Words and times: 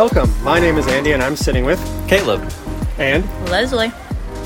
welcome. 0.00 0.32
My 0.42 0.58
name 0.58 0.78
is 0.78 0.86
Andy, 0.86 1.12
and 1.12 1.22
I'm 1.22 1.36
sitting 1.36 1.62
with 1.62 1.78
Caleb. 2.08 2.50
and 2.96 3.22
Leslie. 3.50 3.92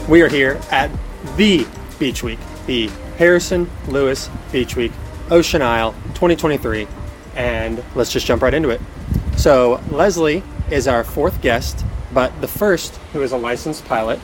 we 0.09 0.21
are 0.21 0.29
here 0.29 0.61
at 0.73 0.91
the 1.37 1.65
Beach 1.97 2.25
Week, 2.25 2.41
the 2.67 2.89
Harrison 3.19 3.71
Lewis 3.87 4.29
Beach 4.51 4.75
Week, 4.75 4.91
Ocean 5.31 5.63
Isle 5.63 5.93
2023, 6.15 6.89
and 7.37 7.85
let's 7.95 8.11
just 8.11 8.27
jump 8.27 8.43
right 8.43 8.53
into 8.53 8.71
it. 8.71 8.81
So 9.37 9.81
Leslie 9.93 10.43
is 10.73 10.89
our 10.89 11.05
fourth 11.05 11.41
guest, 11.41 11.85
but 12.13 12.41
the 12.41 12.49
first 12.49 12.97
who 13.13 13.23
is 13.23 13.31
a 13.31 13.37
licensed 13.37 13.85
pilot. 13.85 14.19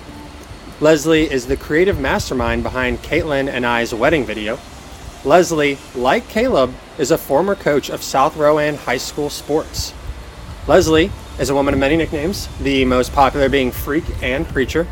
Leslie 0.81 1.31
is 1.31 1.47
the 1.47 1.57
creative 1.57 2.01
mastermind 2.01 2.65
behind 2.65 3.03
Caitlin 3.03 3.49
and 3.49 3.65
I's 3.65 3.95
wedding 3.95 4.25
video. 4.25 4.59
Leslie, 5.25 5.79
like 5.95 6.29
Caleb, 6.29 6.75
is 6.99 7.13
a 7.13 7.19
former 7.19 7.55
coach 7.55 7.89
of 7.89 8.03
South 8.03 8.37
Rowan 8.37 8.75
High 8.75 8.97
School 8.97 9.31
sports. 9.31 9.95
Leslie 10.71 11.11
is 11.41 11.51
a 11.51 11.55
woman 11.55 11.75
of 11.75 11.81
many 11.81 11.97
nicknames, 11.97 12.49
the 12.61 12.85
most 12.85 13.13
popular 13.13 13.49
being 13.49 13.73
Freak 13.73 14.05
and 14.23 14.47
Preacher. 14.47 14.87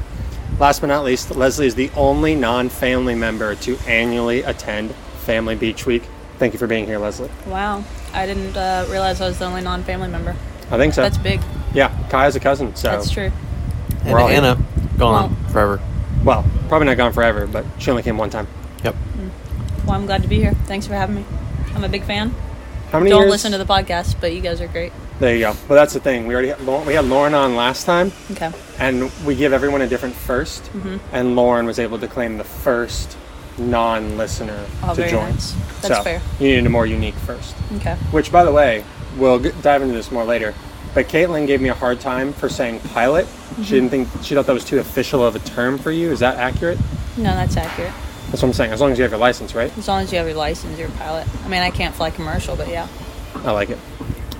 Last 0.58 0.80
but 0.80 0.88
not 0.88 1.04
least, 1.04 1.30
Leslie 1.36 1.68
is 1.68 1.76
the 1.76 1.88
only 1.94 2.34
non 2.34 2.68
family 2.68 3.14
member 3.14 3.54
to 3.54 3.78
annually 3.86 4.42
attend 4.42 4.92
Family 5.20 5.54
Beach 5.54 5.86
Week. 5.86 6.02
Thank 6.40 6.52
you 6.52 6.58
for 6.58 6.66
being 6.66 6.84
here, 6.84 6.98
Leslie. 6.98 7.30
Wow. 7.46 7.84
I 8.12 8.26
didn't 8.26 8.56
uh, 8.56 8.88
realize 8.90 9.20
I 9.20 9.28
was 9.28 9.38
the 9.38 9.44
only 9.44 9.60
non 9.60 9.84
family 9.84 10.08
member. 10.08 10.34
I 10.68 10.78
think 10.78 10.94
so. 10.94 11.02
That's 11.02 11.16
big. 11.16 11.40
Yeah, 11.72 11.96
Kai 12.10 12.26
is 12.26 12.34
a 12.34 12.40
cousin, 12.40 12.74
so. 12.74 12.90
That's 12.90 13.10
true. 13.10 13.30
And 14.00 14.10
We're 14.10 14.18
all 14.18 14.26
here. 14.26 14.38
Anna, 14.38 14.60
gone 14.98 15.30
Well- 15.30 15.50
forever. 15.52 15.80
Well, 16.24 16.44
probably 16.66 16.88
not 16.88 16.96
gone 16.96 17.12
forever, 17.12 17.46
but 17.46 17.64
she 17.78 17.92
only 17.92 18.02
came 18.02 18.18
one 18.18 18.30
time. 18.30 18.48
Yep. 18.82 18.96
Well, 19.86 19.94
I'm 19.94 20.06
glad 20.06 20.22
to 20.22 20.28
be 20.28 20.38
here. 20.38 20.54
Thanks 20.64 20.88
for 20.88 20.94
having 20.94 21.14
me. 21.14 21.24
I'm 21.76 21.84
a 21.84 21.88
big 21.88 22.02
fan. 22.02 22.34
How 22.90 22.98
many 22.98 23.10
Don't 23.10 23.20
years? 23.20 23.30
listen 23.30 23.52
to 23.52 23.58
the 23.58 23.64
podcast, 23.64 24.16
but 24.20 24.32
you 24.32 24.40
guys 24.40 24.60
are 24.60 24.66
great. 24.66 24.90
There 25.18 25.34
you 25.34 25.40
go. 25.40 25.50
Well, 25.68 25.76
that's 25.78 25.94
the 25.94 26.00
thing. 26.00 26.26
We 26.26 26.34
already 26.34 26.48
had, 26.48 26.60
Lauren- 26.60 26.86
we 26.86 26.94
had 26.94 27.04
Lauren 27.06 27.34
on 27.34 27.56
last 27.56 27.84
time, 27.84 28.12
Okay. 28.32 28.52
and 28.78 29.10
we 29.26 29.34
give 29.34 29.52
everyone 29.52 29.80
a 29.82 29.88
different 29.88 30.14
1st 30.14 30.60
Mm-hmm. 30.70 30.96
and 31.12 31.34
Lauren 31.34 31.66
was 31.66 31.78
able 31.80 31.98
to 31.98 32.06
claim 32.06 32.38
the 32.38 32.44
first 32.44 33.16
non-listener 33.58 34.64
Oh, 34.84 34.94
to 34.94 35.10
join. 35.10 35.30
nice. 35.30 35.52
That's 35.82 35.88
so 35.96 36.02
fair. 36.04 36.20
You 36.38 36.48
needed 36.48 36.66
a 36.66 36.70
more 36.70 36.86
unique 36.86 37.14
first. 37.16 37.56
Okay. 37.76 37.94
Which, 38.12 38.30
by 38.30 38.44
the 38.44 38.52
way, 38.52 38.84
we'll 39.16 39.38
dive 39.62 39.82
into 39.82 39.94
this 39.94 40.12
more 40.12 40.24
later. 40.24 40.54
But 40.94 41.08
Caitlin 41.08 41.46
gave 41.48 41.60
me 41.60 41.68
a 41.68 41.74
hard 41.74 42.00
time 42.00 42.32
for 42.32 42.48
saying 42.48 42.80
pilot. 42.80 43.26
Mm-hmm. 43.26 43.62
She 43.64 43.70
didn't 43.74 43.90
think 43.90 44.08
she 44.22 44.34
thought 44.36 44.46
that 44.46 44.52
was 44.52 44.64
too 44.64 44.78
official 44.78 45.24
of 45.26 45.34
a 45.34 45.40
term 45.40 45.78
for 45.78 45.90
you. 45.90 46.12
Is 46.12 46.20
that 46.20 46.36
accurate? 46.36 46.78
No, 47.16 47.34
that's 47.34 47.56
accurate. 47.56 47.92
That's 48.30 48.42
what 48.42 48.48
I'm 48.48 48.52
saying. 48.54 48.70
As 48.72 48.80
long 48.80 48.92
as 48.92 48.98
you 48.98 49.02
have 49.02 49.10
your 49.10 49.18
license, 49.20 49.54
right? 49.56 49.76
As 49.76 49.88
long 49.88 50.02
as 50.02 50.12
you 50.12 50.18
have 50.18 50.26
your 50.28 50.36
license, 50.36 50.78
you're 50.78 50.88
a 50.88 50.92
pilot. 50.92 51.26
I 51.44 51.48
mean, 51.48 51.62
I 51.62 51.70
can't 51.70 51.94
fly 51.94 52.10
commercial, 52.10 52.54
but 52.54 52.68
yeah. 52.68 52.86
I 53.44 53.50
like 53.52 53.70
it. 53.70 53.78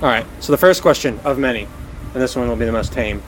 All 0.01 0.09
right. 0.09 0.27
So 0.39 0.53
the 0.53 0.59
first 0.59 0.81
question 0.81 1.19
of 1.25 1.39
many, 1.39 1.67
and 2.15 2.23
this 2.23 2.37
one 2.37 2.49
will 2.49 2.57
be 2.57 2.65
the 2.65 2.73
most 2.73 2.93
tame. 2.93 3.21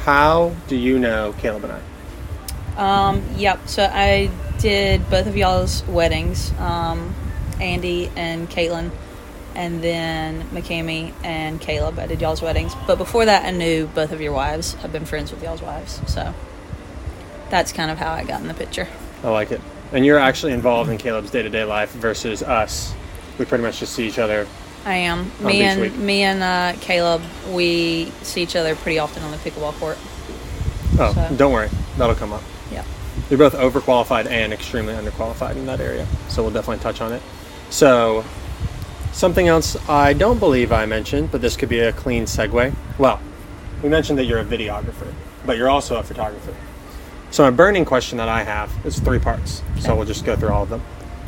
How 0.00 0.54
do 0.68 0.76
you 0.76 0.98
know 0.98 1.34
Caleb 1.38 1.64
and 1.64 1.72
I? 1.72 3.08
Um, 3.08 3.24
yep. 3.36 3.66
So 3.66 3.88
I 3.90 4.30
did 4.58 5.08
both 5.08 5.26
of 5.26 5.36
y'all's 5.36 5.82
weddings, 5.86 6.52
um, 6.58 7.14
Andy 7.58 8.10
and 8.16 8.50
Caitlin, 8.50 8.90
and 9.54 9.82
then 9.82 10.42
McCamey 10.50 11.12
and 11.24 11.58
Caleb. 11.60 11.98
I 11.98 12.06
did 12.06 12.20
y'all's 12.20 12.42
weddings. 12.42 12.74
But 12.86 12.98
before 12.98 13.24
that, 13.24 13.46
I 13.46 13.50
knew 13.50 13.86
both 13.86 14.12
of 14.12 14.20
your 14.20 14.32
wives. 14.32 14.76
I've 14.84 14.92
been 14.92 15.06
friends 15.06 15.32
with 15.32 15.42
y'all's 15.42 15.62
wives. 15.62 16.00
So 16.06 16.34
that's 17.48 17.72
kind 17.72 17.90
of 17.90 17.96
how 17.96 18.12
I 18.12 18.24
got 18.24 18.42
in 18.42 18.46
the 18.46 18.54
picture. 18.54 18.88
I 19.24 19.30
like 19.30 19.52
it. 19.52 19.60
And 19.90 20.04
you're 20.04 20.18
actually 20.18 20.52
involved 20.52 20.90
in 20.90 20.98
Caleb's 20.98 21.30
day-to-day 21.30 21.64
life 21.64 21.92
versus 21.92 22.42
us. 22.42 22.94
We 23.38 23.46
pretty 23.46 23.64
much 23.64 23.80
just 23.80 23.94
see 23.94 24.06
each 24.06 24.18
other. 24.18 24.46
I 24.84 24.94
am. 24.94 25.30
On 25.40 25.46
Me 25.46 25.62
and 25.62 25.80
Week. 25.80 25.96
me 25.96 26.22
and 26.22 26.42
uh, 26.42 26.78
Caleb, 26.80 27.22
we 27.50 28.10
see 28.22 28.42
each 28.42 28.56
other 28.56 28.74
pretty 28.76 28.98
often 28.98 29.22
on 29.22 29.30
the 29.30 29.36
pickleball 29.38 29.72
court. 29.74 29.98
Oh, 30.98 31.12
So- 31.14 31.34
don't 31.36 31.52
worry. 31.52 31.68
That'll 31.96 32.14
come 32.14 32.32
up. 32.32 32.42
Yeah. 32.72 32.84
You're 33.28 33.38
both 33.38 33.54
overqualified 33.54 34.26
and 34.30 34.52
extremely 34.52 34.94
underqualified 34.94 35.56
in 35.56 35.66
that 35.66 35.80
area. 35.80 36.06
So 36.28 36.42
we'll 36.42 36.52
definitely 36.52 36.82
touch 36.82 37.00
on 37.00 37.12
it. 37.12 37.22
So, 37.70 38.24
something 39.12 39.46
else 39.48 39.76
I 39.88 40.12
don't 40.14 40.38
believe 40.38 40.72
I 40.72 40.86
mentioned, 40.86 41.30
but 41.30 41.40
this 41.42 41.56
could 41.56 41.68
be 41.68 41.80
a 41.80 41.92
clean 41.92 42.24
segue. 42.24 42.74
Well, 42.96 43.20
we 43.82 43.88
mentioned 43.90 44.18
that 44.18 44.24
you're 44.24 44.38
a 44.40 44.44
videographer, 44.44 45.12
but 45.44 45.56
you're 45.58 45.68
also 45.68 45.96
a 45.96 46.02
photographer. 46.02 46.54
So, 47.30 47.44
a 47.46 47.52
burning 47.52 47.84
question 47.84 48.16
that 48.18 48.28
I 48.28 48.42
have 48.44 48.72
is 48.86 48.98
three 49.00 49.18
parts. 49.18 49.62
So, 49.80 49.94
we'll 49.94 50.06
just 50.06 50.24
go 50.24 50.34
through 50.36 50.48
all 50.50 50.62
of 50.62 50.70
them. 50.70 50.82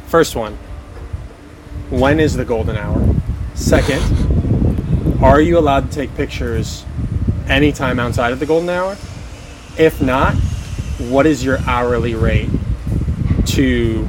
First 0.07 0.35
one 0.35 0.57
When 1.91 2.19
is 2.21 2.35
the 2.37 2.45
golden 2.45 2.77
hour? 2.77 3.15
Second, 3.61 4.03
are 5.23 5.41
you 5.41 5.59
allowed 5.59 5.91
to 5.91 5.95
take 5.95 6.15
pictures 6.17 6.85
anytime 7.47 8.01
outside 8.01 8.33
of 8.33 8.41
the 8.41 8.47
golden 8.47 8.71
hour? 8.71 8.97
If 9.79 10.01
not, 10.01 10.35
what 10.99 11.27
is 11.27 11.45
your 11.45 11.59
hourly 11.67 12.15
rate 12.15 12.49
to 13.49 14.09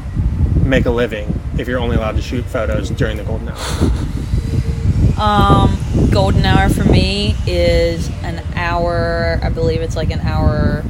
make 0.64 0.86
a 0.86 0.90
living 0.90 1.38
if 1.60 1.68
you're 1.68 1.80
only 1.80 1.98
allowed 1.98 2.16
to 2.16 2.22
shoot 2.22 2.46
photos 2.46 2.90
during 2.92 3.18
the 3.18 3.24
golden 3.24 3.50
hour? 3.50 3.58
Um, 5.20 5.78
golden 6.12 6.46
hour 6.46 6.70
for 6.70 6.86
me 6.86 7.36
is 7.46 8.10
an 8.24 8.42
hour. 8.56 9.38
I 9.44 9.50
believe 9.50 9.82
it's 9.82 9.98
like 9.98 10.12
an 10.12 10.22
hour 10.22 10.84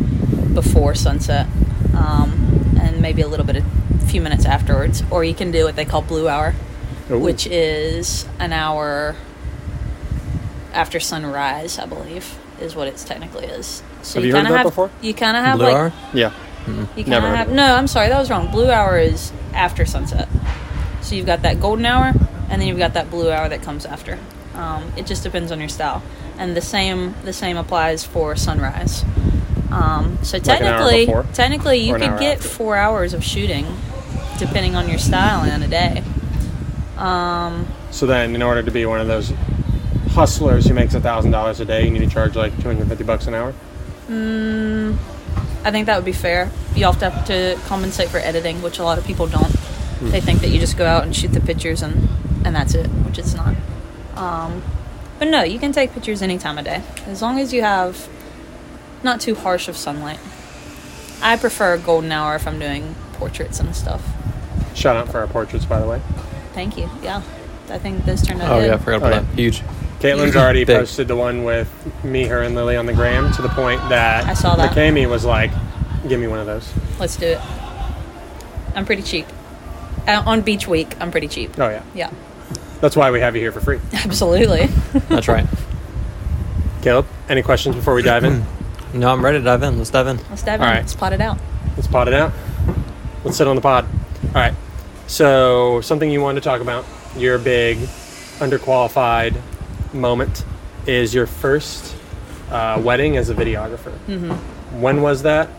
before 0.54 0.94
sunset, 0.94 1.48
um, 1.96 2.78
and 2.80 3.02
maybe 3.02 3.24
a 3.24 3.28
little 3.28 3.46
bit, 3.46 3.58
a 3.58 3.64
few 4.06 4.22
minutes 4.22 4.46
afterwards. 4.46 5.04
Or 5.10 5.26
you 5.26 5.34
can 5.34 5.52
do 5.52 5.66
what 5.66 5.76
they 5.76 5.84
call 5.84 6.04
blue 6.04 6.30
hour, 6.30 6.54
Ooh. 7.16 7.20
which 7.20 7.48
is 7.48 8.26
an 8.40 8.54
hour 8.54 9.16
after 10.74 11.00
sunrise. 11.00 11.78
I 11.80 11.86
believe 11.86 12.38
is 12.60 12.76
what 12.76 12.88
it's 12.88 13.04
technically 13.04 13.46
is. 13.46 13.82
So 14.04 14.20
Have 14.20 14.26
you 14.26 14.32
heard 14.34 14.38
kinda 14.46 14.50
of 14.50 14.54
that 14.54 14.58
have, 14.60 14.66
before? 14.68 14.90
You 15.02 15.14
kind 15.14 15.38
of 15.38 15.44
have 15.44 15.58
Blue 15.58 15.66
like 15.68 15.76
hour? 15.76 15.94
Yeah. 16.14 16.32
you 16.96 17.04
Never 17.06 17.28
kind 17.28 17.34
of 17.34 17.48
have 17.48 17.50
no. 17.52 17.76
I'm 17.76 17.88
sorry, 17.88 18.10
that 18.10 18.20
was 18.20 18.30
wrong. 18.30 18.52
Blue 18.52 18.70
hour 18.70 18.98
is 18.98 19.32
after 19.54 19.86
sunset. 19.86 20.28
So 21.02 21.16
you've 21.16 21.26
got 21.26 21.42
that 21.42 21.60
golden 21.60 21.86
hour, 21.86 22.14
and 22.50 22.62
then 22.62 22.68
you've 22.68 22.78
got 22.78 22.94
that 22.94 23.10
blue 23.10 23.32
hour 23.32 23.50
that 23.50 23.64
comes 23.64 23.86
after. 23.86 24.20
Um, 24.56 24.92
it 24.96 25.06
just 25.08 25.24
depends 25.24 25.52
on 25.52 25.60
your 25.60 25.70
style, 25.70 26.04
and 26.38 26.56
the 26.56 26.62
same 26.62 27.16
the 27.24 27.34
same 27.34 27.58
applies 27.58 28.04
for 28.04 28.36
sunrise. 28.36 29.04
Um, 29.72 30.20
so 30.22 30.38
Like 30.38 30.44
technically, 30.44 31.06
before? 31.06 31.26
technically 31.34 31.78
you 31.80 31.94
could 31.94 32.20
get 32.20 32.38
after? 32.38 32.48
four 32.50 32.76
hours 32.78 33.14
of 33.14 33.24
shooting, 33.24 33.66
depending 34.38 34.76
on 34.76 34.88
your 34.90 35.00
style 35.00 35.44
in 35.44 35.64
a 35.64 35.68
day. 35.68 36.04
Um, 37.02 37.68
So 37.90 38.06
then, 38.06 38.36
in 38.36 38.42
order 38.42 38.62
to 38.64 38.72
be 38.72 38.86
one 38.86 39.02
of 39.02 39.08
those 39.08 39.34
hustlers 40.12 40.68
who 40.68 40.74
makes 40.74 40.94
a 40.94 41.00
thousand 41.00 41.32
dollars 41.32 41.60
a 41.60 41.66
day, 41.66 41.84
you 41.84 41.92
need 41.92 42.00
to 42.00 42.10
charge 42.10 42.36
like 42.36 42.54
250 42.62 43.04
bucks 43.04 43.28
an 43.28 43.34
hour. 43.34 43.54
mm, 44.10 44.96
I 45.64 45.72
think 45.72 45.86
that 45.88 45.96
would 45.96 46.06
be 46.06 46.12
fair. 46.14 46.52
You 46.76 46.92
to 46.92 47.10
have 47.10 47.26
to 47.26 47.58
compensate 47.68 48.10
for 48.10 48.18
editing, 48.18 48.62
which 48.62 48.80
a 48.80 48.84
lot 48.84 48.98
of 48.98 49.06
people 49.06 49.28
don't. 49.28 49.52
They 50.02 50.20
think 50.22 50.42
that 50.42 50.50
you 50.50 50.60
just 50.60 50.78
go 50.78 50.86
out 50.86 51.04
and 51.04 51.16
shoot 51.16 51.32
the 51.32 51.40
pictures 51.42 51.82
and 51.84 52.10
and 52.44 52.56
that's 52.56 52.74
it, 52.74 52.88
which 52.88 53.20
it's 53.20 53.36
not. 53.36 53.56
Um, 54.16 54.64
but 55.20 55.28
no, 55.28 55.44
you 55.44 55.60
can 55.60 55.72
take 55.72 55.94
pictures 55.94 56.22
any 56.24 56.38
time 56.40 56.58
of 56.58 56.66
day 56.66 56.82
as 57.06 57.22
long 57.22 57.40
as 57.40 57.54
you 57.54 57.62
have 57.62 58.08
not 59.04 59.22
too 59.22 59.36
harsh 59.36 59.68
of 59.68 59.78
sunlight. 59.78 60.20
I 61.22 61.38
prefer 61.38 61.78
golden 61.78 62.12
hour 62.12 62.36
if 62.36 62.48
I'm 62.48 62.58
doing 62.60 62.96
portraits 63.14 63.60
and 63.60 63.76
stuff. 63.76 64.02
Shout 64.74 64.96
out 64.96 65.10
for 65.10 65.20
our 65.20 65.28
portraits, 65.28 65.66
by 65.66 65.80
the 65.80 65.88
way. 65.88 66.02
Thank 66.54 66.78
you. 66.78 66.90
Yeah, 67.02 67.22
I 67.70 67.78
think 67.78 68.06
those 68.06 68.22
turned 68.22 68.42
out 68.42 68.52
Oh 68.52 68.60
good. 68.60 68.68
yeah, 68.68 68.74
I 68.76 68.78
forgot 68.78 69.04
Oh, 69.04 69.08
about 69.08 69.14
yeah. 69.14 69.20
that. 69.30 69.36
Huge. 69.40 69.62
Caitlin's 70.00 70.36
already 70.36 70.64
Big. 70.64 70.78
posted 70.80 71.08
the 71.08 71.16
one 71.16 71.44
with 71.44 71.70
me, 72.04 72.26
her, 72.26 72.42
and 72.42 72.56
Lily 72.56 72.76
on 72.76 72.86
the 72.88 72.94
gram 72.94 73.32
to 73.34 73.42
the 73.44 73.50
point 73.50 73.80
that 73.90 74.26
I 74.26 74.34
saw 74.34 74.56
that. 74.56 74.72
McCamey 74.72 75.08
was 75.08 75.24
like, 75.26 75.52
"Give 76.08 76.20
me 76.20 76.26
one 76.28 76.40
of 76.40 76.48
those." 76.48 76.72
Let's 77.00 77.16
do 77.16 77.28
it. 77.28 77.40
I'm 78.76 78.86
pretty 78.86 79.04
cheap. 79.04 79.28
Uh, 80.08 80.24
on 80.26 80.42
beach 80.42 80.68
week, 80.68 80.96
I'm 81.00 81.12
pretty 81.12 81.28
cheap. 81.28 81.60
Oh 81.60 81.70
yeah, 81.70 81.84
Yeah, 81.94 82.10
that's 82.82 82.96
why 82.96 83.12
we 83.12 83.20
have 83.20 83.36
you 83.36 83.42
here 83.42 83.52
for 83.52 83.60
free. 83.62 83.80
absolutely. 83.94 84.66
That's 85.08 85.28
right. 85.28 85.46
Caleb, 86.82 87.06
any 87.30 87.44
questions 87.44 87.76
before 87.76 87.94
we 87.94 88.02
dive 88.02 88.24
in? 88.24 88.44
No, 88.94 89.10
I'm 89.10 89.24
ready 89.24 89.38
to 89.38 89.44
dive 89.46 89.64
in. 89.64 89.78
Let's 89.78 89.90
dive 89.90 90.08
in. 90.08 90.18
Let's 90.30 90.44
dive 90.44 90.60
All 90.60 90.68
in. 90.68 90.74
right. 90.74 90.82
Let's 90.82 90.96
pot 90.96 91.14
it 91.14 91.22
out. 91.22 91.38
Let's 91.78 91.88
pod 91.88 92.10
it 92.10 92.14
out. 92.14 92.34
Let's 93.24 93.38
sit 93.38 93.48
on 93.48 93.56
the 93.56 93.62
pod. 93.62 93.86
All 93.86 94.32
right. 94.34 94.54
So 95.12 95.82
something 95.82 96.10
you 96.10 96.22
wanted 96.22 96.42
to 96.42 96.50
talk 96.50 96.62
about, 96.62 96.86
your 97.18 97.38
big 97.38 97.80
underqualified 98.40 99.36
moment, 99.94 100.46
is 100.88 101.14
your 101.14 101.28
first 101.28 101.98
uh, 102.50 102.82
wedding 102.82 103.18
as 103.18 103.30
a 103.30 103.36
videographer. 103.36 103.92
Mm-hmm. 104.08 104.82
When 104.82 105.02
was 105.02 105.24
that, 105.24 105.50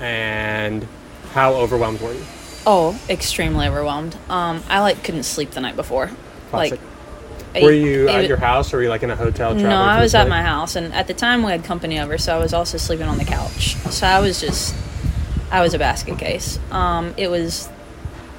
and 0.00 0.88
how 1.32 1.52
overwhelmed 1.52 2.00
were 2.00 2.14
you? 2.14 2.24
Oh, 2.66 2.98
extremely 3.10 3.68
overwhelmed. 3.68 4.16
Um, 4.30 4.62
I 4.66 4.80
like 4.80 5.04
couldn't 5.04 5.24
sleep 5.24 5.50
the 5.50 5.60
night 5.60 5.76
before. 5.76 6.10
Classic. 6.48 6.80
Like, 7.52 7.62
were 7.62 7.72
you 7.72 8.08
it 8.08 8.14
at 8.14 8.22
wa- 8.22 8.28
your 8.28 8.38
house, 8.38 8.72
or 8.72 8.78
were 8.78 8.84
you 8.84 8.88
like 8.88 9.02
in 9.02 9.10
a 9.10 9.16
hotel? 9.16 9.54
No, 9.54 9.68
I 9.68 10.00
was 10.00 10.14
at 10.14 10.26
my 10.26 10.40
house, 10.40 10.74
and 10.74 10.94
at 10.94 11.06
the 11.06 11.14
time 11.14 11.42
we 11.42 11.50
had 11.50 11.64
company 11.64 12.00
over, 12.00 12.16
so 12.16 12.34
I 12.34 12.38
was 12.38 12.54
also 12.54 12.78
sleeping 12.78 13.08
on 13.08 13.18
the 13.18 13.26
couch. 13.26 13.76
So 13.90 14.06
I 14.06 14.20
was 14.20 14.40
just, 14.40 14.74
I 15.50 15.60
was 15.60 15.74
a 15.74 15.78
basket 15.78 16.18
case. 16.18 16.58
Um, 16.70 17.12
it 17.18 17.28
was 17.28 17.68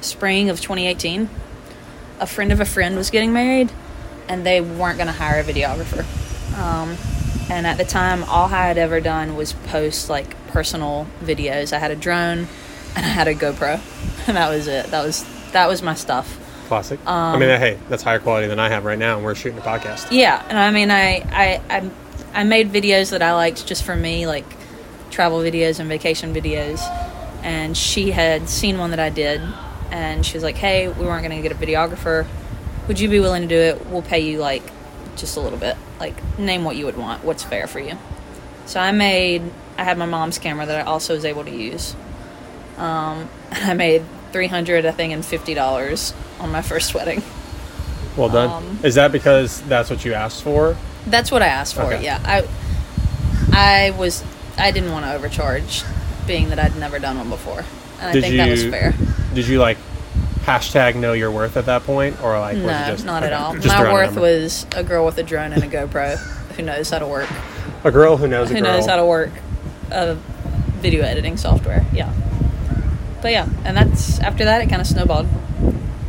spring 0.01 0.49
of 0.49 0.59
2018. 0.61 1.29
A 2.19 2.27
friend 2.27 2.51
of 2.51 2.59
a 2.59 2.65
friend 2.65 2.95
was 2.95 3.09
getting 3.09 3.33
married, 3.33 3.71
and 4.27 4.45
they 4.45 4.61
weren't 4.61 4.97
going 4.97 5.07
to 5.07 5.13
hire 5.13 5.39
a 5.39 5.43
videographer. 5.43 6.03
Um, 6.57 6.97
and 7.49 7.67
at 7.67 7.77
the 7.77 7.85
time, 7.85 8.23
all 8.25 8.45
I 8.45 8.67
had 8.67 8.77
ever 8.77 8.99
done 8.99 9.35
was 9.35 9.53
post 9.53 10.09
like 10.09 10.35
personal 10.47 11.07
videos. 11.21 11.73
I 11.73 11.79
had 11.79 11.91
a 11.91 11.95
drone 11.95 12.47
and 12.95 13.05
I 13.05 13.09
had 13.09 13.27
a 13.27 13.35
GoPro, 13.35 13.79
and 14.27 14.37
that 14.37 14.49
was 14.49 14.67
it. 14.67 14.87
That 14.87 15.05
was 15.05 15.25
that 15.51 15.67
was 15.67 15.81
my 15.81 15.93
stuff. 15.93 16.43
Classic. 16.67 16.99
Um, 17.07 17.35
I 17.35 17.39
mean, 17.39 17.49
hey, 17.49 17.79
that's 17.87 18.03
higher 18.03 18.19
quality 18.19 18.47
than 18.47 18.59
I 18.59 18.69
have 18.69 18.83
right 18.83 18.99
now, 18.99 19.15
and 19.15 19.23
we're 19.23 19.35
shooting 19.35 19.59
a 19.59 19.61
podcast. 19.61 20.07
Yeah, 20.11 20.43
and 20.49 20.57
I 20.57 20.71
mean, 20.71 20.91
I 20.91 21.23
I 21.31 21.61
I, 21.69 21.91
I 22.33 22.43
made 22.43 22.71
videos 22.71 23.11
that 23.11 23.21
I 23.21 23.33
liked 23.33 23.65
just 23.65 23.83
for 23.83 23.95
me, 23.95 24.27
like 24.27 24.45
travel 25.11 25.39
videos 25.39 25.79
and 25.79 25.87
vacation 25.87 26.33
videos. 26.33 26.81
And 27.43 27.77
she 27.77 28.11
had 28.11 28.49
seen 28.49 28.77
one 28.77 28.89
that 28.89 28.99
I 28.99 29.09
did, 29.09 29.41
and 29.91 30.25
she 30.25 30.35
was 30.35 30.43
like, 30.43 30.55
"Hey, 30.55 30.87
we 30.87 31.05
weren't 31.05 31.25
going 31.25 31.41
to 31.41 31.47
get 31.47 31.51
a 31.51 31.59
videographer. 31.59 32.25
Would 32.87 32.99
you 32.99 33.09
be 33.09 33.19
willing 33.19 33.41
to 33.41 33.47
do 33.47 33.55
it? 33.55 33.85
We'll 33.87 34.01
pay 34.01 34.19
you 34.19 34.39
like 34.39 34.63
just 35.15 35.37
a 35.37 35.41
little 35.41 35.59
bit. 35.59 35.77
Like 35.99 36.15
name 36.37 36.63
what 36.63 36.75
you 36.75 36.85
would 36.85 36.97
want. 36.97 37.23
What's 37.23 37.43
fair 37.43 37.67
for 37.67 37.79
you." 37.79 37.97
So 38.65 38.79
I 38.79 38.91
made. 38.91 39.43
I 39.77 39.83
had 39.83 39.97
my 39.97 40.05
mom's 40.05 40.39
camera 40.39 40.65
that 40.65 40.79
I 40.79 40.89
also 40.89 41.13
was 41.13 41.25
able 41.25 41.43
to 41.45 41.51
use. 41.51 41.95
Um, 42.77 43.29
I 43.51 43.73
made 43.73 44.03
three 44.31 44.47
hundred, 44.47 44.85
I 44.85 44.91
think, 44.91 45.13
and 45.13 45.25
fifty 45.25 45.53
dollars 45.53 46.13
on 46.39 46.51
my 46.51 46.61
first 46.61 46.93
wedding. 46.93 47.23
Well 48.15 48.29
done. 48.29 48.49
Um, 48.49 48.79
Is 48.83 48.95
that 48.95 49.11
because 49.11 49.61
that's 49.61 49.89
what 49.89 50.03
you 50.03 50.13
asked 50.13 50.43
for? 50.43 50.75
That's 51.05 51.31
what 51.31 51.41
I 51.41 51.47
asked 51.47 51.75
for. 51.75 51.83
Okay. 51.83 52.03
Yeah, 52.03 52.19
I 52.25 52.47
I 53.51 53.91
was 53.91 54.23
I 54.57 54.71
didn't 54.71 54.91
want 54.91 55.05
to 55.05 55.13
overcharge, 55.13 55.83
being 56.25 56.49
that 56.49 56.59
I'd 56.59 56.75
never 56.77 56.99
done 56.99 57.17
one 57.17 57.29
before, 57.29 57.63
and 57.99 58.09
I 58.09 58.13
Did 58.13 58.23
think 58.23 58.37
that 58.37 58.49
was 58.49 58.63
fair. 58.65 58.93
Did 59.37 59.47
you 59.47 59.59
like 59.59 59.77
hashtag 60.45 60.95
know 60.95 61.13
your 61.13 61.29
worth 61.29 61.57
at 61.57 61.67
that 61.67 61.83
point, 61.83 62.19
or 62.23 62.39
like 62.39 62.55
was 62.55 62.63
it 62.63 62.65
No, 62.65 62.87
just 62.87 63.05
not 63.05 63.21
at 63.21 63.33
all. 63.33 63.53
My 63.53 63.93
worth 63.93 64.15
was 64.15 64.65
a 64.75 64.83
girl 64.83 65.05
with 65.05 65.15
a 65.19 65.23
drone 65.23 65.53
and 65.53 65.63
a 65.63 65.67
GoPro 65.67 66.17
who 66.55 66.63
knows 66.63 66.89
how 66.89 66.97
to 66.97 67.05
work, 67.05 67.29
a 67.83 67.91
girl 67.91 68.17
who 68.17 68.27
knows 68.27 68.49
a 68.49 68.55
who 68.55 68.61
knows 68.61 68.87
how 68.87 68.95
to 68.95 69.05
work 69.05 69.29
a 69.91 70.15
video 70.81 71.03
editing 71.03 71.37
software. 71.37 71.85
Yeah, 71.93 72.11
but 73.21 73.31
yeah, 73.31 73.47
and 73.63 73.77
that's 73.77 74.19
after 74.21 74.43
that 74.45 74.63
it 74.63 74.69
kind 74.69 74.81
of 74.81 74.87
snowballed, 74.87 75.27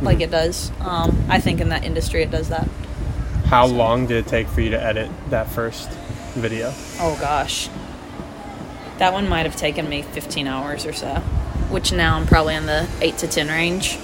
like 0.01 0.15
Mm-hmm. 0.17 0.21
it 0.23 0.31
does. 0.31 0.71
Um, 0.79 1.23
I 1.29 1.39
think 1.39 1.61
in 1.61 1.69
that 1.69 1.83
industry 1.83 2.23
it 2.23 2.31
does 2.31 2.49
that. 2.49 2.67
How 3.45 3.67
long 3.67 4.07
did 4.07 4.25
it 4.25 4.27
take 4.27 4.47
for 4.47 4.61
you 4.61 4.71
to 4.71 4.83
edit 4.83 5.11
that 5.29 5.51
first 5.51 5.87
video? 6.33 6.73
Oh 6.99 7.15
gosh. 7.21 7.69
That 8.97 9.13
one 9.13 9.29
might 9.29 9.45
have 9.45 9.55
taken 9.55 9.87
me 9.87 10.01
15 10.01 10.47
hours 10.47 10.85
or 10.87 10.93
so, 10.93 11.21
which 11.69 11.91
now 11.91 12.17
I'm 12.17 12.25
probably 12.27 12.55
in 12.55 12.65
the 12.65 12.87
8 13.01 13.17
to 13.19 13.27
10 13.27 13.47
range. 13.47 13.97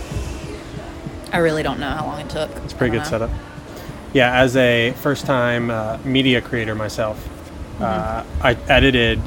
I 1.32 1.38
really 1.40 1.64
don't 1.64 1.80
know 1.80 1.90
how 1.90 2.06
long 2.06 2.22
it 2.22 2.30
took. 2.30 2.50
It's 2.64 2.74
a 2.74 2.76
pretty 2.76 2.98
good 2.98 3.06
setup. 3.06 3.30
Yeah, 4.14 4.40
as 4.40 4.56
a 4.56 4.92
first-time 5.02 5.70
uh, 5.70 5.98
media 6.06 6.42
creator 6.42 6.76
myself, 6.76 7.18
uh, 7.82 8.24
Mm-hmm. 8.24 8.48
I 8.48 8.58
edited 8.70 9.22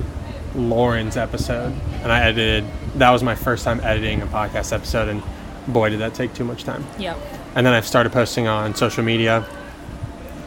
Lauren's 0.54 1.16
episode, 1.18 1.74
and 2.02 2.10
I 2.10 2.20
edited. 2.22 2.64
That 2.94 3.10
was 3.10 3.22
my 3.22 3.34
first 3.34 3.64
time 3.64 3.80
editing 3.80 4.22
a 4.22 4.26
podcast 4.26 4.72
episode, 4.72 5.08
and 5.08 5.22
boy, 5.66 5.90
did 5.90 6.00
that 6.00 6.14
take 6.14 6.32
too 6.32 6.44
much 6.44 6.64
time. 6.64 6.84
Yep. 6.98 7.18
And 7.54 7.66
then 7.66 7.74
I've 7.74 7.86
started 7.86 8.10
posting 8.12 8.46
on 8.46 8.74
social 8.74 9.04
media. 9.04 9.44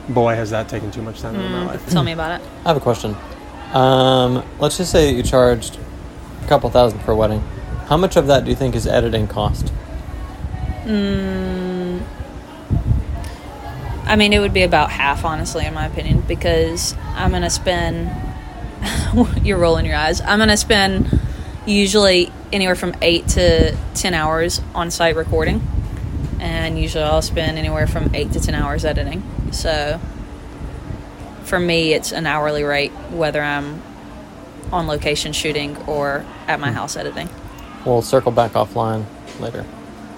Boy, 0.10 0.34
has 0.34 0.50
that 0.50 0.68
taken 0.68 0.90
too 0.90 1.04
much 1.04 1.22
time 1.22 1.36
in 1.36 1.52
my 1.52 1.66
life. 1.68 1.88
Tell 1.90 2.04
me 2.04 2.12
about 2.12 2.42
it. 2.42 2.48
I 2.66 2.70
have 2.70 2.78
a 2.78 2.80
question. 2.80 3.16
Um, 3.74 4.44
let's 4.60 4.78
just 4.78 4.92
say 4.92 5.14
you 5.14 5.22
charged 5.24 5.78
a 6.44 6.48
couple 6.48 6.70
thousand 6.72 7.00
for 7.02 7.12
a 7.12 7.16
wedding. 7.16 7.44
How 7.92 7.98
much 7.98 8.16
of 8.16 8.28
that 8.28 8.46
do 8.46 8.50
you 8.50 8.56
think 8.56 8.74
is 8.74 8.88
editing 8.88 9.28
cost? 9.28 9.66
Mm. 10.86 12.02
I 14.06 14.16
mean, 14.16 14.32
it 14.32 14.40
would 14.40 14.54
be 14.54 14.64
about 14.64 14.92
half, 14.92 15.26
honestly, 15.26 15.66
in 15.66 15.74
my 15.74 15.88
opinion, 15.88 16.22
because 16.22 16.96
I'm 17.16 17.32
going 17.32 17.42
to 17.42 17.50
spend. 17.50 18.10
you're 19.44 19.58
rolling 19.58 19.86
your 19.86 19.98
eyes. 19.98 20.22
I'm 20.22 20.40
going 20.40 20.48
to 20.48 20.56
spend 20.56 21.20
usually 21.66 22.32
anywhere 22.54 22.76
from 22.76 22.96
8 23.02 23.28
to 23.28 23.78
10 23.96 24.14
hours 24.14 24.62
on 24.74 24.90
site 24.90 25.18
recording. 25.18 25.62
And 26.40 26.80
usually 26.80 27.04
I'll 27.04 27.22
spend 27.22 27.58
anywhere 27.58 27.88
from 27.88 28.16
8 28.16 28.32
to 28.32 28.40
10 28.40 28.56
hours 28.56 28.86
editing. 28.86 29.22
So 29.52 30.00
for 31.44 31.60
me, 31.60 31.92
it's 31.92 32.14
an 32.14 32.26
hourly 32.26 32.64
rate, 32.64 32.94
whether 33.10 33.42
I'm 33.42 33.84
on 34.72 34.88
location 34.88 35.34
shooting 35.34 35.76
or 35.88 36.26
at 36.48 36.62
my 36.62 36.70
hmm. 36.70 36.76
house 36.76 36.96
editing. 36.96 37.28
We'll 37.86 38.02
circle 38.02 38.32
back 38.32 38.54
offline 38.54 39.06
later. 39.40 39.66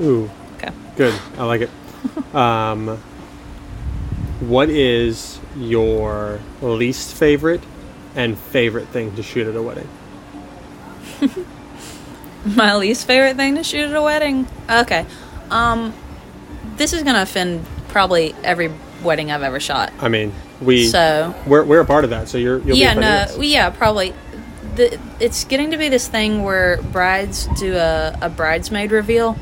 Ooh, 0.02 0.30
Okay. 0.58 0.72
good. 0.96 1.14
I 1.38 1.46
like 1.46 1.62
it. 1.62 1.70
um, 2.36 2.98
what 4.42 4.70
is 4.70 5.40
your 5.56 6.40
least 6.62 7.14
favorite 7.16 7.62
and 8.16 8.38
favorite 8.38 8.88
thing 8.90 9.16
to 9.16 9.24
shoot 9.24 9.48
at 9.48 9.56
a 9.56 9.62
wedding? 9.62 9.88
My 12.46 12.76
least 12.76 13.08
favorite 13.08 13.38
thing 13.38 13.56
to 13.56 13.64
shoot 13.64 13.90
at 13.90 13.96
a 13.96 14.02
wedding. 14.02 14.48
Okay. 14.70 15.06
Um 15.50 15.94
this 16.78 16.92
is 16.92 17.04
going 17.04 17.16
to 17.16 17.22
offend 17.22 17.64
probably 17.90 18.34
every 18.44 18.72
wedding 19.04 19.32
I've 19.32 19.44
ever 19.44 19.60
shot. 19.60 19.94
I 20.00 20.08
mean, 20.10 20.34
we 20.60 20.88
So, 20.88 21.36
we're, 21.46 21.64
we're 21.64 21.82
a 21.82 21.86
part 21.86 22.04
of 22.04 22.10
that, 22.10 22.28
so 22.30 22.40
you're 22.40 22.60
you'll 22.62 22.78
yeah, 22.78 22.96
be 22.96 23.02
no, 23.02 23.16
offended, 23.24 23.44
yes. 23.44 23.54
yeah, 23.54 23.70
probably 23.70 24.14
the, 24.76 25.00
it's 25.20 25.44
getting 25.46 25.72
to 25.72 25.78
be 25.78 25.90
this 25.90 26.08
thing 26.08 26.44
where 26.44 26.82
brides 26.82 27.48
do 27.60 27.76
a, 27.76 28.18
a 28.22 28.30
bridesmaid 28.30 28.92
reveal. 28.92 29.38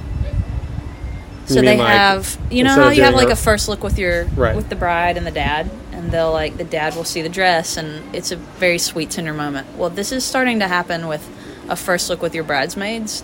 So 1.48 1.56
they 1.62 1.78
like, 1.78 1.88
have, 1.88 2.38
you 2.50 2.64
know 2.64 2.74
how 2.76 2.90
you 2.90 3.04
have 3.04 3.14
like 3.16 3.28
a- 3.30 3.32
a 3.32 3.36
first 3.36 3.68
look 3.68 3.84
with 3.84 4.00
your 4.00 4.26
Right. 4.26 4.56
with 4.56 4.70
the 4.70 4.76
bride 4.76 5.18
and 5.18 5.28
the 5.28 5.32
dad, 5.32 5.70
and 5.92 6.10
they'll 6.12 6.32
like 6.32 6.58
the 6.58 6.64
dad 6.64 6.96
will 6.96 7.04
see 7.04 7.22
the 7.22 7.30
dress, 7.30 7.76
and 7.78 8.16
it's 8.16 8.32
a 8.32 8.38
very 8.38 8.78
sweet 8.78 9.10
tender 9.10 9.34
moment. 9.34 9.68
Well, 9.78 9.90
this 9.90 10.12
is 10.14 10.24
starting 10.24 10.60
to 10.60 10.68
happen 10.68 11.08
with 11.08 11.28
a 11.68 11.76
first 11.76 12.10
look 12.10 12.22
with 12.22 12.34
your 12.34 12.46
bridesmaids, 12.46 13.24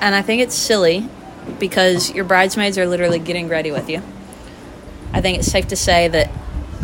and 0.00 0.14
I 0.14 0.22
think 0.22 0.40
it's 0.40 0.54
silly 0.54 1.08
because 1.58 2.10
your 2.14 2.24
bridesmaids 2.24 2.78
are 2.78 2.86
literally 2.86 3.18
getting 3.18 3.48
ready 3.48 3.70
with 3.70 3.90
you. 3.90 4.00
I 5.12 5.20
think 5.20 5.38
it's 5.38 5.48
safe 5.50 5.68
to 5.68 5.76
say 5.76 6.08
that 6.08 6.30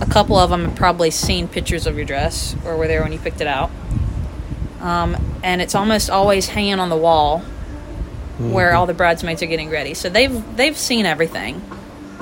a 0.03 0.07
couple 0.07 0.37
of 0.37 0.51
them 0.51 0.67
have 0.67 0.77
probably 0.77 1.11
seen 1.11 1.49
pictures 1.49 1.87
of 1.87 1.97
your 1.97 2.05
dress 2.05 2.55
or 2.65 2.77
were 2.77 2.87
there 2.89 3.03
when 3.03 3.13
you 3.13 3.19
picked 3.19 3.41
it 3.41 3.47
out. 3.47 3.71
Um, 4.81 5.17
and 5.43 5.61
it's 5.61 5.75
almost 5.75 6.11
always 6.11 6.49
hanging 6.49 6.79
on 6.79 6.89
the 6.89 6.97
wall 6.97 7.43
where 8.39 8.75
all 8.75 8.87
the 8.87 8.95
bridesmaids 8.95 9.43
are 9.43 9.47
getting 9.47 9.69
ready. 9.69 9.95
So 9.95 10.09
they've 10.09 10.57
they've 10.57 10.77
seen 10.77 11.07
everything. 11.07 11.61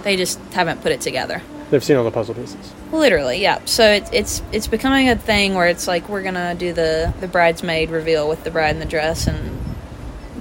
They 0.03 0.17
just 0.17 0.39
haven't 0.53 0.83
put 0.83 0.93
it 0.93 1.01
together. 1.01 1.43
They've 1.71 1.83
seen 1.83 1.97
all 1.97 2.05
the 2.05 2.11
puzzle 2.11 2.35
pieces. 2.35 2.73
Literally, 2.93 3.43
yeah. 3.43 3.61
So 3.65 3.91
it's 3.91 4.11
it's 4.13 4.43
it's 4.53 4.67
becoming 4.67 5.09
a 5.09 5.17
thing 5.17 5.55
where 5.55 5.69
it's 5.69 5.87
like 5.87 6.09
we're 6.09 6.23
gonna 6.23 6.55
do 6.55 6.73
the 6.73 7.13
the 7.21 7.29
bridesmaid 7.29 7.91
reveal 7.91 8.29
with 8.29 8.45
the 8.45 8.51
bride 8.51 8.71
in 8.71 8.79
the 8.79 8.87
dress 8.87 9.27
and 9.27 9.59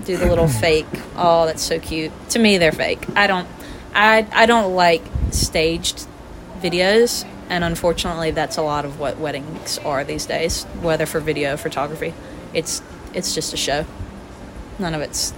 do 0.05 0.17
the 0.17 0.27
little 0.27 0.47
fake. 0.61 0.85
Oh, 1.15 1.45
that's 1.45 1.63
so 1.63 1.79
cute. 1.79 2.11
To 2.29 2.39
me, 2.39 2.57
they're 2.57 2.71
fake. 2.71 3.03
I 3.15 3.27
don't 3.27 3.47
I 3.93 4.27
I 4.31 4.45
don't 4.45 4.75
like 4.75 5.03
staged 5.31 6.07
videos, 6.61 7.25
and 7.49 7.63
unfortunately, 7.63 8.31
that's 8.31 8.57
a 8.57 8.61
lot 8.61 8.85
of 8.85 8.99
what 8.99 9.17
weddings 9.17 9.77
are 9.79 10.03
these 10.03 10.25
days. 10.25 10.63
Whether 10.81 11.05
for 11.05 11.19
video, 11.19 11.53
or 11.53 11.57
photography, 11.57 12.13
it's 12.53 12.81
it's 13.13 13.35
just 13.35 13.53
a 13.53 13.57
show. 13.57 13.85
None 14.79 14.93
of 14.93 15.01
it's 15.01 15.33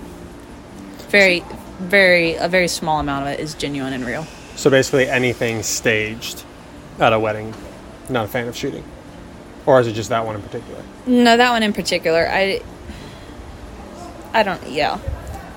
very 1.10 1.44
very 1.80 2.36
a 2.36 2.48
very 2.48 2.68
small 2.68 3.00
amount 3.00 3.28
of 3.28 3.34
it 3.34 3.40
is 3.40 3.54
genuine 3.54 3.94
and 3.94 4.06
real. 4.06 4.26
So 4.56 4.70
basically, 4.70 5.08
anything 5.08 5.64
staged 5.64 6.44
at 7.00 7.14
a 7.14 7.20
wedding, 7.20 7.54
not 8.10 8.26
a 8.26 8.28
fan 8.28 8.48
of 8.48 8.56
shooting, 8.56 8.84
or 9.66 9.80
is 9.80 9.88
it 9.88 9.94
just 9.94 10.10
that 10.10 10.26
one 10.26 10.36
in 10.36 10.42
particular? 10.42 10.82
No, 11.06 11.38
that 11.38 11.52
one 11.52 11.64
in 11.64 11.74
particular. 11.74 12.28
I 12.30 12.62
I 14.34 14.44
don't 14.44 14.66
yeah. 14.68 15.00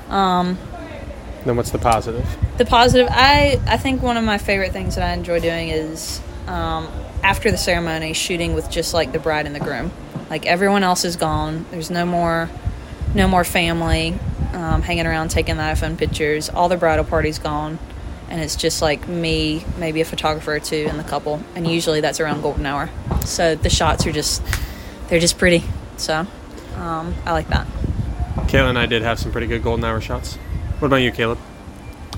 Um, 0.09 0.59
then 1.45 1.57
what's 1.57 1.71
the 1.71 1.79
positive? 1.79 2.27
The 2.59 2.65
positive 2.67 3.09
I 3.11 3.61
I 3.67 3.77
think 3.77 4.03
one 4.03 4.17
of 4.17 4.25
my 4.25 4.39
favorite 4.39 4.73
things 4.73 4.97
that 4.97 5.05
I 5.09 5.15
enjoy 5.15 5.41
doing 5.41 5.69
is 5.69 6.21
um, 6.51 6.89
after 7.23 7.51
the 7.51 7.57
ceremony 7.57 8.13
shooting 8.13 8.55
with 8.55 8.71
just 8.71 8.93
like 8.93 9.13
the 9.13 9.19
bride 9.19 9.47
and 9.47 9.55
the 9.55 9.61
groom. 9.61 9.93
Like 10.29 10.47
everyone 10.47 10.83
else 10.83 11.05
is 11.05 11.17
gone. 11.17 11.65
There's 11.71 11.91
no 11.91 12.05
more 12.05 12.51
no 13.15 13.27
more 13.27 13.43
family 13.45 14.19
um, 14.53 14.83
hanging 14.83 15.07
around 15.07 15.31
taking 15.31 15.57
the 15.57 15.63
iPhone 15.63 15.97
pictures. 15.97 16.49
All 16.49 16.69
the 16.69 16.77
bridal 16.77 17.05
party's 17.05 17.39
gone. 17.39 17.79
And 18.29 18.41
it's 18.41 18.55
just 18.55 18.81
like 18.81 19.09
me, 19.09 19.65
maybe 19.77 20.01
a 20.01 20.05
photographer 20.05 20.55
or 20.55 20.61
two, 20.61 20.87
and 20.89 20.97
the 20.99 21.05
couple. 21.05 21.43
And 21.57 21.67
usually 21.67 22.01
that's 22.01 22.21
around 22.21 22.43
golden 22.43 22.65
hour. 22.65 22.89
So 23.25 23.57
the 23.57 23.71
shots 23.71 24.07
are 24.07 24.13
just, 24.13 24.41
they're 25.09 25.19
just 25.19 25.37
pretty. 25.37 25.65
So 25.97 26.27
um, 26.77 27.15
I 27.27 27.33
like 27.33 27.49
that. 27.49 27.67
Kayla 28.47 28.69
and 28.69 28.79
I 28.79 28.87
did 28.87 29.03
have 29.03 29.19
some 29.19 29.33
pretty 29.33 29.49
good 29.49 29.65
golden 29.65 29.85
hour 29.85 30.01
shots. 30.01 30.37
What 30.79 30.87
about 30.87 30.97
you, 30.97 31.11
Caleb? 31.11 31.39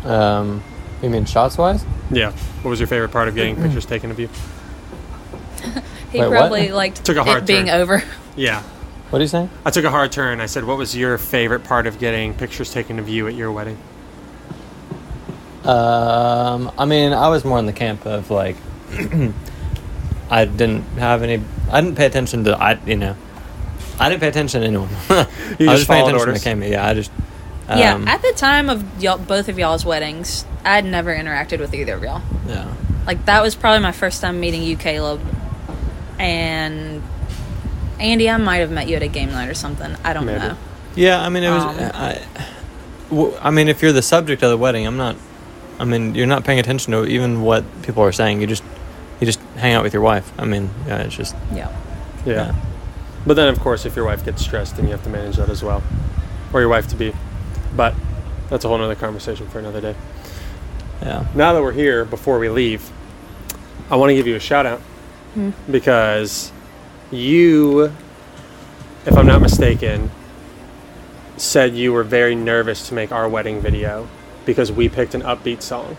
Um, 0.04 0.62
you 1.02 1.10
mean 1.10 1.24
shots 1.24 1.58
wise? 1.58 1.84
Yeah. 2.10 2.32
What 2.62 2.70
was 2.70 2.80
your 2.80 2.86
favorite 2.86 3.10
part 3.10 3.28
of 3.28 3.34
getting 3.34 3.56
pictures 3.56 3.86
taken 3.86 4.10
of 4.10 4.18
you? 4.20 4.28
He 6.12 6.18
Wait, 6.20 6.28
what? 6.28 6.36
probably 6.36 6.70
liked 6.72 7.02
Took 7.06 7.16
a 7.16 7.24
hard 7.24 7.44
it 7.44 7.46
being 7.46 7.66
turn. 7.68 7.80
over. 7.80 8.02
Yeah. 8.36 8.60
What 9.08 9.18
are 9.20 9.22
you 9.22 9.28
saying? 9.28 9.48
I 9.64 9.70
took 9.70 9.84
a 9.86 9.90
hard 9.90 10.12
turn. 10.12 10.42
I 10.42 10.46
said, 10.46 10.64
"What 10.64 10.76
was 10.76 10.94
your 10.94 11.16
favorite 11.16 11.64
part 11.64 11.86
of 11.86 11.98
getting 11.98 12.34
pictures 12.34 12.70
taken 12.70 12.98
of 12.98 13.08
you 13.08 13.26
at 13.28 13.34
your 13.34 13.50
wedding?" 13.50 13.78
Um, 15.64 16.70
I 16.76 16.84
mean, 16.84 17.12
I 17.14 17.28
was 17.28 17.44
more 17.46 17.58
in 17.58 17.64
the 17.66 17.72
camp 17.72 18.04
of 18.04 18.30
like, 18.30 18.56
I 20.30 20.44
didn't 20.44 20.82
have 20.98 21.22
any. 21.22 21.42
I 21.70 21.80
didn't 21.80 21.96
pay 21.96 22.04
attention 22.06 22.44
to. 22.44 22.58
I 22.62 22.78
you 22.84 22.96
know, 22.96 23.16
I 23.98 24.08
didn't 24.10 24.20
pay 24.20 24.28
attention 24.28 24.60
to 24.60 24.66
anyone. 24.66 24.88
I 25.08 25.24
just 25.24 25.60
was 25.60 25.78
just 25.78 25.88
paying 25.88 26.02
attention 26.08 26.28
orders? 26.28 26.42
to 26.42 26.48
Cami. 26.50 26.70
Yeah, 26.70 26.86
I 26.86 26.94
just. 26.94 27.10
Yeah, 27.68 27.94
um, 27.94 28.08
at 28.08 28.22
the 28.22 28.32
time 28.36 28.68
of 28.68 29.02
y'all, 29.02 29.18
both 29.18 29.48
of 29.48 29.58
y'all's 29.58 29.84
weddings, 29.84 30.44
I'd 30.64 30.84
never 30.84 31.14
interacted 31.14 31.58
with 31.60 31.74
either 31.74 31.94
of 31.94 32.02
y'all. 32.02 32.22
yeah. 32.46 32.72
Like 33.06 33.24
that 33.26 33.42
was 33.42 33.54
probably 33.54 33.80
my 33.82 33.92
first 33.92 34.20
time 34.20 34.38
meeting 34.40 34.62
you, 34.62 34.76
Caleb, 34.76 35.20
and 36.18 37.02
Andy. 37.98 38.28
I 38.30 38.36
might 38.36 38.58
have 38.58 38.70
met 38.70 38.88
you 38.88 38.96
at 38.96 39.02
a 39.02 39.08
game 39.08 39.30
night 39.32 39.48
or 39.48 39.54
something. 39.54 39.96
I 40.04 40.12
don't 40.12 40.26
Maybe. 40.26 40.38
know. 40.38 40.56
Yeah, 40.94 41.20
I 41.20 41.28
mean, 41.28 41.42
it 41.42 41.50
was. 41.50 41.64
Um, 41.64 41.90
I, 41.94 42.20
w- 43.10 43.36
I 43.40 43.50
mean, 43.50 43.68
if 43.68 43.82
you're 43.82 43.92
the 43.92 44.02
subject 44.02 44.42
of 44.42 44.50
the 44.50 44.56
wedding, 44.58 44.86
I'm 44.86 44.96
not. 44.96 45.16
I 45.78 45.84
mean, 45.84 46.14
you're 46.14 46.26
not 46.26 46.44
paying 46.44 46.58
attention 46.60 46.92
to 46.92 47.04
even 47.06 47.42
what 47.42 47.64
people 47.82 48.02
are 48.04 48.12
saying. 48.12 48.40
You 48.40 48.46
just, 48.46 48.62
you 49.20 49.26
just 49.26 49.40
hang 49.56 49.72
out 49.74 49.82
with 49.82 49.92
your 49.92 50.02
wife. 50.02 50.30
I 50.38 50.44
mean, 50.44 50.70
yeah, 50.86 50.98
it's 51.02 51.16
just. 51.16 51.34
Yeah. 51.52 51.74
Yeah. 52.24 52.32
Yeah. 52.34 52.54
But 53.26 53.34
then, 53.34 53.48
of 53.48 53.58
course, 53.58 53.84
if 53.86 53.96
your 53.96 54.04
wife 54.04 54.24
gets 54.24 54.42
stressed, 54.42 54.76
then 54.76 54.84
you 54.84 54.92
have 54.92 55.02
to 55.04 55.10
manage 55.10 55.36
that 55.36 55.48
as 55.48 55.62
well, 55.62 55.82
or 56.52 56.60
your 56.60 56.68
wife 56.68 56.86
to 56.88 56.96
be. 56.96 57.12
But 57.76 57.94
that's 58.48 58.64
a 58.64 58.68
whole 58.68 58.80
other 58.80 58.94
conversation 58.94 59.48
for 59.48 59.58
another 59.58 59.80
day. 59.80 59.94
Yeah. 61.02 61.26
Now 61.34 61.52
that 61.54 61.62
we're 61.62 61.72
here, 61.72 62.04
before 62.04 62.38
we 62.38 62.48
leave, 62.48 62.90
I 63.90 63.96
want 63.96 64.10
to 64.10 64.14
give 64.14 64.26
you 64.26 64.36
a 64.36 64.40
shout 64.40 64.66
out 64.66 64.80
because 65.70 66.52
you, 67.10 67.84
if 69.06 69.16
I'm 69.16 69.26
not 69.26 69.40
mistaken, 69.40 70.10
said 71.36 71.74
you 71.74 71.92
were 71.92 72.04
very 72.04 72.34
nervous 72.34 72.88
to 72.88 72.94
make 72.94 73.10
our 73.10 73.28
wedding 73.28 73.60
video 73.60 74.06
because 74.44 74.70
we 74.70 74.88
picked 74.88 75.14
an 75.14 75.22
upbeat 75.22 75.62
song. 75.62 75.96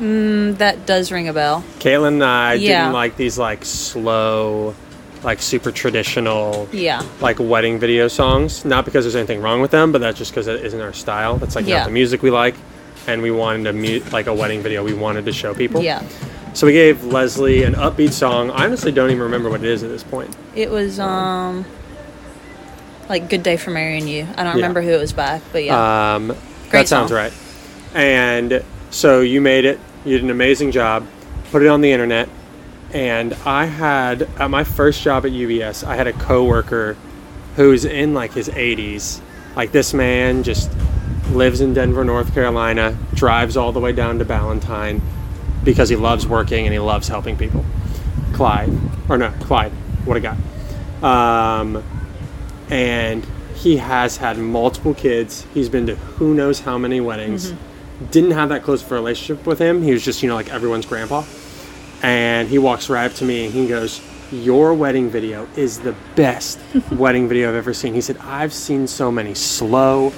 Mm, 0.00 0.56
that 0.56 0.86
does 0.86 1.12
ring 1.12 1.28
a 1.28 1.32
bell. 1.32 1.62
Caitlin 1.78 2.08
and 2.14 2.24
I 2.24 2.54
Yeah. 2.54 2.80
didn't 2.84 2.94
like 2.94 3.16
these 3.16 3.38
like 3.38 3.64
slow, 3.64 4.74
like 5.22 5.42
super 5.42 5.70
traditional 5.70 6.68
Yeah. 6.72 7.02
like 7.20 7.38
wedding 7.38 7.78
video 7.78 8.08
songs. 8.08 8.64
Not 8.64 8.84
because 8.84 9.04
there's 9.04 9.16
anything 9.16 9.42
wrong 9.42 9.60
with 9.60 9.70
them, 9.70 9.92
but 9.92 10.00
that's 10.00 10.16
just 10.18 10.30
because 10.32 10.46
it 10.46 10.64
isn't 10.64 10.80
our 10.80 10.92
style. 10.92 11.36
That's 11.36 11.54
like 11.56 11.66
Yeah. 11.66 11.78
not 11.80 11.86
the 11.86 11.92
music 11.92 12.22
we 12.22 12.30
like, 12.30 12.54
and 13.06 13.20
we 13.22 13.30
wanted 13.30 13.64
to 13.64 13.72
mute 13.72 14.12
like 14.12 14.26
a 14.26 14.34
wedding 14.34 14.62
video. 14.62 14.82
We 14.84 14.94
wanted 14.94 15.26
to 15.26 15.32
show 15.32 15.52
people. 15.54 15.82
Yeah. 15.82 16.02
So 16.54 16.66
we 16.66 16.72
gave 16.72 17.04
Leslie 17.04 17.62
an 17.64 17.74
upbeat 17.74 18.12
song. 18.12 18.50
I 18.50 18.64
honestly 18.64 18.92
don't 18.92 19.10
even 19.10 19.22
remember 19.22 19.50
what 19.50 19.60
it 19.62 19.68
is 19.70 19.82
at 19.82 19.90
this 19.90 20.02
point. 20.02 20.34
It 20.54 20.70
was 20.70 20.98
um 20.98 21.64
like 23.08 23.28
Good 23.28 23.42
Day 23.42 23.56
for 23.56 23.70
Marrying 23.70 24.06
You. 24.08 24.26
I 24.36 24.44
don't 24.44 24.46
Yeah. 24.46 24.52
remember 24.54 24.82
who 24.82 24.90
it 24.90 25.00
was 25.00 25.12
by, 25.12 25.40
but 25.52 25.64
yeah. 25.64 26.14
Um, 26.14 26.28
that 26.70 26.88
sounds 26.88 27.10
song. 27.10 27.16
right. 27.18 27.32
And 27.94 28.62
so 28.90 29.20
you 29.20 29.40
made 29.40 29.64
it. 29.64 29.78
You 30.04 30.12
did 30.16 30.24
an 30.24 30.30
amazing 30.30 30.70
job. 30.70 31.06
Put 31.52 31.62
it 31.62 31.68
on 31.68 31.80
the 31.82 31.90
internet. 31.92 32.28
And 32.92 33.34
I 33.46 33.66
had 33.66 34.22
at 34.38 34.50
my 34.50 34.64
first 34.64 35.02
job 35.02 35.24
at 35.24 35.32
UBS, 35.32 35.84
I 35.84 35.96
had 35.96 36.06
a 36.06 36.12
coworker 36.12 36.96
who's 37.56 37.84
in 37.84 38.14
like 38.14 38.32
his 38.32 38.48
80s. 38.48 39.20
Like 39.54 39.72
this 39.72 39.94
man 39.94 40.42
just 40.42 40.70
lives 41.30 41.60
in 41.60 41.74
Denver, 41.74 42.04
North 42.04 42.34
Carolina, 42.34 42.96
drives 43.14 43.56
all 43.56 43.72
the 43.72 43.80
way 43.80 43.92
down 43.92 44.18
to 44.18 44.24
Ballantyne 44.24 45.00
because 45.62 45.88
he 45.88 45.96
loves 45.96 46.26
working 46.26 46.66
and 46.66 46.72
he 46.72 46.78
loves 46.80 47.06
helping 47.08 47.36
people. 47.36 47.64
Clyde, 48.32 48.70
or 49.08 49.18
no, 49.18 49.30
Clyde, 49.40 49.72
what 50.04 50.16
a 50.16 50.20
guy. 50.20 50.36
Um, 51.02 51.82
and 52.70 53.24
he 53.54 53.76
has 53.76 54.16
had 54.16 54.38
multiple 54.38 54.94
kids. 54.94 55.46
He's 55.52 55.68
been 55.68 55.86
to 55.86 55.96
who 55.96 56.34
knows 56.34 56.60
how 56.60 56.78
many 56.78 57.00
weddings. 57.00 57.52
Didn't 58.10 58.30
have 58.30 58.48
that 58.48 58.62
close 58.62 58.82
of 58.82 58.90
a 58.90 58.94
relationship 58.94 59.46
with 59.46 59.58
him. 59.58 59.82
He 59.82 59.92
was 59.92 60.04
just, 60.04 60.22
you 60.22 60.28
know, 60.28 60.34
like 60.34 60.48
everyone's 60.48 60.86
grandpa. 60.86 61.22
And 62.02 62.48
he 62.48 62.58
walks 62.58 62.88
right 62.88 63.06
up 63.06 63.12
to 63.14 63.24
me 63.24 63.46
and 63.46 63.54
he 63.54 63.66
goes, 63.66 64.00
Your 64.32 64.74
wedding 64.74 65.10
video 65.10 65.46
is 65.56 65.80
the 65.80 65.94
best 66.14 66.58
wedding 66.92 67.28
video 67.28 67.48
I've 67.48 67.56
ever 67.56 67.74
seen. 67.74 67.94
He 67.94 68.00
said, 68.00 68.16
I've 68.18 68.52
seen 68.52 68.86
so 68.86 69.10
many 69.10 69.34
slow, 69.34 70.12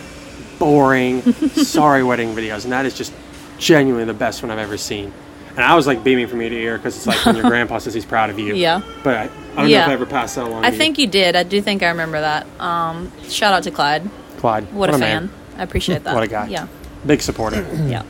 boring, 0.58 1.22
sorry 1.52 2.04
wedding 2.04 2.34
videos, 2.34 2.64
and 2.64 2.72
that 2.72 2.86
is 2.86 2.94
just 2.94 3.12
genuinely 3.58 4.04
the 4.04 4.14
best 4.14 4.42
one 4.42 4.50
I've 4.50 4.58
ever 4.58 4.76
seen. 4.76 5.12
And 5.50 5.60
I 5.60 5.74
was 5.74 5.86
like 5.86 6.02
beaming 6.02 6.28
from 6.28 6.40
ear 6.40 6.48
to 6.48 6.56
ear 6.56 6.76
because 6.78 6.96
it's 6.96 7.06
like 7.06 7.26
when 7.26 7.36
your 7.36 7.44
grandpa 7.50 7.78
says 7.78 7.92
he's 7.92 8.06
proud 8.06 8.30
of 8.30 8.38
you. 8.38 8.54
Yeah. 8.54 8.80
But 9.04 9.16
I, 9.16 9.22
I 9.22 9.26
don't 9.26 9.70
know 9.70 9.78
if 9.78 9.88
I 9.88 9.92
ever 9.92 10.06
passed 10.06 10.36
that 10.36 10.46
along. 10.46 10.64
I 10.64 10.70
think 10.70 10.98
you 10.98 11.06
did. 11.06 11.36
I 11.36 11.42
do 11.42 11.60
think 11.60 11.82
I 11.82 11.88
remember 11.88 12.20
that. 12.20 12.46
Um, 12.58 13.12
shout 13.28 13.52
out 13.52 13.64
to 13.64 13.70
Clyde. 13.70 14.08
Clyde. 14.38 14.72
What, 14.72 14.88
a 14.88 14.96
man. 14.96 15.28
fan. 15.28 15.58
I 15.58 15.62
appreciate 15.62 16.04
that. 16.04 16.14
What 16.14 16.22
a 16.22 16.26
guy. 16.26 16.48
Yeah. 16.48 16.68
Big 17.04 17.20
supporter. 17.20 17.66
Yeah. 17.86 18.04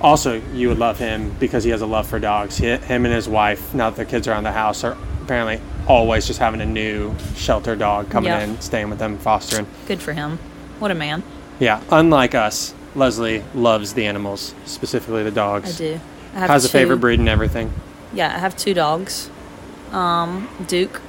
Also, 0.00 0.40
you 0.52 0.68
would 0.68 0.78
love 0.78 0.98
him 0.98 1.30
because 1.40 1.64
he 1.64 1.70
has 1.70 1.80
a 1.82 1.86
love 1.86 2.06
for 2.06 2.18
dogs. 2.18 2.56
He, 2.58 2.66
him 2.66 3.04
and 3.04 3.14
his 3.14 3.28
wife, 3.28 3.72
now 3.74 3.90
that 3.90 3.96
their 3.96 4.04
kids 4.04 4.28
are 4.28 4.32
around 4.32 4.44
the 4.44 4.52
house, 4.52 4.84
are 4.84 4.96
apparently 5.22 5.60
always 5.88 6.26
just 6.26 6.38
having 6.38 6.60
a 6.60 6.66
new 6.66 7.14
shelter 7.36 7.76
dog 7.76 8.10
coming 8.10 8.30
Yeah. 8.30 8.40
in, 8.44 8.60
staying 8.60 8.90
with 8.90 8.98
them, 8.98 9.18
fostering. 9.18 9.66
Good 9.86 10.00
for 10.00 10.12
him. 10.12 10.38
What 10.78 10.90
a 10.90 10.94
man. 10.94 11.22
Yeah, 11.58 11.80
unlike 11.90 12.34
us, 12.34 12.74
Leslie 12.94 13.42
loves 13.54 13.94
the 13.94 14.06
animals, 14.06 14.54
specifically 14.64 15.22
the 15.22 15.30
dogs. 15.30 15.74
I 15.80 15.84
do. 15.84 16.00
I 16.34 16.38
have 16.40 16.50
Has 16.50 16.64
a 16.64 16.68
favorite 16.68 16.98
breed 16.98 17.20
and 17.20 17.28
everything. 17.28 17.72
Yeah, 18.12 18.34
I 18.34 18.38
have 18.38 18.56
two 18.56 18.74
dogs. 18.74 19.30
Um, 19.92 20.48
Duke. 20.66 21.00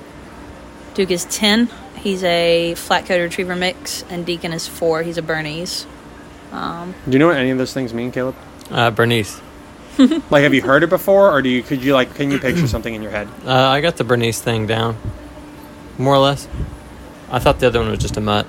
Duke 0.94 1.12
is 1.12 1.26
10. 1.26 1.70
He's 1.98 2.24
a 2.24 2.76
flat 2.76 3.06
coat 3.06 3.20
retriever 3.20 3.56
mix, 3.56 4.04
and 4.10 4.26
Deacon 4.26 4.54
is 4.54 4.68
4. 4.68 5.02
He's 5.04 5.18
a 5.18 5.22
Bernese. 5.22 5.86
Do 6.52 6.94
you 7.12 7.20
know 7.20 7.28
what 7.28 7.38
any 7.38 7.50
of 7.50 7.58
those 7.58 7.74
things 7.74 7.94
mean, 7.94 8.12
Caleb? 8.12 8.36
Uh, 8.72 8.92
Bernice. 8.92 9.42
Like, 9.98 10.44
have 10.44 10.54
you 10.54 10.62
heard 10.62 10.84
it 10.84 10.90
before, 10.90 11.32
or 11.32 11.42
do 11.42 11.48
you 11.48 11.64
could 11.64 11.82
you 11.82 11.94
like 11.94 12.14
can 12.16 12.30
you 12.30 12.38
picture 12.38 12.68
something 12.68 12.94
in 12.94 13.02
your 13.02 13.12
head? 13.12 13.30
Uh, 13.46 13.54
I 13.54 13.80
got 13.80 13.96
the 13.96 14.04
Bernice 14.04 14.42
thing 14.42 14.68
down, 14.68 14.98
more 15.98 16.14
or 16.16 16.18
less. 16.20 16.50
I 17.32 17.40
thought 17.40 17.60
the 17.62 17.68
other 17.68 17.80
one 17.80 17.90
was 17.92 18.00
just 18.00 18.18
a 18.18 18.22
mutt, 18.22 18.46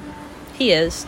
He 0.54 0.72
is. 0.72 1.06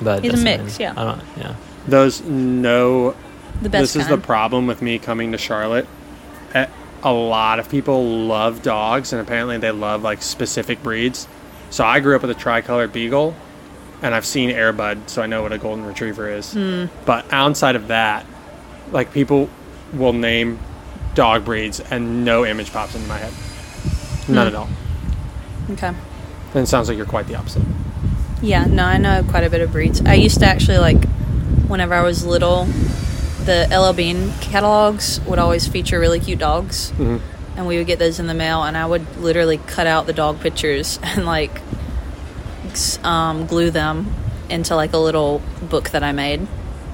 but 0.00 0.22
He's 0.24 0.32
a 0.32 0.36
that's 0.36 0.44
mix, 0.44 0.78
fine. 0.78 0.80
yeah. 0.80 0.92
I 0.96 1.04
don't. 1.04 1.22
Yeah. 1.36 1.54
Those 1.86 2.22
no 2.22 3.14
The 3.60 3.68
best 3.68 3.92
this 3.92 3.96
is 3.96 4.06
kind. 4.08 4.22
the 4.22 4.26
problem 4.26 4.66
with 4.66 4.80
me 4.80 4.98
coming 4.98 5.32
to 5.32 5.38
Charlotte. 5.38 5.86
Eh, 6.54 6.66
A 7.02 7.12
lot 7.12 7.58
of 7.58 7.68
people 7.68 8.02
love 8.26 8.62
dogs, 8.62 9.12
and 9.12 9.20
apparently 9.20 9.58
they 9.58 9.70
love 9.70 10.02
like 10.02 10.22
specific 10.22 10.82
breeds. 10.82 11.28
So 11.68 11.84
I 11.84 12.00
grew 12.00 12.16
up 12.16 12.22
with 12.22 12.30
a 12.30 12.34
tricolored 12.34 12.90
beagle, 12.92 13.34
and 14.02 14.14
I've 14.14 14.26
seen 14.26 14.50
Air 14.50 14.72
Bud, 14.72 15.08
so 15.08 15.22
I 15.22 15.26
know 15.26 15.42
what 15.42 15.52
a 15.52 15.58
golden 15.58 15.84
retriever 15.84 16.28
is. 16.30 16.52
Hmm. 16.52 16.86
But 17.04 17.24
outside 17.32 17.76
of 17.76 17.88
that, 17.88 18.26
like 18.92 19.12
people 19.12 19.48
will 19.92 20.12
name 20.12 20.58
dog 21.14 21.44
breeds, 21.44 21.80
and 21.80 22.24
no 22.24 22.44
image 22.44 22.72
pops 22.72 22.94
into 22.94 23.08
my 23.08 23.18
head. 23.18 23.32
None 24.28 24.46
Hmm. 24.48 24.54
at 24.54 24.54
all. 24.54 24.68
Okay. 25.72 25.88
And 26.54 26.62
it 26.62 26.66
sounds 26.68 26.88
like 26.88 26.96
you're 26.96 27.06
quite 27.06 27.26
the 27.26 27.34
opposite. 27.36 27.62
Yeah, 28.42 28.64
no, 28.66 28.84
I 28.84 28.98
know 28.98 29.24
quite 29.28 29.44
a 29.44 29.50
bit 29.50 29.60
of 29.62 29.72
breeds. 29.72 30.02
I 30.04 30.14
used 30.14 30.40
to 30.40 30.46
actually 30.46 30.78
like, 30.78 31.04
whenever 31.68 31.94
I 31.94 32.02
was 32.02 32.24
little, 32.26 32.64
the 33.44 33.66
LL 33.70 33.92
Bean 33.94 34.32
catalogs 34.40 35.20
would 35.22 35.38
always 35.38 35.66
feature 35.66 35.98
really 35.98 36.20
cute 36.20 36.38
dogs, 36.38 36.92
Mhm. 36.98 37.20
and 37.56 37.66
we 37.66 37.78
would 37.78 37.86
get 37.86 37.98
those 37.98 38.18
in 38.20 38.26
the 38.26 38.34
mail, 38.34 38.62
and 38.62 38.76
I 38.76 38.84
would 38.86 39.06
literally 39.18 39.58
cut 39.66 39.86
out 39.86 40.06
the 40.06 40.12
dog 40.12 40.40
pictures 40.40 40.98
and 41.02 41.24
like 41.24 41.60
s- 42.76 43.02
um, 43.04 43.46
glue 43.46 43.70
them 43.70 44.14
into 44.48 44.76
like 44.76 44.92
a 44.92 44.98
little 44.98 45.42
book 45.62 45.90
that 45.90 46.02
I 46.02 46.12
made 46.12 46.46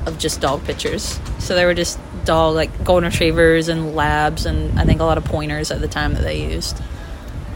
of 0.06 0.18
just 0.18 0.40
dog 0.40 0.64
pictures. 0.64 1.20
So 1.38 1.54
they 1.54 1.64
were 1.64 1.74
just 1.74 1.98
dog 2.24 2.54
like 2.54 2.84
golden 2.84 3.10
retrievers 3.10 3.68
and 3.68 3.94
labs, 3.94 4.46
and 4.46 4.78
I 4.78 4.84
think 4.84 5.00
a 5.00 5.04
lot 5.04 5.18
of 5.18 5.24
pointers 5.24 5.70
at 5.70 5.80
the 5.80 5.88
time 5.88 6.14
that 6.14 6.22
they 6.22 6.42
used. 6.52 6.80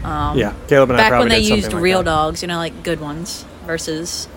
Um, 0.03 0.37
yeah, 0.37 0.53
Caleb 0.67 0.91
and 0.91 0.99
I 0.99 1.03
back 1.03 1.09
probably 1.09 1.29
when 1.29 1.29
they 1.41 1.47
did 1.47 1.55
used 1.57 1.73
like 1.73 1.81
real 1.81 1.99
that. 2.03 2.05
dogs, 2.11 2.41
you 2.41 2.47
know, 2.47 2.57
like 2.57 2.83
good 2.83 3.01
ones 3.01 3.43
versus 3.65 4.27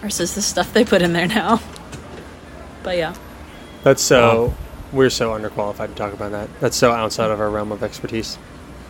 versus 0.00 0.34
the 0.34 0.42
stuff 0.42 0.72
they 0.72 0.84
put 0.84 1.02
in 1.02 1.12
there 1.12 1.26
now. 1.26 1.60
But 2.82 2.96
yeah, 2.96 3.14
That's 3.82 4.02
so. 4.02 4.46
Wow. 4.48 4.54
We're 4.92 5.08
so 5.08 5.30
underqualified 5.30 5.88
to 5.88 5.94
talk 5.94 6.12
about 6.12 6.32
that. 6.32 6.50
That's 6.60 6.76
so 6.76 6.92
outside 6.92 7.30
of 7.30 7.40
our 7.40 7.48
realm 7.48 7.72
of 7.72 7.82
expertise. 7.82 8.36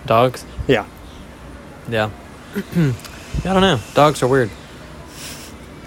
Dogs. 0.04 0.44
Yeah. 0.66 0.84
Yeah. 1.88 2.10
yeah. 3.44 3.50
I 3.50 3.54
don't 3.54 3.62
know. 3.62 3.78
Dogs 3.94 4.22
are 4.22 4.28
weird. 4.28 4.50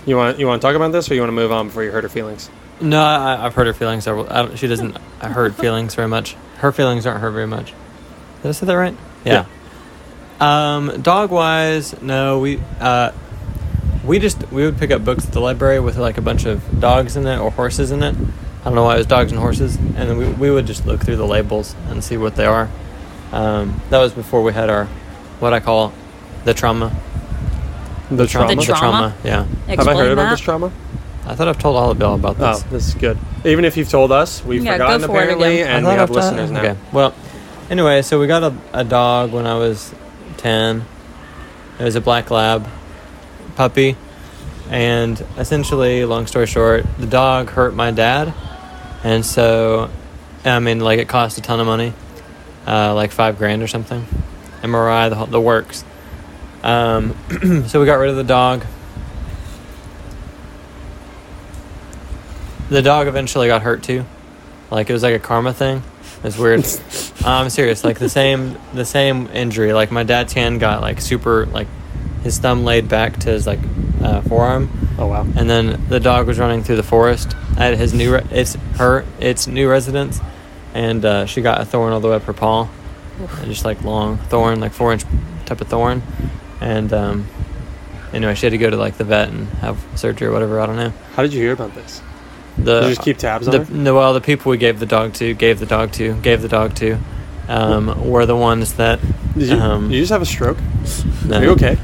You 0.06 0.18
want 0.18 0.38
you 0.40 0.46
want 0.48 0.62
to 0.62 0.68
talk 0.68 0.76
about 0.76 0.92
this, 0.92 1.10
or 1.10 1.16
you 1.16 1.22
want 1.22 1.30
to 1.30 1.36
move 1.36 1.52
on 1.52 1.68
before 1.68 1.84
you 1.84 1.92
hurt 1.92 2.04
her 2.04 2.10
feelings? 2.10 2.50
No, 2.82 3.02
I, 3.02 3.46
I've 3.46 3.56
hurt 3.56 3.68
her 3.68 3.74
feelings. 3.74 4.04
several- 4.04 4.28
I 4.32 4.44
don't, 4.44 4.58
she 4.60 4.68
doesn't 4.68 4.98
hurt 5.22 5.56
feelings 5.64 5.96
very 5.96 6.08
much. 6.08 6.36
Her 6.58 6.72
feelings 6.72 7.06
aren't 7.06 7.22
hurt 7.22 7.32
very 7.32 7.48
much. 7.48 7.74
Did 8.44 8.50
I 8.50 8.52
say 8.52 8.66
that 8.68 8.74
right? 8.76 8.96
Yeah. 9.24 9.46
Um, 10.40 11.02
dog 11.02 11.32
wise, 11.32 12.00
no, 12.02 12.40
we 12.40 12.60
uh, 12.80 13.12
we 14.04 14.20
just 14.20 14.52
we 14.52 14.64
would 14.66 14.78
pick 14.78 14.92
up 14.92 15.04
books 15.06 15.26
at 15.26 15.32
the 15.32 15.40
library 15.40 15.80
with 15.80 15.98
like 15.98 16.18
a 16.18 16.22
bunch 16.22 16.46
of 16.46 16.80
dogs 16.80 17.16
in 17.16 17.26
it 17.26 17.40
or 17.40 17.50
horses 17.52 17.92
in 17.92 18.04
it. 18.04 18.14
I 18.62 18.64
don't 18.66 18.76
know 18.76 18.84
why 18.84 18.96
it 18.96 18.98
was 19.00 19.08
dogs 19.08 19.32
and 19.32 19.40
horses, 19.40 19.76
and 19.78 19.96
then 19.96 20.18
we 20.18 20.28
we 20.28 20.52
would 20.52 20.68
just 20.68 20.86
look 20.86 21.02
through 21.02 21.16
the 21.16 21.26
labels 21.26 21.76
and 21.88 22.04
see 22.04 22.18
what 22.18 22.36
they 22.36 22.46
are. 22.46 22.70
Um, 23.32 23.82
that 23.90 24.00
was 24.00 24.14
before 24.14 24.44
we 24.44 24.54
had 24.54 24.70
our 24.70 24.86
what 25.40 25.54
I 25.54 25.60
call 25.62 25.94
the 26.44 26.54
trauma. 26.54 26.96
The 28.12 28.28
trauma. 28.28 28.56
The 28.56 28.62
trauma? 28.64 29.16
Yeah. 29.24 29.46
explain 29.68 29.78
Have 29.78 29.88
I 29.88 29.94
heard 29.96 30.08
that. 30.10 30.14
about 30.14 30.30
this 30.32 30.40
trauma? 30.40 30.72
I 31.28 31.34
thought 31.36 31.48
I've 31.48 31.58
told 31.60 31.76
all 31.76 31.90
of 31.92 32.00
y'all 32.00 32.14
about 32.16 32.36
Oh, 32.40 32.54
this. 32.54 32.64
this 32.64 32.88
is 32.90 32.94
good. 32.94 33.18
Even 33.44 33.66
if 33.66 33.78
you've 33.78 33.90
told 33.90 34.12
us, 34.12 34.44
we've 34.46 34.64
Yeah, 34.64 34.74
forgotten 34.74 35.02
for 35.02 35.06
apparently, 35.18 35.64
and 35.64 35.86
we 35.86 35.90
thought 35.92 36.00
have 36.00 36.10
I've 36.12 36.16
done- 36.16 36.36
listeners 36.36 36.52
now. 36.52 36.60
Okay. 36.60 36.76
Well, 36.92 37.14
Anyway, 37.68 38.04
so 38.04 38.20
we 38.20 38.28
got 38.28 38.44
a, 38.44 38.54
a 38.74 38.84
dog 38.84 39.32
when 39.34 39.48
I 39.48 39.56
was 39.58 39.92
10. 40.38 40.86
It 41.80 41.84
was 41.84 41.96
a 41.96 42.02
black 42.02 42.30
lab 42.30 42.68
puppy. 43.56 43.98
And 44.70 45.20
essentially, 45.38 46.06
long 46.06 46.28
story 46.28 46.46
short, 46.46 46.86
the 47.00 47.08
dog 47.08 47.50
hurt 47.50 47.74
my 47.74 47.90
dad. 47.90 48.36
And 49.04 49.26
so, 49.26 49.90
I 50.46 50.60
mean, 50.60 50.80
like, 50.80 51.00
it 51.00 51.08
cost 51.08 51.40
a 51.40 51.42
ton 51.42 51.60
of 51.60 51.66
money 51.66 51.94
uh, 52.68 52.94
like 52.94 53.10
five 53.12 53.40
grand 53.40 53.64
or 53.64 53.68
something. 53.68 54.06
MRI, 54.62 55.10
the, 55.10 55.26
the 55.26 55.42
works. 55.42 55.84
Um, 56.66 57.16
so 57.68 57.80
we 57.80 57.86
got 57.86 57.96
rid 57.96 58.10
of 58.10 58.16
the 58.16 58.24
dog. 58.24 58.66
The 62.70 62.82
dog 62.82 63.08
eventually 63.08 63.48
got 63.48 63.62
hurt 63.62 63.84
too. 63.84 64.06
Like 64.72 64.90
it 64.90 64.94
was 64.94 65.04
like 65.04 65.14
a 65.16 65.20
karma 65.20 65.54
thing. 65.54 65.84
It's 66.24 66.38
weird. 66.38 66.66
I'm 67.26 67.50
serious. 67.50 67.84
Like 67.84 68.00
the 68.00 68.10
same 68.10 68.58
the 68.74 68.86
same 68.86 69.28
injury. 69.28 69.74
Like 69.74 69.92
my 69.92 70.04
dad's 70.04 70.34
hand 70.34 70.60
got 70.60 70.82
like 70.82 71.00
super 71.00 71.46
like 71.46 71.68
his 72.24 72.40
thumb 72.40 72.66
laid 72.66 72.90
back 72.90 73.18
to 73.20 73.30
his 73.30 73.46
like 73.46 73.60
uh, 74.02 74.22
forearm, 74.22 74.70
Oh 74.98 75.06
wow. 75.08 75.22
and 75.36 75.48
then 75.48 75.86
the 75.90 76.00
dog 76.00 76.26
was 76.26 76.40
running 76.40 76.64
through 76.64 76.78
the 76.78 76.84
forest 76.84 77.36
at 77.58 77.78
his 77.78 77.94
new 77.94 78.16
re- 78.16 78.26
it's 78.32 78.56
her 78.78 79.06
its 79.20 79.46
new 79.46 79.70
residence, 79.70 80.20
and 80.74 81.06
uh, 81.06 81.26
she 81.28 81.42
got 81.44 81.62
a 81.62 81.66
thorn 81.66 81.94
all 81.94 82.00
the 82.00 82.08
way 82.08 82.16
up 82.16 82.24
her 82.24 82.34
paw, 82.34 82.68
just 83.44 83.64
like 83.64 83.84
long 83.84 84.18
thorn, 84.18 84.60
like 84.60 84.74
four 84.74 84.92
inch 84.92 85.04
type 85.46 85.62
of 85.62 85.68
thorn, 85.68 86.02
and 86.62 86.92
um, 86.94 87.28
anyway, 88.14 88.36
she 88.36 88.46
had 88.46 88.52
to 88.52 88.58
go 88.58 88.70
to 88.70 88.78
like 88.78 88.98
the 88.98 89.04
vet 89.04 89.30
and 89.30 89.48
have 89.60 89.84
surgery 89.96 90.28
or 90.28 90.32
whatever. 90.32 90.60
I 90.60 90.66
don't 90.66 90.76
know. 90.78 90.94
How 91.16 91.24
did 91.24 91.34
you 91.34 91.42
hear 91.42 91.54
about 91.54 91.74
this? 91.76 92.02
The 92.58 92.80
Did 92.82 92.84
you 92.90 92.96
just 92.96 93.02
keep 93.02 93.18
tabs 93.18 93.48
on 93.48 93.52
the, 93.52 93.64
her? 93.66 93.74
no, 93.74 93.96
well, 93.96 94.14
the 94.14 94.22
people 94.22 94.50
we 94.50 94.58
gave 94.58 94.80
the 94.80 94.86
dog 94.86 95.14
to, 95.16 95.34
gave 95.34 95.60
the 95.60 95.66
dog 95.66 95.92
to, 95.94 96.14
gave 96.22 96.42
the 96.42 96.48
dog 96.48 96.74
to, 96.76 96.98
um, 97.50 98.10
were 98.10 98.26
the 98.26 98.36
ones 98.36 98.76
that. 98.76 99.00
Did 99.38 99.50
you, 99.50 99.58
um, 99.58 99.90
did 99.90 99.96
you 99.96 100.02
just 100.02 100.12
have 100.14 100.22
a 100.22 100.26
stroke? 100.26 100.58
no, 101.26 101.38
Are 101.38 101.44
you 101.44 101.50
okay? 101.52 101.78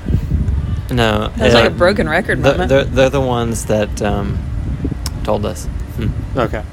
No, 0.90 1.28
That 1.28 1.40
was 1.40 1.54
like 1.54 1.66
a 1.72 1.74
broken 1.74 2.08
record 2.08 2.40
the- 2.42 2.52
moment. 2.52 2.70
They're, 2.70 2.84
they're 2.86 3.10
the 3.10 3.20
ones 3.22 3.66
that 3.66 4.02
um, 4.02 4.38
told 5.26 5.46
us. 5.46 5.66
Hmm. 5.66 6.10
Okay. 6.40 6.64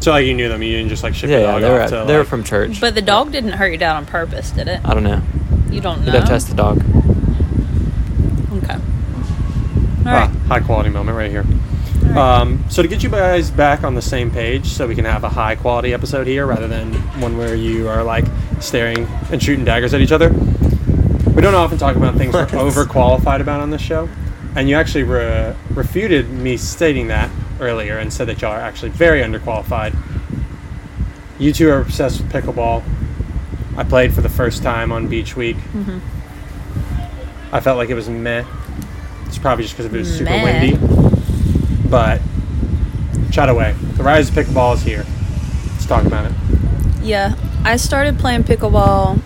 So 0.00 0.12
like 0.12 0.24
you 0.26 0.34
knew 0.34 0.48
them, 0.48 0.62
you 0.62 0.76
didn't 0.76 0.90
just 0.90 1.02
like 1.02 1.14
ship 1.16 1.28
Yeah, 1.28 1.38
the 1.38 1.42
yeah, 1.42 1.50
dog 1.52 1.60
they 1.62 1.70
were 1.70 1.80
off 1.82 1.90
to 1.90 2.04
they 2.06 2.16
were 2.16 2.24
from 2.24 2.44
church. 2.44 2.80
but 2.80 2.94
the 2.94 3.02
dog 3.02 3.32
didn't 3.32 3.52
hurt 3.54 3.66
your 3.68 3.76
dad 3.78 3.96
on 3.96 4.06
purpose, 4.06 4.52
did 4.52 4.68
it? 4.68 4.80
I 4.84 4.94
don't 4.94 5.02
know. 5.02 5.20
You 5.70 5.80
don't 5.80 5.98
You'd 5.98 6.06
know. 6.06 6.12
have 6.12 6.22
to 6.24 6.28
test 6.28 6.48
the 6.48 6.54
dog. 6.54 6.78
Okay. 8.62 8.74
All 8.74 9.97
Ah, 10.10 10.28
high 10.48 10.60
quality 10.60 10.90
moment 10.90 11.16
right 11.16 11.30
here. 11.30 11.44
Right. 12.02 12.16
Um, 12.16 12.64
so 12.70 12.80
to 12.82 12.88
get 12.88 13.02
you 13.02 13.10
guys 13.10 13.50
back 13.50 13.84
on 13.84 13.94
the 13.94 14.02
same 14.02 14.30
page, 14.30 14.66
so 14.66 14.86
we 14.86 14.94
can 14.94 15.04
have 15.04 15.24
a 15.24 15.28
high 15.28 15.56
quality 15.56 15.92
episode 15.92 16.26
here 16.26 16.46
rather 16.46 16.66
than 16.68 16.92
one 17.20 17.36
where 17.36 17.54
you 17.54 17.88
are 17.88 18.02
like 18.02 18.24
staring 18.60 19.06
and 19.30 19.42
shooting 19.42 19.64
daggers 19.64 19.92
at 19.94 20.00
each 20.00 20.12
other. 20.12 20.30
We 21.34 21.42
don't 21.42 21.54
often 21.54 21.78
talk 21.78 21.96
about 21.96 22.14
things 22.16 22.32
we're 22.34 22.46
overqualified 22.46 23.40
about 23.40 23.60
on 23.60 23.70
this 23.70 23.82
show, 23.82 24.08
and 24.56 24.68
you 24.68 24.76
actually 24.76 25.04
re- 25.04 25.54
refuted 25.70 26.30
me 26.30 26.56
stating 26.56 27.08
that 27.08 27.30
earlier 27.60 27.98
and 27.98 28.12
said 28.12 28.28
that 28.28 28.40
y'all 28.40 28.52
are 28.52 28.60
actually 28.60 28.90
very 28.90 29.20
underqualified. 29.22 29.94
You 31.38 31.52
two 31.52 31.68
are 31.70 31.80
obsessed 31.80 32.20
with 32.20 32.32
pickleball. 32.32 32.82
I 33.76 33.84
played 33.84 34.12
for 34.12 34.20
the 34.22 34.28
first 34.28 34.62
time 34.62 34.90
on 34.90 35.06
Beach 35.08 35.36
Week. 35.36 35.56
Mhm. 35.74 36.00
I 37.52 37.60
felt 37.60 37.76
like 37.78 37.90
it 37.90 37.94
was 37.94 38.08
meh. 38.08 38.44
It's 39.28 39.38
probably 39.38 39.64
just 39.64 39.76
because 39.76 39.92
it 39.92 39.96
was 39.96 40.18
super 40.18 40.30
Meh. 40.30 40.44
windy. 40.44 41.88
But 41.88 42.20
chat 43.30 43.48
away. 43.48 43.72
The 43.96 44.02
rise 44.02 44.28
of 44.28 44.34
pickleball 44.34 44.74
is 44.74 44.82
here. 44.82 45.04
Let's 45.72 45.86
talk 45.86 46.04
about 46.04 46.26
it. 46.30 46.32
Yeah, 47.02 47.34
I 47.64 47.76
started 47.76 48.18
playing 48.18 48.44
pickleball. 48.44 49.20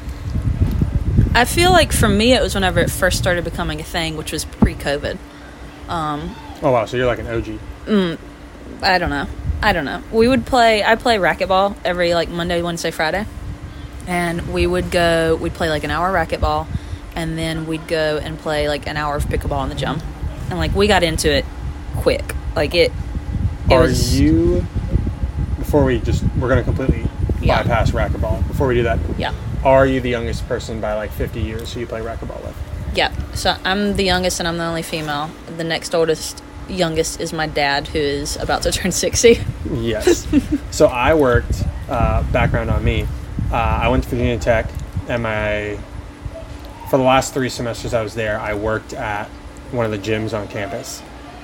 I 1.34 1.44
feel 1.46 1.70
like 1.70 1.92
for 1.92 2.08
me, 2.08 2.34
it 2.34 2.42
was 2.42 2.54
whenever 2.54 2.78
it 2.80 2.90
first 2.90 3.18
started 3.18 3.44
becoming 3.44 3.80
a 3.80 3.84
thing, 3.84 4.16
which 4.16 4.32
was 4.32 4.44
pre-COVID. 4.44 5.16
Um, 5.88 6.34
Oh 6.62 6.70
wow, 6.70 6.84
so 6.84 6.96
you're 6.96 7.06
like 7.06 7.18
an 7.18 7.26
OG. 7.26 7.58
mm, 7.86 8.18
I 8.82 8.98
don't 8.98 9.10
know. 9.10 9.26
I 9.62 9.72
don't 9.72 9.84
know. 9.84 10.02
We 10.12 10.28
would 10.28 10.46
play. 10.46 10.84
I 10.84 10.94
play 10.96 11.16
racquetball 11.16 11.76
every 11.84 12.14
like 12.14 12.28
Monday, 12.28 12.62
Wednesday, 12.62 12.90
Friday, 12.92 13.26
and 14.06 14.52
we 14.52 14.66
would 14.66 14.90
go. 14.90 15.36
We'd 15.40 15.54
play 15.54 15.70
like 15.70 15.82
an 15.84 15.90
hour 15.90 16.12
racquetball, 16.12 16.66
and 17.16 17.36
then 17.38 17.66
we'd 17.66 17.86
go 17.88 18.18
and 18.22 18.38
play 18.38 18.68
like 18.68 18.86
an 18.86 18.96
hour 18.96 19.16
of 19.16 19.24
pickleball 19.26 19.62
in 19.64 19.68
the 19.68 19.74
gym, 19.74 20.00
and 20.50 20.58
like 20.58 20.74
we 20.74 20.86
got 20.86 21.02
into 21.02 21.30
it 21.32 21.44
quick. 21.96 22.34
Like 22.56 22.74
it. 22.74 22.92
it 23.68 23.72
Are 23.72 23.80
was, 23.82 24.18
you 24.20 24.64
before 25.58 25.84
we 25.84 25.98
just 26.00 26.24
we're 26.38 26.48
gonna 26.48 26.62
completely 26.62 27.06
Yeah. 27.40 27.62
bypass 27.62 27.90
racquetball. 27.92 28.46
Before 28.48 28.66
we 28.68 28.74
do 28.74 28.82
that, 28.84 28.98
Yeah. 29.18 29.32
are 29.64 29.86
you 29.86 30.00
the 30.00 30.10
youngest 30.10 30.46
person 30.48 30.80
by 30.80 30.94
like 30.94 31.10
50 31.12 31.40
years 31.40 31.72
who 31.72 31.80
you 31.80 31.86
play 31.86 32.00
racquetball 32.00 32.42
with? 32.44 32.54
Yeah. 32.94 33.10
So 33.34 33.56
I'm 33.64 33.96
the 33.96 34.04
youngest 34.04 34.38
and 34.40 34.46
I'm 34.48 34.58
the 34.58 34.64
only 34.64 34.82
female. 34.82 35.30
The 35.56 35.64
next 35.64 35.94
oldest, 35.94 36.42
youngest 36.68 37.20
is 37.20 37.32
my 37.32 37.46
dad, 37.46 37.88
who 37.88 37.98
is 37.98 38.36
about 38.36 38.62
to 38.62 38.72
turn 38.78 38.92
60. 38.92 39.38
Yes. 39.72 40.26
so 40.70 40.86
I 40.88 41.14
worked. 41.14 41.64
Uh, 41.88 42.22
background 42.32 42.70
on 42.70 42.82
me. 42.84 43.06
Uh, 43.50 43.56
I 43.56 43.88
went 43.88 44.04
to 44.04 44.08
Virginia 44.10 44.38
Tech, 44.38 44.66
and 45.08 45.22
my 45.22 45.78
for 46.92 46.98
the 46.98 47.04
last 47.04 47.32
three 47.32 47.48
semesters 47.48 47.94
I 47.94 48.02
was 48.02 48.14
there, 48.14 48.38
I 48.38 48.52
worked 48.52 48.92
at 48.92 49.26
one 49.70 49.86
of 49.86 49.92
the 49.92 49.98
gyms 49.98 50.38
on 50.38 50.46
campus, 50.46 51.00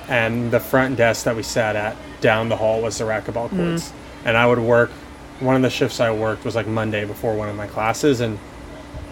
and 0.07 0.51
the 0.51 0.59
front 0.59 0.95
desk 0.95 1.25
that 1.25 1.35
we 1.35 1.41
sat 1.41 1.75
at 1.75 1.97
down 2.21 2.49
the 2.49 2.55
hall 2.55 2.83
was 2.83 2.99
the 2.99 3.05
racquetball 3.05 3.49
mm-hmm. 3.49 3.71
courts, 3.71 3.91
and 4.25 4.37
I 4.37 4.45
would 4.45 4.59
work. 4.59 4.91
One 5.39 5.55
of 5.55 5.63
the 5.63 5.71
shifts 5.71 5.99
I 5.99 6.11
worked 6.11 6.45
was 6.45 6.55
like 6.55 6.67
Monday 6.67 7.03
before 7.03 7.35
one 7.35 7.49
of 7.49 7.55
my 7.55 7.65
classes, 7.65 8.19
and 8.19 8.37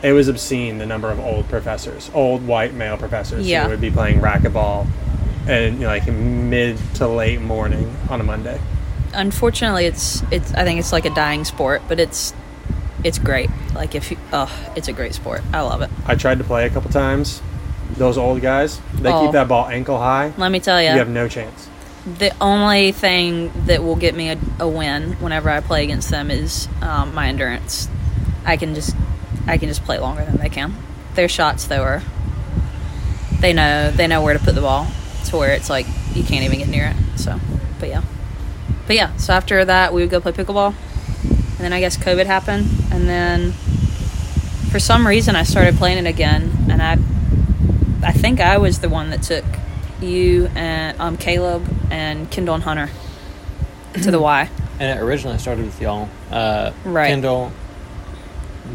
it 0.03 0.13
was 0.13 0.27
obscene 0.27 0.77
the 0.77 0.85
number 0.85 1.09
of 1.09 1.19
old 1.19 1.49
professors, 1.49 2.11
old 2.13 2.45
white 2.45 2.75
male 2.75 2.97
professors 2.97 3.47
Yeah. 3.47 3.63
who 3.63 3.71
would 3.71 3.81
be 3.81 3.89
playing 3.89 4.19
racquetball, 4.19 4.85
and 5.47 5.81
like 5.81 6.07
mid 6.07 6.77
to 6.97 7.07
late 7.07 7.41
morning 7.41 7.91
on 8.11 8.21
a 8.21 8.23
Monday. 8.23 8.59
Unfortunately, 9.11 9.87
it's 9.87 10.21
it's. 10.29 10.53
I 10.53 10.63
think 10.63 10.79
it's 10.79 10.91
like 10.91 11.05
a 11.05 11.15
dying 11.15 11.45
sport, 11.45 11.81
but 11.87 11.99
it's 11.99 12.31
it's 13.07 13.19
great. 13.19 13.49
Like 13.73 13.95
if 13.95 14.11
you, 14.11 14.17
oh, 14.33 14.51
it's 14.75 14.87
a 14.87 14.93
great 14.93 15.13
sport. 15.13 15.41
I 15.53 15.61
love 15.61 15.81
it. 15.81 15.89
I 16.05 16.15
tried 16.15 16.37
to 16.39 16.43
play 16.43 16.65
a 16.65 16.69
couple 16.69 16.91
times. 16.91 17.41
Those 17.95 18.17
old 18.17 18.41
guys, 18.41 18.79
they 18.95 19.09
Oh. 19.11 19.23
keep 19.23 19.31
that 19.31 19.47
ball 19.47 19.65
ankle 19.67 19.97
high. 19.97 20.33
Let 20.37 20.51
me 20.51 20.59
tell 20.59 20.81
you, 20.81 20.89
You 20.91 20.97
have 20.99 21.09
no 21.09 21.27
chance. 21.27 21.69
the 22.19 22.31
only 22.41 22.91
thing 22.91 23.51
that 23.65 23.81
will 23.83 23.95
get 23.95 24.13
me 24.15 24.29
a, 24.29 24.37
a 24.59 24.67
win 24.67 25.13
whenever 25.21 25.49
I 25.49 25.59
play 25.61 25.83
against 25.83 26.09
them 26.09 26.29
is 26.31 26.67
um, 26.81 27.13
my 27.15 27.27
endurance. 27.29 27.87
I 28.45 28.55
can 28.57 28.75
just 28.75 28.95
I 29.47 29.57
can 29.57 29.67
just 29.69 29.83
play 29.85 29.99
longer 29.99 30.23
than 30.25 30.37
they 30.37 30.49
can. 30.49 30.73
Their 31.15 31.27
shots 31.29 31.65
though 31.67 31.81
are 31.83 32.03
they 33.39 33.53
know 33.53 33.91
they 33.91 34.07
know 34.07 34.21
where 34.21 34.33
to 34.33 34.39
put 34.43 34.55
the 34.55 34.61
ball 34.61 34.87
to 35.25 35.37
where 35.37 35.53
it's 35.53 35.69
like 35.69 35.85
you 36.13 36.23
can't 36.23 36.43
even 36.45 36.59
get 36.59 36.67
near 36.69 36.93
it. 36.95 37.19
So, 37.19 37.39
but 37.79 37.89
yeah, 37.89 38.03
but 38.87 38.95
yeah. 38.95 39.15
So 39.17 39.33
after 39.33 39.63
that, 39.65 39.93
we 39.93 40.01
would 40.01 40.09
go 40.09 40.19
play 40.21 40.31
pickleball, 40.31 40.73
and 41.57 41.65
then 41.65 41.73
I 41.73 41.79
guess 41.79 41.97
COVID 41.97 42.25
happened, 42.25 42.67
and 42.91 43.07
then 43.07 43.51
for 44.71 44.79
some 44.79 45.07
reason 45.07 45.35
I 45.35 45.43
started 45.43 45.75
playing 45.75 46.05
it 46.05 46.09
again, 46.09 46.51
and 46.69 46.81
I 46.81 46.97
I 48.03 48.11
think 48.11 48.39
I 48.39 48.57
was 48.57 48.79
the 48.79 48.89
one 48.89 49.09
that 49.09 49.23
took 49.23 49.45
you 50.01 50.47
and 50.55 50.99
um, 50.99 51.17
Caleb 51.17 51.67
and 51.89 52.29
Kendall 52.29 52.55
and 52.55 52.63
Hunter 52.63 52.89
to 54.03 54.11
the 54.11 54.19
Y. 54.19 54.49
And 54.79 54.99
it 54.99 55.01
originally 55.01 55.39
started 55.39 55.65
with 55.65 55.81
y'all. 55.81 56.07
Uh, 56.29 56.71
Right. 56.85 57.07
Kendall, 57.07 57.51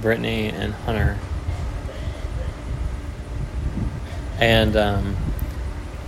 Brittany, 0.01 0.49
and 0.49 0.75
Hunter. 0.75 1.17
And 4.41 4.77
um, 4.77 5.17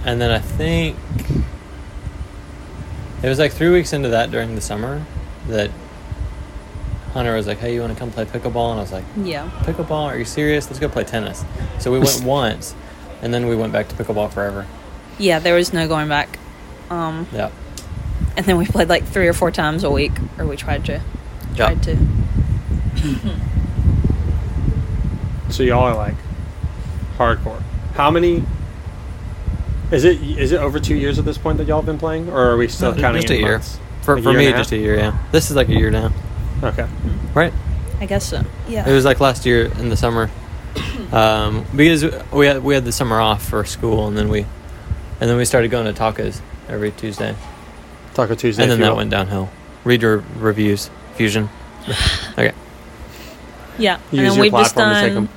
and 0.04 0.20
then 0.20 0.32
I 0.32 0.40
think 0.40 0.96
it 3.22 3.28
was 3.28 3.38
like 3.38 3.52
three 3.52 3.70
weeks 3.70 3.92
into 3.92 4.08
that 4.08 4.32
during 4.32 4.56
the 4.56 4.60
summer 4.60 5.06
that 5.46 5.70
Hunter 7.14 7.34
was 7.34 7.46
like, 7.46 7.58
"Hey, 7.58 7.74
you 7.74 7.80
want 7.80 7.92
to 7.92 7.98
come 7.98 8.10
play 8.10 8.24
pickleball?" 8.26 8.70
And 8.72 8.80
I 8.80 8.82
was 8.82 8.92
like, 8.92 9.04
Yeah. 9.22 9.48
"Pickleball? 9.62 10.06
Are 10.06 10.18
you 10.18 10.24
serious? 10.24 10.66
Let's 10.66 10.80
go 10.80 10.88
play 10.88 11.04
tennis." 11.04 11.44
So 11.78 11.90
we 11.92 11.98
went 11.98 12.22
once, 12.24 12.74
and 13.22 13.32
then 13.32 13.46
we 13.46 13.54
went 13.56 13.72
back 13.72 13.88
to 13.88 13.94
pickleball 13.94 14.32
forever. 14.32 14.66
Yeah, 15.18 15.38
there 15.38 15.54
was 15.54 15.72
no 15.72 15.86
going 15.88 16.08
back. 16.08 16.38
Um, 16.90 17.26
Yeah. 17.32 17.50
and 18.36 18.44
then 18.46 18.56
we 18.58 18.66
played 18.66 18.88
like 18.88 19.04
three 19.04 19.28
or 19.28 19.32
four 19.32 19.50
times 19.52 19.84
a 19.84 19.90
week, 19.90 20.12
or 20.38 20.44
we 20.46 20.56
tried 20.56 20.84
to. 20.86 21.00
Yeah. 21.54 21.66
Tried 21.68 21.82
to. 21.84 21.96
So 25.50 25.62
y'all 25.62 25.84
are 25.84 25.94
like 25.94 26.14
hardcore. 27.16 27.62
How 27.94 28.10
many? 28.10 28.42
Is 29.92 30.02
it 30.04 30.20
is 30.20 30.50
it 30.50 30.60
over 30.60 30.80
two 30.80 30.96
years 30.96 31.18
at 31.20 31.24
this 31.24 31.38
point 31.38 31.58
that 31.58 31.68
y'all 31.68 31.76
have 31.78 31.86
been 31.86 31.98
playing, 31.98 32.28
or 32.28 32.50
are 32.50 32.56
we 32.56 32.66
still 32.66 32.92
No, 32.94 33.00
counting 33.00 33.22
just 33.22 33.30
a 33.30 33.36
in 33.36 33.40
year. 33.42 33.52
months? 33.52 33.78
For, 34.02 34.16
A 34.16 34.22
for 34.22 34.30
year 34.32 34.38
me, 34.38 34.50
just 34.50 34.72
a 34.72 34.76
year. 34.76 34.96
Yeah. 34.96 35.16
This 35.30 35.50
is 35.50 35.56
like 35.56 35.68
a 35.68 35.72
year 35.74 35.90
now, 35.90 36.12
Okay. 36.62 36.86
right? 37.34 37.52
I 38.00 38.06
guess 38.06 38.24
so. 38.28 38.42
Yeah. 38.68 38.88
It 38.88 38.92
was 38.92 39.04
like 39.04 39.20
last 39.20 39.46
year 39.46 39.66
in 39.78 39.88
the 39.88 39.96
summer, 39.96 40.30
um, 41.12 41.64
because 41.74 42.04
we 42.32 42.46
had 42.46 42.62
we 42.62 42.74
had 42.74 42.84
the 42.84 42.92
summer 42.92 43.20
off 43.20 43.44
for 43.46 43.64
school, 43.64 44.06
and 44.08 44.16
then 44.16 44.28
we, 44.28 44.40
and 45.20 45.30
then 45.30 45.36
we 45.36 45.44
started 45.44 45.70
going 45.70 45.92
to 45.92 45.98
tacos 45.98 46.40
every 46.68 46.90
Tuesday, 46.92 47.34
Taco 48.14 48.34
Tuesday. 48.34 48.62
and 48.62 48.72
then 48.72 48.80
that 48.80 48.90
will. 48.90 48.96
went 48.96 49.10
downhill. 49.10 49.48
Read 49.84 50.02
your 50.02 50.24
reviews, 50.38 50.90
Fusion. 51.14 51.48
okay. 52.32 52.52
Yeah, 53.78 53.94
and 54.10 54.20
Use 54.20 54.28
then 54.28 54.34
your 54.34 54.42
we've 54.42 54.52
just 54.52 54.74
platform 54.74 54.94
to 54.94 55.00
take 55.00 55.14
done, 55.14 55.22
'em. 55.24 55.28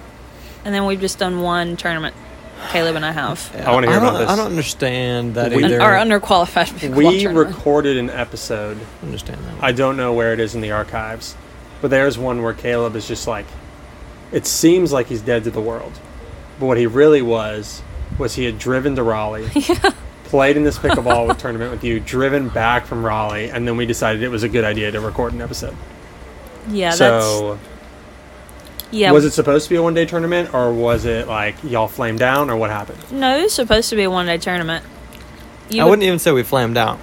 and 0.66 0.74
then 0.76 0.86
we've 0.86 1.02
just 1.02 1.20
done 1.20 1.42
one 1.42 1.76
tournament. 1.78 2.16
Caleb 2.72 2.96
and 2.96 3.06
I 3.06 3.12
have 3.12 3.50
I 3.66 3.72
wanna 3.72 3.88
hear 3.88 4.00
don't, 4.00 4.10
about 4.10 4.18
this. 4.20 4.30
I 4.30 4.36
don't 4.36 4.48
understand 4.48 5.36
that 5.36 5.52
We- 5.54 5.64
either. 5.64 5.82
our 5.82 5.94
underqualified 5.94 6.68
pickleball 6.80 6.96
We 6.96 7.22
tournament. 7.24 7.56
recorded 7.56 7.98
an 7.98 8.10
episode. 8.10 8.78
understand 9.04 9.40
that. 9.46 9.64
I 9.64 9.72
don't 9.72 9.96
know 9.98 10.14
where 10.14 10.34
it 10.34 10.40
is 10.40 10.54
in 10.56 10.62
the 10.62 10.72
archives, 10.72 11.36
but 11.82 11.90
there's 11.92 12.18
one 12.18 12.42
where 12.44 12.54
Caleb 12.54 12.96
is 12.96 13.08
just 13.08 13.28
like, 13.28 13.46
it 14.32 14.46
seems 14.46 14.92
like 14.92 15.08
he's 15.08 15.22
dead 15.22 15.44
to 15.46 15.52
the 15.52 15.62
world, 15.62 15.94
but 16.60 16.66
what 16.66 16.78
he 16.78 16.86
really 16.88 17.22
was 17.22 17.82
was 18.18 18.36
he 18.36 18.46
had 18.46 18.58
driven 18.60 18.96
to 18.96 19.04
Raleigh, 19.04 19.48
played 20.26 20.58
in 20.58 20.64
this 20.64 20.78
pickleball 20.80 21.38
tournament 21.40 21.72
with 21.72 21.84
you, 21.84 22.00
driven 22.00 22.50
back 22.50 22.86
from 22.86 23.06
Raleigh, 23.06 23.50
and 23.50 23.68
then 23.68 23.78
we 23.78 23.86
decided 23.86 24.24
it 24.24 24.30
was 24.30 24.44
a 24.44 24.50
good 24.50 24.66
idea 24.66 24.92
to 24.92 25.00
record 25.00 25.34
an 25.34 25.42
episode. 25.42 25.76
yeah, 26.70 26.90
so, 26.92 27.54
that's 27.54 27.77
yeah. 28.92 29.12
was 29.12 29.26
it 29.26 29.32
supposed 29.32 29.66
to 29.66 29.70
be 29.70 29.76
a 29.76 29.82
one 29.84 29.94
day 29.94 30.06
tournament, 30.06 30.54
or 30.54 30.72
was 30.74 31.06
it 31.06 31.28
like 31.28 31.56
y'all 31.64 31.88
flamed 31.88 32.20
down, 32.20 32.50
or 32.50 32.56
what 32.56 32.70
happened? 32.70 33.00
no, 33.12 33.38
it 33.38 33.44
was 33.44 33.54
supposed 33.54 33.90
to 33.90 33.96
be 33.96 34.04
a 34.04 34.10
one 34.10 34.26
day 34.26 34.38
tournament. 34.38 34.84
You 35.70 35.82
I 35.82 35.84
would- 35.86 35.92
wouldn't 35.92 36.04
even 36.06 36.20
say 36.20 36.32
we 36.32 36.44
flamed 36.44 36.78
out. 36.78 37.00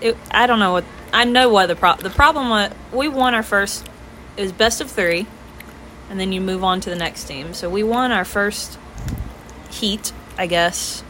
it, 0.00 0.16
I 0.30 0.46
don't 0.46 0.58
know 0.58 0.72
what 0.72 0.84
I 1.12 1.24
know 1.24 1.48
what 1.48 1.66
the 1.66 1.76
pro- 1.76 1.96
the 1.96 2.10
problem 2.10 2.48
was. 2.50 2.72
We 2.92 3.08
won 3.08 3.34
our 3.34 3.42
first. 3.42 3.86
It 4.36 4.42
was 4.42 4.52
best 4.52 4.80
of 4.80 4.90
three, 4.90 5.26
and 6.10 6.18
then 6.18 6.32
you 6.32 6.40
move 6.40 6.64
on 6.64 6.80
to 6.80 6.90
the 6.90 6.96
next 6.96 7.24
team. 7.24 7.52
So 7.54 7.68
we 7.68 7.82
won 7.82 8.12
our 8.12 8.24
first 8.24 8.78
heat, 9.70 10.12
I 10.38 10.46
guess. 10.46 11.02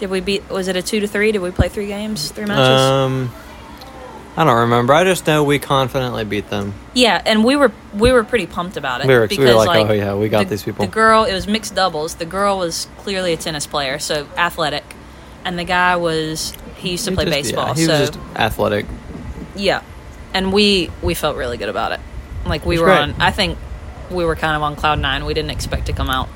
Did 0.00 0.10
we 0.10 0.20
beat? 0.20 0.48
Was 0.50 0.66
it 0.68 0.76
a 0.76 0.82
two 0.82 1.00
to 1.00 1.06
three? 1.06 1.30
Did 1.32 1.40
we 1.42 1.50
play 1.50 1.68
three 1.68 1.86
games, 1.86 2.30
three 2.30 2.46
matches? 2.46 2.80
Um, 2.80 3.32
I 4.36 4.44
don't 4.44 4.60
remember. 4.60 4.94
I 4.94 5.04
just 5.04 5.26
know 5.26 5.44
we 5.44 5.58
confidently 5.58 6.24
beat 6.24 6.48
them. 6.48 6.72
yeah, 6.94 7.20
and 7.26 7.44
we 7.44 7.54
were 7.56 7.70
we 7.94 8.12
were 8.12 8.24
pretty 8.24 8.46
pumped 8.46 8.76
about 8.78 9.02
it. 9.02 9.06
We 9.06 9.14
were- 9.14 9.26
we 9.30 9.36
were 9.38 9.52
like, 9.54 9.86
"Oh, 9.88 9.92
yeah, 9.92 10.14
we 10.14 10.28
got 10.30 10.44
the- 10.44 10.50
these 10.50 10.62
people." 10.62 10.86
The 10.86 10.90
girl, 10.90 11.24
it 11.24 11.34
was 11.34 11.46
mixed 11.46 11.74
doubles. 11.74 12.14
The 12.14 12.24
girl 12.24 12.58
was 12.58 12.86
clearly 13.02 13.34
a 13.34 13.36
tennis 13.36 13.66
player, 13.66 13.98
so 13.98 14.26
athletic, 14.38 14.84
and 15.44 15.58
the 15.58 15.64
guy 15.64 15.96
was 15.96 16.54
he 16.76 16.92
used 16.92 17.04
to 17.04 17.10
He 17.10 17.14
play 17.16 17.24
just- 17.26 17.36
baseball. 17.36 17.68
Yeah, 17.68 17.74
he 17.74 17.84
so 17.84 17.92
was 18.00 18.08
just 18.10 18.18
athletic. 18.34 18.86
Yeah, 19.54 19.80
and 20.32 20.50
we 20.52 20.90
we 21.02 21.12
felt 21.14 21.36
really 21.36 21.58
good 21.58 21.68
about 21.68 21.92
it. 21.92 22.00
Like 22.46 22.64
we 22.64 22.78
were 22.78 22.86
great. 22.86 22.98
on. 23.00 23.14
I 23.20 23.30
think 23.32 23.58
we 24.10 24.24
were 24.24 24.34
kind 24.36 24.56
of 24.56 24.62
on 24.62 24.76
cloud 24.76 24.98
nine. 24.98 25.26
We 25.26 25.34
didn't 25.34 25.50
expect 25.50 25.86
to 25.86 25.92
come 25.92 26.08
out 26.08 26.28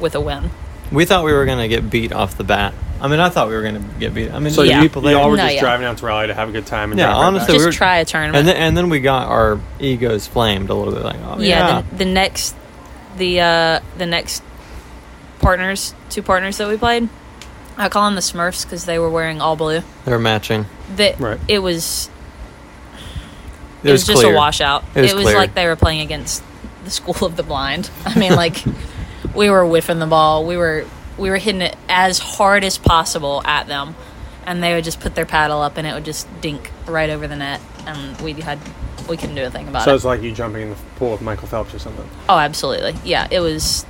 with 0.00 0.14
a 0.14 0.20
win. 0.20 0.50
We 0.90 1.04
thought 1.04 1.24
we 1.24 1.32
were 1.34 1.44
gonna 1.44 1.68
get 1.68 1.90
beat 1.90 2.12
off 2.12 2.38
the 2.38 2.44
bat. 2.44 2.72
I 3.00 3.08
mean, 3.08 3.20
I 3.20 3.28
thought 3.28 3.48
we 3.48 3.54
were 3.54 3.62
gonna 3.62 3.84
get 4.00 4.14
beat. 4.14 4.30
I 4.32 4.38
mean, 4.38 4.52
So 4.52 4.62
Yeah. 4.62 4.80
people 4.80 5.02
there. 5.02 5.12
y'all 5.12 5.30
were 5.30 5.36
No, 5.36 5.42
just 5.44 5.56
yeah. 5.56 5.60
driving 5.60 5.86
out 5.86 5.98
to 5.98 6.06
Raleigh 6.06 6.28
to 6.28 6.34
have 6.34 6.48
a 6.48 6.52
good 6.52 6.66
time 6.66 6.90
and 6.92 6.98
Yeah, 6.98 7.06
drive 7.06 7.16
right 7.18 7.26
honestly, 7.26 7.46
back. 7.46 7.52
we 7.52 7.56
Just 7.58 7.66
were- 7.66 7.72
try 7.72 7.96
a 7.98 8.04
tournament. 8.04 8.36
and 8.36 8.48
then, 8.48 8.56
and 8.56 8.76
then 8.76 8.88
we 8.88 9.00
got 9.00 9.28
our 9.28 9.58
egos 9.78 10.26
flamed 10.26 10.70
a 10.70 10.74
little 10.74 10.92
bit. 10.94 11.02
Like, 11.04 11.16
oh 11.26 11.38
yeah, 11.38 11.46
yeah, 11.76 11.82
The, 11.92 11.96
the 11.98 12.04
next 12.06 12.54
the 13.18 13.40
uh 13.40 13.80
the 13.98 14.06
next 14.06 14.42
partners, 15.40 15.94
two 16.10 16.22
partners 16.22 16.56
that 16.58 16.68
we 16.68 16.76
played. 16.76 17.08
I 17.78 17.88
call 17.90 18.06
them 18.06 18.14
the 18.14 18.22
Smurfs 18.22 18.64
because 18.64 18.86
they 18.86 18.98
were 18.98 19.10
wearing 19.10 19.40
all 19.40 19.56
blue. 19.56 19.82
they're 20.06 20.18
matching. 20.18 20.66
That 20.96 21.20
Right. 21.20 21.38
it 21.48 21.58
was 21.58 22.08
It, 23.82 23.90
it 23.90 23.92
was, 23.92 24.06
just 24.06 24.20
clear. 24.20 24.32
a 24.32 24.36
washout. 24.36 24.84
It 24.94 25.02
was 25.02 25.12
clear. 25.24 25.36
like 25.36 25.54
they 25.54 25.66
were 25.66 25.76
playing 25.76 26.00
against 26.00 26.42
the 26.84 26.90
school 26.90 27.26
of 27.26 27.36
the 27.36 27.42
blind. 27.42 27.90
I 28.06 28.18
mean, 28.18 28.34
like 28.34 28.62
we 29.34 29.50
were 29.50 29.64
whiffing 29.66 29.98
the 29.98 30.06
ball. 30.06 30.44
We 30.46 30.56
were 30.56 30.84
we 31.18 31.30
were 31.30 31.36
hitting 31.38 31.62
it 31.62 31.76
as 31.88 32.18
hard 32.18 32.64
as 32.64 32.78
possible 32.78 33.42
at 33.44 33.66
them, 33.66 33.94
and 34.44 34.62
they 34.62 34.74
would 34.74 34.84
just 34.84 35.00
put 35.00 35.14
their 35.14 35.26
paddle 35.26 35.60
up, 35.62 35.76
and 35.76 35.86
it 35.86 35.94
would 35.94 36.04
just 36.04 36.28
dink 36.40 36.70
right 36.86 37.10
over 37.10 37.26
the 37.26 37.36
net, 37.36 37.60
and 37.86 38.20
we 38.20 38.32
had 38.34 38.58
we 39.08 39.16
couldn't 39.16 39.36
do 39.36 39.44
a 39.44 39.50
thing 39.50 39.68
about 39.68 39.82
it. 39.82 39.84
So 39.84 39.94
it's 39.94 40.04
like 40.04 40.22
you 40.22 40.32
jumping 40.32 40.62
in 40.62 40.70
the 40.70 40.76
pool 40.96 41.12
with 41.12 41.22
Michael 41.22 41.46
Phelps 41.48 41.72
or 41.74 41.78
something. 41.78 42.08
Oh, 42.28 42.38
absolutely. 42.38 42.94
Yeah, 43.04 43.28
it 43.30 43.40
was. 43.40 43.86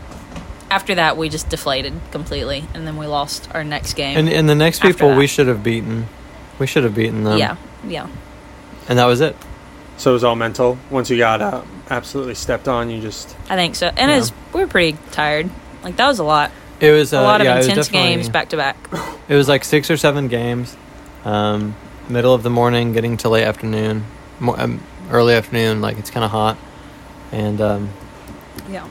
After 0.68 0.96
that, 0.96 1.16
we 1.16 1.28
just 1.28 1.48
deflated 1.48 1.92
completely, 2.10 2.64
and 2.74 2.86
then 2.86 2.96
we 2.96 3.06
lost 3.06 3.48
our 3.54 3.62
next 3.64 3.94
game. 3.94 4.18
And 4.18 4.28
and 4.28 4.48
the 4.48 4.54
next 4.54 4.82
people 4.82 5.10
that. 5.10 5.18
we 5.18 5.26
should 5.26 5.46
have 5.46 5.62
beaten. 5.62 6.06
We 6.58 6.66
should 6.66 6.84
have 6.84 6.94
beaten 6.94 7.22
them. 7.24 7.38
yeah, 7.38 7.56
yeah, 7.86 8.08
And 8.88 8.98
that 8.98 9.04
was 9.06 9.20
it. 9.20 9.36
So 9.98 10.10
it 10.10 10.14
was 10.14 10.24
all 10.24 10.36
mental. 10.36 10.78
Once 10.90 11.08
you 11.10 11.18
got 11.18 11.40
uh, 11.40 11.62
absolutely 11.90 12.34
stepped 12.34 12.66
on, 12.66 12.90
you 12.90 13.00
just 13.00 13.36
I 13.48 13.56
think 13.56 13.76
so. 13.76 13.86
And 13.88 14.10
Yeah. 14.10 14.16
it 14.16 14.18
was, 14.20 14.32
we 14.52 14.60
were 14.60 14.66
pretty 14.66 14.98
tired. 15.12 15.48
Like 15.82 15.96
that 15.96 16.08
was 16.08 16.18
a 16.18 16.24
lot. 16.24 16.50
It 16.80 16.90
was 16.92 17.12
uh, 17.12 17.18
a 17.18 17.22
lot 17.22 17.40
of 17.40 17.46
yeah, 17.46 17.60
intense 17.60 17.88
games 17.88 18.28
back 18.28 18.50
to 18.50 18.56
back. 18.56 18.76
It 19.28 19.34
was 19.34 19.48
like 19.48 19.64
six 19.64 19.90
or 19.90 19.96
seven 19.96 20.28
games. 20.28 20.76
Um, 21.24 21.74
middle 22.08 22.34
of 22.34 22.42
the 22.42 22.50
morning, 22.50 22.92
getting 22.92 23.16
to 23.18 23.28
late 23.28 23.44
afternoon, 23.44 24.04
mo- 24.40 24.54
um, 24.56 24.80
early 25.10 25.34
afternoon. 25.34 25.80
Like 25.80 25.98
it's 25.98 26.10
kind 26.10 26.24
of 26.24 26.30
hot, 26.30 26.56
and 27.32 27.60
um, 27.60 27.90
Yeah, 28.70 28.86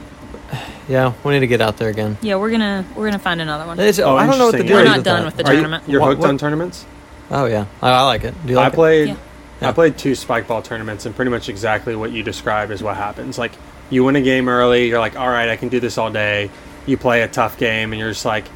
yeah, 0.89 1.13
we 1.23 1.33
need 1.33 1.39
to 1.41 1.47
get 1.47 1.61
out 1.61 1.77
there 1.77 1.89
again. 1.89 2.17
yeah. 2.21 2.35
We're 2.35 2.51
gonna 2.51 2.85
we're 2.95 3.05
gonna 3.05 3.19
find 3.19 3.39
another 3.41 3.65
one. 3.65 3.79
It's, 3.79 3.99
Oh, 3.99 4.15
I 4.17 4.25
don't 4.25 4.37
know 4.39 4.45
what 4.47 4.51
the 4.53 4.59
interesting. 4.59 4.67
deal 4.67 4.75
We're 4.77 4.81
is 4.83 4.87
not 4.87 4.97
with 4.97 5.05
done 5.05 5.19
that. 5.19 5.25
with 5.25 5.37
the 5.37 5.43
Are 5.47 5.53
tournament. 5.53 5.83
You're 5.87 6.01
What- 6.01 6.07
hooked 6.09 6.21
what- 6.21 6.29
on 6.29 6.37
tournaments. 6.37 6.85
Oh 7.31 7.45
yeah, 7.45 7.65
I, 7.81 7.89
I 7.91 8.01
like 8.03 8.23
it. 8.23 8.33
Do 8.45 8.49
you 8.51 8.55
like 8.57 8.71
I 8.73 8.75
played. 8.75 9.07
Yeah. 9.09 9.15
Yeah. 9.61 9.69
I 9.69 9.71
played 9.71 9.97
two 9.97 10.15
spike 10.15 10.47
ball 10.47 10.61
tournaments, 10.61 11.05
and 11.05 11.15
pretty 11.15 11.31
much 11.31 11.47
exactly 11.47 11.95
what 11.95 12.11
you 12.11 12.23
described 12.23 12.71
is 12.71 12.83
what 12.83 12.97
happens. 12.97 13.37
Like 13.37 13.53
you 13.89 14.03
win 14.03 14.15
a 14.17 14.21
game 14.21 14.49
early, 14.49 14.89
you're 14.89 14.99
like, 14.99 15.17
all 15.17 15.29
right, 15.29 15.47
I 15.47 15.55
can 15.55 15.69
do 15.69 15.79
this 15.79 15.97
all 15.97 16.09
day. 16.11 16.49
You 16.85 16.97
play 16.97 17.21
a 17.21 17.27
tough 17.27 17.57
game, 17.57 17.91
and 17.93 17.99
you're 17.99 18.11
just 18.11 18.25
like, 18.25 18.47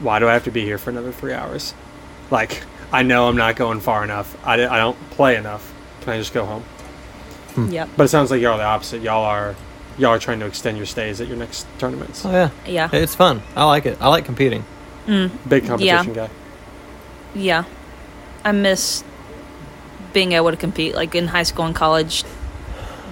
why 0.00 0.18
do 0.18 0.28
I 0.28 0.32
have 0.34 0.44
to 0.44 0.50
be 0.50 0.62
here 0.64 0.78
for 0.78 0.90
another 0.90 1.12
three 1.12 1.32
hours? 1.32 1.74
Like 2.30 2.62
I 2.92 3.02
know 3.02 3.28
I'm 3.28 3.36
not 3.36 3.56
going 3.56 3.80
far 3.80 4.04
enough. 4.04 4.36
I, 4.46 4.54
I 4.54 4.78
don't 4.78 4.98
play 5.10 5.36
enough. 5.36 5.72
Can 6.02 6.14
I 6.14 6.18
just 6.18 6.32
go 6.34 6.44
home? 6.44 6.62
Hmm. 7.54 7.70
Yep. 7.70 7.88
But 7.96 8.04
it 8.04 8.08
sounds 8.08 8.30
like 8.30 8.40
y'all 8.40 8.54
are 8.54 8.58
the 8.58 8.64
opposite. 8.64 9.02
Y'all 9.02 9.24
are 9.24 9.54
y'all 9.98 10.10
are 10.10 10.18
trying 10.18 10.40
to 10.40 10.46
extend 10.46 10.76
your 10.76 10.86
stays 10.86 11.20
at 11.20 11.28
your 11.28 11.36
next 11.36 11.66
tournaments. 11.78 12.24
Oh 12.24 12.30
yeah, 12.30 12.50
Yeah. 12.66 12.88
it's 12.92 13.14
fun. 13.14 13.42
I 13.54 13.64
like 13.64 13.86
it. 13.86 13.98
I 14.00 14.08
like 14.08 14.24
competing. 14.24 14.64
Mm. 15.06 15.30
Big 15.48 15.66
competition 15.66 16.12
guy. 16.14 16.30
Yeah. 17.34 17.64
I 18.44 18.52
miss 18.52 19.04
being 20.12 20.32
able 20.32 20.50
to 20.50 20.56
compete 20.56 20.94
like 20.94 21.14
in 21.14 21.28
high 21.28 21.42
school 21.44 21.64
and 21.64 21.74
college 21.74 22.24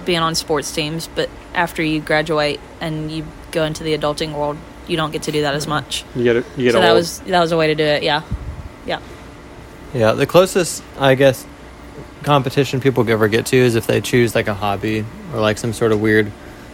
being 0.05 0.19
on 0.19 0.35
sports 0.35 0.71
teams, 0.73 1.07
but 1.13 1.29
after 1.53 1.83
you 1.83 1.99
graduate 2.01 2.59
and 2.79 3.11
you 3.11 3.25
go 3.51 3.63
into 3.65 3.83
the 3.83 3.97
adulting 3.97 4.33
world, 4.33 4.57
you 4.87 4.97
don't 4.97 5.11
get 5.11 5.23
to 5.23 5.31
do 5.31 5.41
that 5.41 5.53
as 5.53 5.67
much. 5.67 6.03
You 6.15 6.23
get 6.23 6.35
it. 6.37 6.45
You 6.57 6.63
get 6.65 6.71
So 6.73 6.77
old. 6.79 6.85
that 6.85 6.93
was 6.93 7.19
that 7.19 7.39
was 7.39 7.51
a 7.51 7.57
way 7.57 7.67
to 7.67 7.75
do 7.75 7.83
it. 7.83 8.03
Yeah. 8.03 8.21
Yeah. 8.85 8.99
Yeah, 9.93 10.13
the 10.13 10.25
closest 10.25 10.83
I 10.99 11.15
guess 11.15 11.45
competition 12.23 12.79
people 12.81 13.07
ever 13.09 13.27
get 13.27 13.47
to 13.47 13.57
is 13.57 13.75
if 13.75 13.87
they 13.87 13.99
choose 14.01 14.35
like 14.35 14.47
a 14.47 14.53
hobby 14.53 15.05
or 15.33 15.39
like 15.39 15.57
some 15.57 15.73
sort 15.73 15.91
of 15.91 16.01
weird 16.01 16.31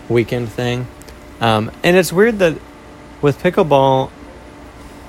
weekend 0.09 0.49
thing. 0.49 0.87
Um, 1.41 1.71
and 1.83 1.95
it's 1.97 2.11
weird 2.13 2.39
that 2.39 2.57
with 3.21 3.41
pickleball, 3.41 4.11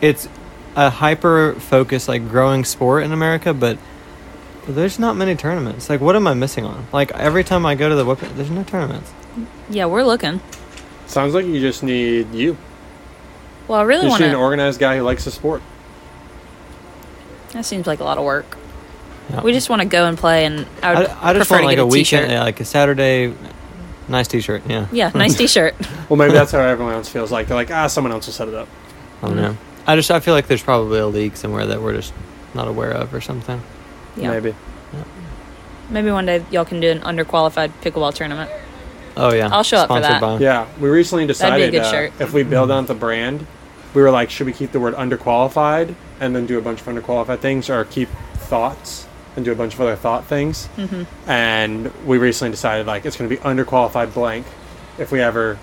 it's 0.01 0.29
a 0.77 0.91
hyper 0.91 1.55
focused 1.55 2.09
like 2.09 2.29
growing 2.29 2.65
sport 2.65 3.03
in 3.05 3.13
America, 3.13 3.53
but 3.53 3.79
there's 4.67 4.99
not 4.99 5.17
many 5.17 5.35
tournaments. 5.35 5.89
Like, 5.89 6.01
what 6.01 6.15
am 6.15 6.27
I 6.27 6.35
missing 6.35 6.65
on? 6.65 6.87
Like 6.93 7.11
every 7.13 7.43
time 7.45 7.65
I 7.67 7.75
go 7.75 7.89
to 7.89 7.95
the 7.95 8.05
whip, 8.05 8.21
there's 8.21 8.51
no 8.51 8.63
tournaments. 8.65 9.11
Yeah, 9.71 9.87
we're 9.87 10.03
looking. 10.05 10.41
Sounds 11.09 11.35
like 11.35 11.47
you 11.47 11.59
just 11.61 11.83
need 11.83 12.33
you. 12.33 12.57
Well, 13.67 13.81
I 13.81 13.83
really 13.83 14.05
You 14.05 14.11
just 14.11 14.21
want 14.21 14.23
need 14.23 14.37
an 14.37 14.43
organized 14.43 14.79
guy 14.79 14.97
who 14.97 15.03
likes 15.03 15.25
the 15.25 15.31
sport. 15.31 15.63
That 17.53 17.65
seems 17.65 17.87
like 17.87 18.01
a 18.01 18.05
lot 18.05 18.19
of 18.19 18.25
work. 18.25 18.57
Yeah. 19.31 19.43
We 19.43 19.53
just 19.53 19.69
want 19.69 19.83
to 19.83 19.89
go 19.89 20.07
and 20.07 20.17
play, 20.17 20.45
and 20.45 20.67
I 20.83 20.95
would 20.95 21.09
I, 21.09 21.31
I 21.31 21.33
just 21.35 21.49
prefer 21.49 21.63
want 21.63 21.63
to 21.63 21.67
like 21.67 21.77
get 21.77 21.87
a 21.87 21.91
t-shirt. 21.91 22.21
weekend, 22.21 22.33
yeah, 22.33 22.43
like 22.43 22.61
a 22.61 22.65
Saturday, 22.65 23.35
nice 24.09 24.29
T-shirt. 24.29 24.63
Yeah, 24.67 24.87
Yeah, 24.91 25.11
nice 25.15 25.35
T-shirt. 25.37 25.75
Well, 26.09 26.17
maybe 26.17 26.33
that's 26.33 26.53
how 26.53 26.61
everyone 26.61 26.95
else 26.95 27.09
feels 27.09 27.31
like. 27.31 27.49
They're 27.49 27.57
like, 27.57 27.71
ah, 27.71 27.89
someone 27.89 28.13
else 28.13 28.27
will 28.27 28.33
set 28.33 28.49
it 28.49 28.55
up. 28.55 28.69
I 29.23 29.27
don't 29.29 29.37
know. 29.37 29.57
I 29.87 29.97
just 29.97 30.11
I 30.11 30.21
feel 30.21 30.35
like 30.35 30.47
there's 30.47 30.63
probably 30.63 30.99
a 30.99 31.07
league 31.07 31.37
somewhere 31.37 31.67
that 31.67 31.81
we're 31.83 31.95
just 31.95 32.13
not 32.55 32.69
aware 32.69 32.91
of 32.93 33.13
or 33.15 33.21
something. 33.21 33.63
Yeah. 34.17 34.31
Maybe. 34.31 34.55
Maybe 35.91 36.11
one 36.11 36.27
day 36.27 36.45
y'all 36.51 36.67
can 36.67 36.81
do 36.81 36.91
an 36.91 37.01
underqualified 37.01 37.73
pickleball 37.81 38.15
tournament. 38.15 38.51
Oh 39.19 39.33
yeah, 39.35 39.49
I'll 39.53 39.63
show 39.63 39.79
up 39.79 39.89
for 39.89 40.01
Sponsored 40.01 40.13
that. 40.13 40.21
by- 40.21 40.39
Yeah, 40.39 40.67
we 40.81 40.89
recently 40.89 41.27
decided 41.27 41.73
good 41.73 41.83
uh, 41.83 41.91
shirt. 41.91 42.13
if 42.21 42.33
we 42.33 42.43
build 42.43 42.71
on 42.71 42.87
the 42.87 42.95
brand, 42.95 43.47
we 43.95 44.03
were 44.03 44.11
like, 44.11 44.31
should 44.31 44.47
we 44.47 44.53
keep 44.53 44.73
the 44.73 44.81
word 44.81 44.95
underqualified 44.95 45.95
and 46.21 46.35
then 46.35 46.47
do 46.47 46.59
a 46.59 46.61
bunch 46.63 46.81
of 46.81 46.87
underqualified 46.87 47.41
things, 47.41 47.69
or 47.71 47.85
keep 47.85 48.09
thoughts 48.35 49.07
and 49.37 49.45
do 49.45 49.53
a 49.53 49.55
bunch 49.55 49.75
of 49.75 49.81
other 49.81 49.97
thought 49.97 50.25
things? 50.27 50.69
Mm-hmm. 50.77 51.31
And 51.31 51.93
we 52.07 52.19
recently 52.19 52.51
decided 52.53 52.87
like 52.87 53.05
it's 53.07 53.17
going 53.17 53.29
to 53.29 53.35
be 53.37 53.43
underqualified 53.43 54.15
blank 54.15 54.47
if 54.99 55.11
we 55.13 55.21
ever, 55.21 55.59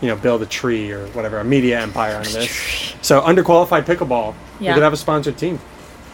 you 0.00 0.08
know, 0.08 0.16
build 0.16 0.42
a 0.42 0.46
tree 0.46 0.90
or 0.92 1.06
whatever, 1.08 1.38
a 1.38 1.44
media 1.44 1.80
empire 1.80 2.14
out 2.16 2.26
of 2.26 2.32
this. 2.32 2.94
So 3.02 3.20
underqualified 3.20 3.82
pickleball, 3.84 4.34
we 4.60 4.66
Yeah. 4.66 4.74
could 4.74 4.82
have 4.82 4.92
a 4.92 4.96
sponsored 4.96 5.36
team. 5.38 5.58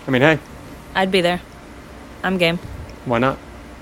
I 0.07 0.11
mean, 0.11 0.23
hey, 0.23 0.39
I'd 0.95 1.11
be 1.11 1.21
there. 1.21 1.41
I'm 2.23 2.39
game. 2.39 2.59
why 3.05 3.19
not? 3.19 3.39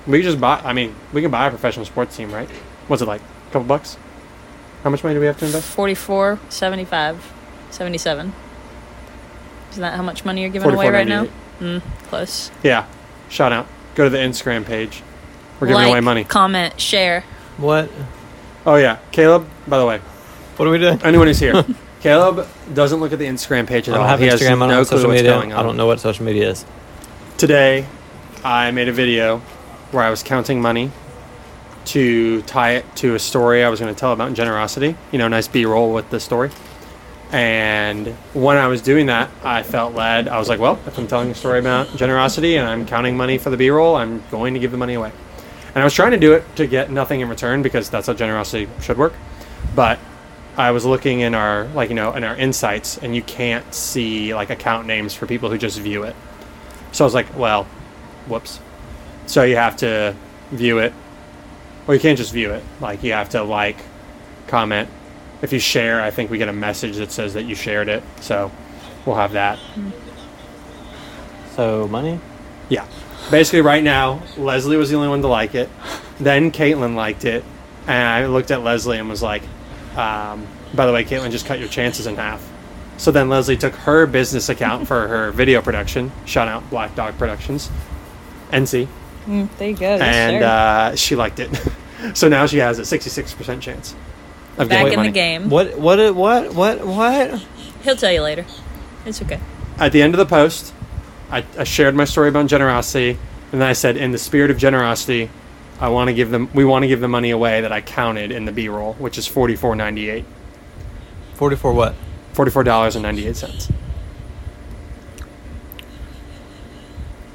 We 0.06 0.18
could 0.18 0.24
just 0.24 0.40
buy. 0.40 0.60
I 0.64 0.72
mean, 0.72 0.94
we 1.12 1.20
can 1.22 1.30
buy 1.32 1.46
a 1.46 1.50
professional 1.50 1.84
sports 1.84 2.16
team, 2.16 2.32
right? 2.32 2.48
What's 2.88 3.02
it 3.02 3.06
like? 3.06 3.20
A 3.20 3.52
couple 3.52 3.64
bucks? 3.64 3.96
How 4.82 4.90
much 4.90 5.02
money 5.02 5.14
do 5.14 5.20
we 5.20 5.26
have 5.26 5.38
to 5.38 5.44
invest? 5.46 5.66
44, 5.74 6.38
75, 6.48 7.32
77. 7.70 8.32
Isn't 9.72 9.80
that 9.82 9.94
how 9.94 10.02
much 10.02 10.24
money 10.24 10.42
you're 10.42 10.50
giving 10.50 10.70
away 10.70 10.88
right 10.90 11.06
now? 11.08 11.26
Mm, 11.60 11.82
close. 12.04 12.50
Yeah. 12.62 12.86
Shout 13.28 13.52
out. 13.52 13.66
Go 13.94 14.04
to 14.04 14.10
the 14.10 14.18
Instagram 14.18 14.64
page. 14.64 15.02
We're 15.58 15.68
giving 15.68 15.82
like, 15.82 15.90
away 15.90 16.00
money. 16.00 16.24
comment, 16.24 16.80
share. 16.80 17.24
What? 17.56 17.90
Oh 18.66 18.76
yeah, 18.76 18.98
Caleb. 19.10 19.48
By 19.66 19.78
the 19.78 19.86
way, 19.86 19.98
What 20.56 20.68
are 20.68 20.70
we 20.70 20.78
doing? 20.78 21.00
anyone 21.02 21.26
who's 21.28 21.38
here, 21.38 21.64
Caleb 22.00 22.46
doesn't 22.74 23.00
look 23.00 23.12
at 23.12 23.18
the 23.18 23.24
Instagram 23.24 23.66
page 23.66 23.88
I 23.88 23.92
at 23.92 23.94
don't 23.94 24.02
all. 24.02 24.08
have 24.08 24.20
he 24.20 24.26
has 24.26 24.40
Instagram. 24.40 24.46
I 24.46 24.48
don't 24.50 24.68
no 24.68 24.76
have 24.78 24.88
clue 24.88 24.98
social 24.98 25.08
what's 25.10 25.22
media. 25.22 25.30
going 25.32 25.52
on. 25.52 25.58
I 25.58 25.62
don't 25.62 25.76
know 25.78 25.86
what 25.86 25.98
social 26.00 26.24
media 26.26 26.50
is. 26.50 26.66
Today, 27.38 27.86
I 28.44 28.70
made 28.70 28.88
a 28.88 28.92
video 28.92 29.38
where 29.92 30.04
I 30.04 30.10
was 30.10 30.22
counting 30.22 30.60
money 30.60 30.90
to 31.86 32.42
tie 32.42 32.72
it 32.72 32.96
to 32.96 33.14
a 33.14 33.18
story 33.18 33.64
I 33.64 33.68
was 33.68 33.80
going 33.80 33.92
to 33.94 33.98
tell 33.98 34.12
about 34.12 34.34
generosity. 34.34 34.96
You 35.12 35.18
know, 35.18 35.28
nice 35.28 35.48
B-roll 35.48 35.92
with 35.92 36.10
the 36.10 36.20
story. 36.20 36.50
And 37.32 38.08
when 38.34 38.56
I 38.56 38.68
was 38.68 38.82
doing 38.82 39.06
that, 39.06 39.30
I 39.42 39.62
felt 39.62 39.94
led. 39.94 40.28
I 40.28 40.38
was 40.38 40.48
like, 40.48 40.60
well, 40.60 40.78
if 40.86 40.96
I'm 40.98 41.08
telling 41.08 41.30
a 41.30 41.34
story 41.34 41.58
about 41.58 41.94
generosity 41.96 42.56
and 42.56 42.68
I'm 42.68 42.86
counting 42.86 43.16
money 43.16 43.38
for 43.38 43.50
the 43.50 43.56
B-roll, 43.56 43.96
I'm 43.96 44.22
going 44.30 44.54
to 44.54 44.60
give 44.60 44.70
the 44.70 44.76
money 44.76 44.94
away. 44.94 45.10
And 45.74 45.82
I 45.82 45.84
was 45.84 45.92
trying 45.92 46.12
to 46.12 46.18
do 46.18 46.32
it 46.32 46.44
to 46.56 46.66
get 46.66 46.90
nothing 46.90 47.20
in 47.20 47.28
return 47.28 47.62
because 47.62 47.90
that's 47.90 48.06
how 48.06 48.14
generosity 48.14 48.68
should 48.80 48.96
work. 48.96 49.12
But 49.74 49.98
I 50.56 50.70
was 50.70 50.86
looking 50.86 51.20
in 51.20 51.34
our 51.34 51.66
like 51.68 51.90
you 51.90 51.94
know 51.94 52.14
in 52.14 52.24
our 52.24 52.34
insights, 52.34 52.96
and 52.96 53.14
you 53.14 53.22
can't 53.22 53.74
see 53.74 54.34
like 54.34 54.48
account 54.48 54.86
names 54.86 55.12
for 55.12 55.26
people 55.26 55.50
who 55.50 55.58
just 55.58 55.78
view 55.78 56.04
it. 56.04 56.16
So 56.92 57.04
I 57.04 57.06
was 57.06 57.14
like, 57.14 57.36
well, 57.36 57.64
whoops. 58.26 58.58
So 59.26 59.42
you 59.42 59.56
have 59.56 59.76
to 59.78 60.16
view 60.50 60.78
it, 60.78 60.94
or 61.86 61.94
you 61.94 62.00
can't 62.00 62.18
just 62.18 62.32
view 62.32 62.52
it. 62.52 62.64
Like 62.80 63.02
you 63.02 63.12
have 63.12 63.30
to 63.30 63.42
like, 63.42 63.76
comment. 64.46 64.88
If 65.42 65.52
you 65.52 65.58
share, 65.58 66.00
I 66.00 66.10
think 66.10 66.30
we 66.30 66.38
get 66.38 66.48
a 66.48 66.52
message 66.52 66.96
that 66.96 67.12
says 67.12 67.34
that 67.34 67.44
you 67.44 67.54
shared 67.54 67.88
it. 67.88 68.02
So 68.20 68.50
we'll 69.04 69.16
have 69.16 69.32
that. 69.32 69.58
So 71.54 71.86
money. 71.88 72.20
Yeah. 72.68 72.86
Basically, 73.30 73.60
right 73.60 73.82
now, 73.82 74.22
Leslie 74.36 74.76
was 74.76 74.90
the 74.90 74.96
only 74.96 75.08
one 75.08 75.20
to 75.22 75.28
like 75.28 75.54
it. 75.54 75.68
Then 76.20 76.52
Caitlin 76.52 76.94
liked 76.94 77.24
it, 77.24 77.44
and 77.86 78.08
I 78.08 78.26
looked 78.26 78.50
at 78.50 78.62
Leslie 78.62 78.98
and 78.98 79.08
was 79.08 79.22
like, 79.22 79.42
um, 79.96 80.46
"By 80.74 80.86
the 80.86 80.92
way, 80.92 81.04
Caitlin 81.04 81.30
just 81.30 81.44
cut 81.44 81.58
your 81.58 81.68
chances 81.68 82.06
in 82.06 82.16
half." 82.16 82.46
So 82.98 83.10
then 83.10 83.28
Leslie 83.28 83.56
took 83.56 83.74
her 83.74 84.06
business 84.06 84.48
account 84.48 84.86
for 84.86 85.08
her 85.08 85.30
video 85.32 85.60
production. 85.60 86.12
Shout 86.24 86.48
out 86.48 86.68
Black 86.70 86.94
Dog 86.94 87.18
Productions, 87.18 87.68
NC, 88.52 88.88
Mm, 89.26 89.48
there 89.58 89.68
you 89.70 89.76
go. 89.76 89.86
and 89.86 90.42
uh, 90.44 90.94
she 90.96 91.16
liked 91.16 91.40
it. 91.40 91.50
so 92.14 92.28
now 92.28 92.46
she 92.46 92.58
has 92.58 92.78
a 92.78 92.84
sixty-six 92.84 93.34
percent 93.34 93.62
chance 93.62 93.94
of 94.56 94.68
Back 94.68 94.78
getting 94.84 94.92
in 94.92 94.96
money. 94.98 95.08
the 95.08 95.12
game. 95.14 95.50
What? 95.50 95.78
What? 95.78 96.14
What? 96.14 96.54
What? 96.54 96.86
What? 96.86 97.40
He'll 97.82 97.96
tell 97.96 98.12
you 98.12 98.22
later. 98.22 98.46
It's 99.04 99.20
okay. 99.22 99.40
At 99.78 99.92
the 99.92 100.02
end 100.02 100.14
of 100.14 100.18
the 100.18 100.26
post, 100.26 100.72
I, 101.30 101.44
I 101.58 101.64
shared 101.64 101.94
my 101.94 102.04
story 102.04 102.28
about 102.28 102.46
generosity, 102.46 103.18
and 103.52 103.60
then 103.60 103.68
I 103.68 103.72
said, 103.72 103.96
"In 103.96 104.12
the 104.12 104.18
spirit 104.18 104.50
of 104.50 104.58
generosity, 104.58 105.28
I 105.80 105.88
want 105.88 106.08
to 106.08 106.14
give 106.14 106.30
them. 106.30 106.48
We 106.54 106.64
want 106.64 106.84
to 106.84 106.86
give 106.88 107.00
the 107.00 107.08
money 107.08 107.30
away 107.30 107.60
that 107.62 107.72
I 107.72 107.80
counted 107.80 108.30
in 108.32 108.44
the 108.44 108.52
B-roll, 108.52 108.94
which 108.94 109.18
is 109.18 109.26
forty-four 109.26 109.74
ninety-eight, 109.76 110.24
Forty-four. 111.34 111.72
What? 111.72 111.94
forty-four 112.32 112.62
dollars 112.64 112.94
and 112.96 113.02
ninety-eight 113.02 113.36
cents. 113.36 113.70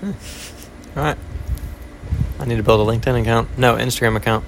All 0.03 0.13
right. 0.95 1.17
I 2.41 2.45
need 2.45 2.57
to 2.57 2.63
build 2.63 2.87
a 2.87 2.91
LinkedIn 2.91 3.21
account. 3.21 3.57
No, 3.57 3.75
Instagram 3.75 4.15
account. 4.15 4.43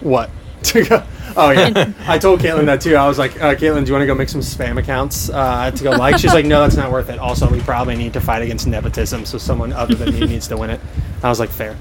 What? 0.00 0.30
To 0.62 0.84
go? 0.84 1.02
Oh 1.36 1.50
yeah, 1.50 1.92
I 2.06 2.18
told 2.20 2.38
Caitlin 2.38 2.66
that 2.66 2.80
too. 2.80 2.94
I 2.94 3.08
was 3.08 3.18
like, 3.18 3.32
uh, 3.42 3.56
"Caitlin, 3.56 3.84
do 3.84 3.88
you 3.88 3.92
want 3.94 4.02
to 4.02 4.06
go 4.06 4.14
make 4.14 4.28
some 4.28 4.40
spam 4.42 4.78
accounts 4.78 5.28
uh, 5.28 5.72
to 5.72 5.82
go 5.82 5.90
like?" 5.90 6.18
She's 6.18 6.32
like, 6.32 6.46
"No, 6.46 6.60
that's 6.60 6.76
not 6.76 6.92
worth 6.92 7.10
it." 7.10 7.18
Also, 7.18 7.50
we 7.50 7.58
probably 7.62 7.96
need 7.96 8.12
to 8.12 8.20
fight 8.20 8.42
against 8.42 8.68
nepotism, 8.68 9.24
so 9.24 9.38
someone 9.38 9.72
other 9.72 9.96
than 9.96 10.14
me 10.14 10.20
needs 10.34 10.46
to 10.48 10.56
win 10.56 10.70
it. 10.70 10.78
I 11.20 11.28
was 11.28 11.40
like, 11.40 11.50
"Fair." 11.50 11.76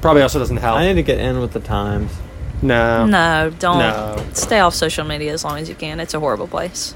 Probably 0.00 0.22
also 0.22 0.38
doesn't 0.38 0.56
help. 0.56 0.78
I 0.78 0.86
need 0.86 0.94
to 0.94 1.02
get 1.02 1.18
in 1.18 1.38
with 1.38 1.52
the 1.52 1.60
times. 1.60 2.10
no. 2.62 3.04
No, 3.04 3.50
don't. 3.58 3.78
No. 3.80 4.24
Stay 4.32 4.60
off 4.60 4.74
social 4.74 5.04
media 5.04 5.34
as 5.34 5.44
long 5.44 5.58
as 5.58 5.68
you 5.68 5.74
can. 5.74 6.00
It's 6.00 6.14
a 6.14 6.18
horrible 6.20 6.48
place. 6.48 6.94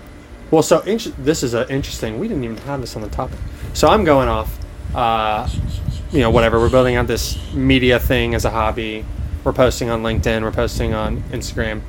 Well, 0.51 0.63
so 0.63 0.81
int- 0.81 1.13
this 1.23 1.43
is 1.43 1.53
a 1.53 1.71
interesting. 1.71 2.19
We 2.19 2.29
didn't 2.29 2.45
even 2.45 2.57
have 2.59 2.81
this 2.81 2.97
on 2.97 3.03
the 3.03 3.09
topic. 3.11 3.39
So 3.75 3.87
I'm 3.89 4.05
going 4.05 4.29
off. 4.31 4.59
Uh, 4.95 5.47
you 6.11 6.21
know, 6.21 6.31
whatever. 6.31 6.59
We're 6.59 6.71
building 6.71 6.97
out 6.97 7.07
this 7.07 7.53
media 7.53 7.99
thing 7.99 8.35
as 8.35 8.45
a 8.45 8.51
hobby. 8.51 9.05
We're 9.45 9.53
posting 9.53 9.91
on 9.91 10.03
LinkedIn. 10.03 10.43
We're 10.43 10.51
posting 10.51 10.95
on 10.95 11.23
Instagram. 11.25 11.83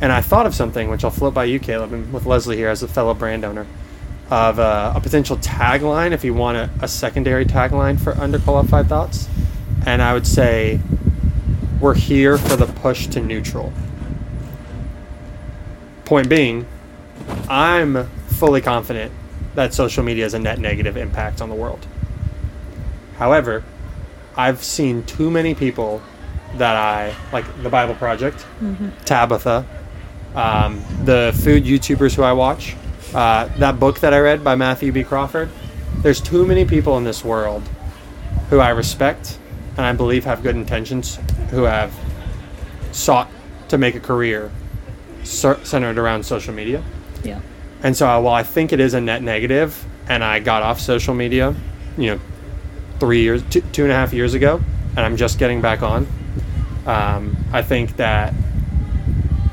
And 0.00 0.12
I 0.12 0.20
thought 0.20 0.46
of 0.46 0.54
something, 0.54 0.90
which 0.90 1.04
I'll 1.04 1.10
float 1.10 1.34
by 1.34 1.44
you, 1.44 1.58
Caleb, 1.58 1.92
and 1.92 2.12
with 2.12 2.26
Leslie 2.26 2.56
here 2.56 2.68
as 2.68 2.82
a 2.82 2.88
fellow 2.88 3.14
brand 3.14 3.44
owner, 3.44 3.66
of 4.30 4.58
uh, 4.58 4.92
a 4.94 5.00
potential 5.00 5.36
tagline 5.38 6.12
if 6.12 6.24
you 6.24 6.34
want 6.34 6.56
a, 6.58 6.70
a 6.82 6.88
secondary 6.88 7.44
tagline 7.44 7.98
for 7.98 8.12
underqualified 8.12 8.88
thoughts. 8.88 9.28
And 9.86 10.02
I 10.02 10.12
would 10.12 10.26
say, 10.26 10.80
we're 11.80 11.94
here 11.94 12.36
for 12.36 12.56
the 12.56 12.66
push 12.66 13.06
to 13.08 13.20
neutral. 13.20 13.72
Point 16.04 16.28
being, 16.28 16.66
I'm 17.48 18.08
fully 18.28 18.60
confident 18.60 19.12
that 19.54 19.74
social 19.74 20.04
media 20.04 20.24
has 20.24 20.34
a 20.34 20.38
net 20.38 20.58
negative 20.58 20.96
impact 20.96 21.40
on 21.40 21.48
the 21.48 21.54
world. 21.54 21.86
However, 23.18 23.64
I've 24.36 24.62
seen 24.62 25.02
too 25.04 25.30
many 25.30 25.54
people 25.54 26.00
that 26.56 26.76
I 26.76 27.14
like 27.32 27.44
the 27.62 27.68
Bible 27.68 27.94
Project, 27.94 28.46
Tabitha, 29.04 29.66
um, 30.34 30.82
the 31.04 31.36
food 31.42 31.64
YouTubers 31.64 32.14
who 32.14 32.22
I 32.22 32.32
watch, 32.32 32.76
uh, 33.14 33.48
that 33.58 33.80
book 33.80 34.00
that 34.00 34.14
I 34.14 34.20
read 34.20 34.44
by 34.44 34.54
Matthew 34.54 34.92
B. 34.92 35.02
Crawford. 35.02 35.50
There's 36.02 36.20
too 36.20 36.46
many 36.46 36.64
people 36.64 36.96
in 36.96 37.04
this 37.04 37.24
world 37.24 37.68
who 38.50 38.60
I 38.60 38.70
respect 38.70 39.38
and 39.76 39.86
I 39.86 39.92
believe 39.92 40.24
have 40.24 40.42
good 40.42 40.56
intentions, 40.56 41.18
who 41.50 41.62
have 41.62 41.94
sought 42.92 43.30
to 43.68 43.78
make 43.78 43.94
a 43.94 44.00
career 44.00 44.50
centered 45.22 45.98
around 45.98 46.24
social 46.24 46.52
media. 46.52 46.82
Yeah. 47.22 47.40
And 47.82 47.96
so 47.96 48.06
while 48.20 48.34
I 48.34 48.42
think 48.42 48.72
it 48.72 48.80
is 48.80 48.94
a 48.94 49.00
net 49.00 49.22
negative, 49.22 49.84
and 50.08 50.24
I 50.24 50.40
got 50.40 50.62
off 50.62 50.80
social 50.80 51.14
media, 51.14 51.54
you 51.96 52.06
know, 52.14 52.20
three 53.00 53.22
years, 53.22 53.42
two, 53.50 53.60
two 53.72 53.82
and 53.84 53.92
a 53.92 53.94
half 53.94 54.12
years 54.12 54.34
ago, 54.34 54.60
and 54.90 55.00
I'm 55.00 55.16
just 55.16 55.38
getting 55.38 55.60
back 55.60 55.82
on, 55.82 56.06
um, 56.86 57.36
I 57.52 57.62
think 57.62 57.96
that 57.96 58.34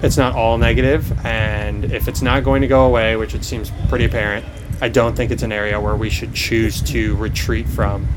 it's 0.02 0.18
not 0.18 0.36
all 0.36 0.58
negative, 0.58 1.26
and 1.26 1.86
if 1.86 2.08
it's 2.08 2.22
not 2.22 2.44
going 2.44 2.62
to 2.62 2.68
go 2.68 2.86
away, 2.86 3.16
which 3.16 3.34
it 3.34 3.44
seems 3.44 3.72
pretty 3.90 4.06
apparent, 4.06 4.46
I 4.82 4.90
don't 4.90 5.16
think 5.16 5.32
it's 5.32 5.44
an 5.44 5.52
area 5.52 5.80
where 5.80 5.96
we 5.96 6.10
should 6.10 6.34
choose 6.34 6.82
to 6.84 7.16
retreat 7.16 7.68
from. 7.68 8.08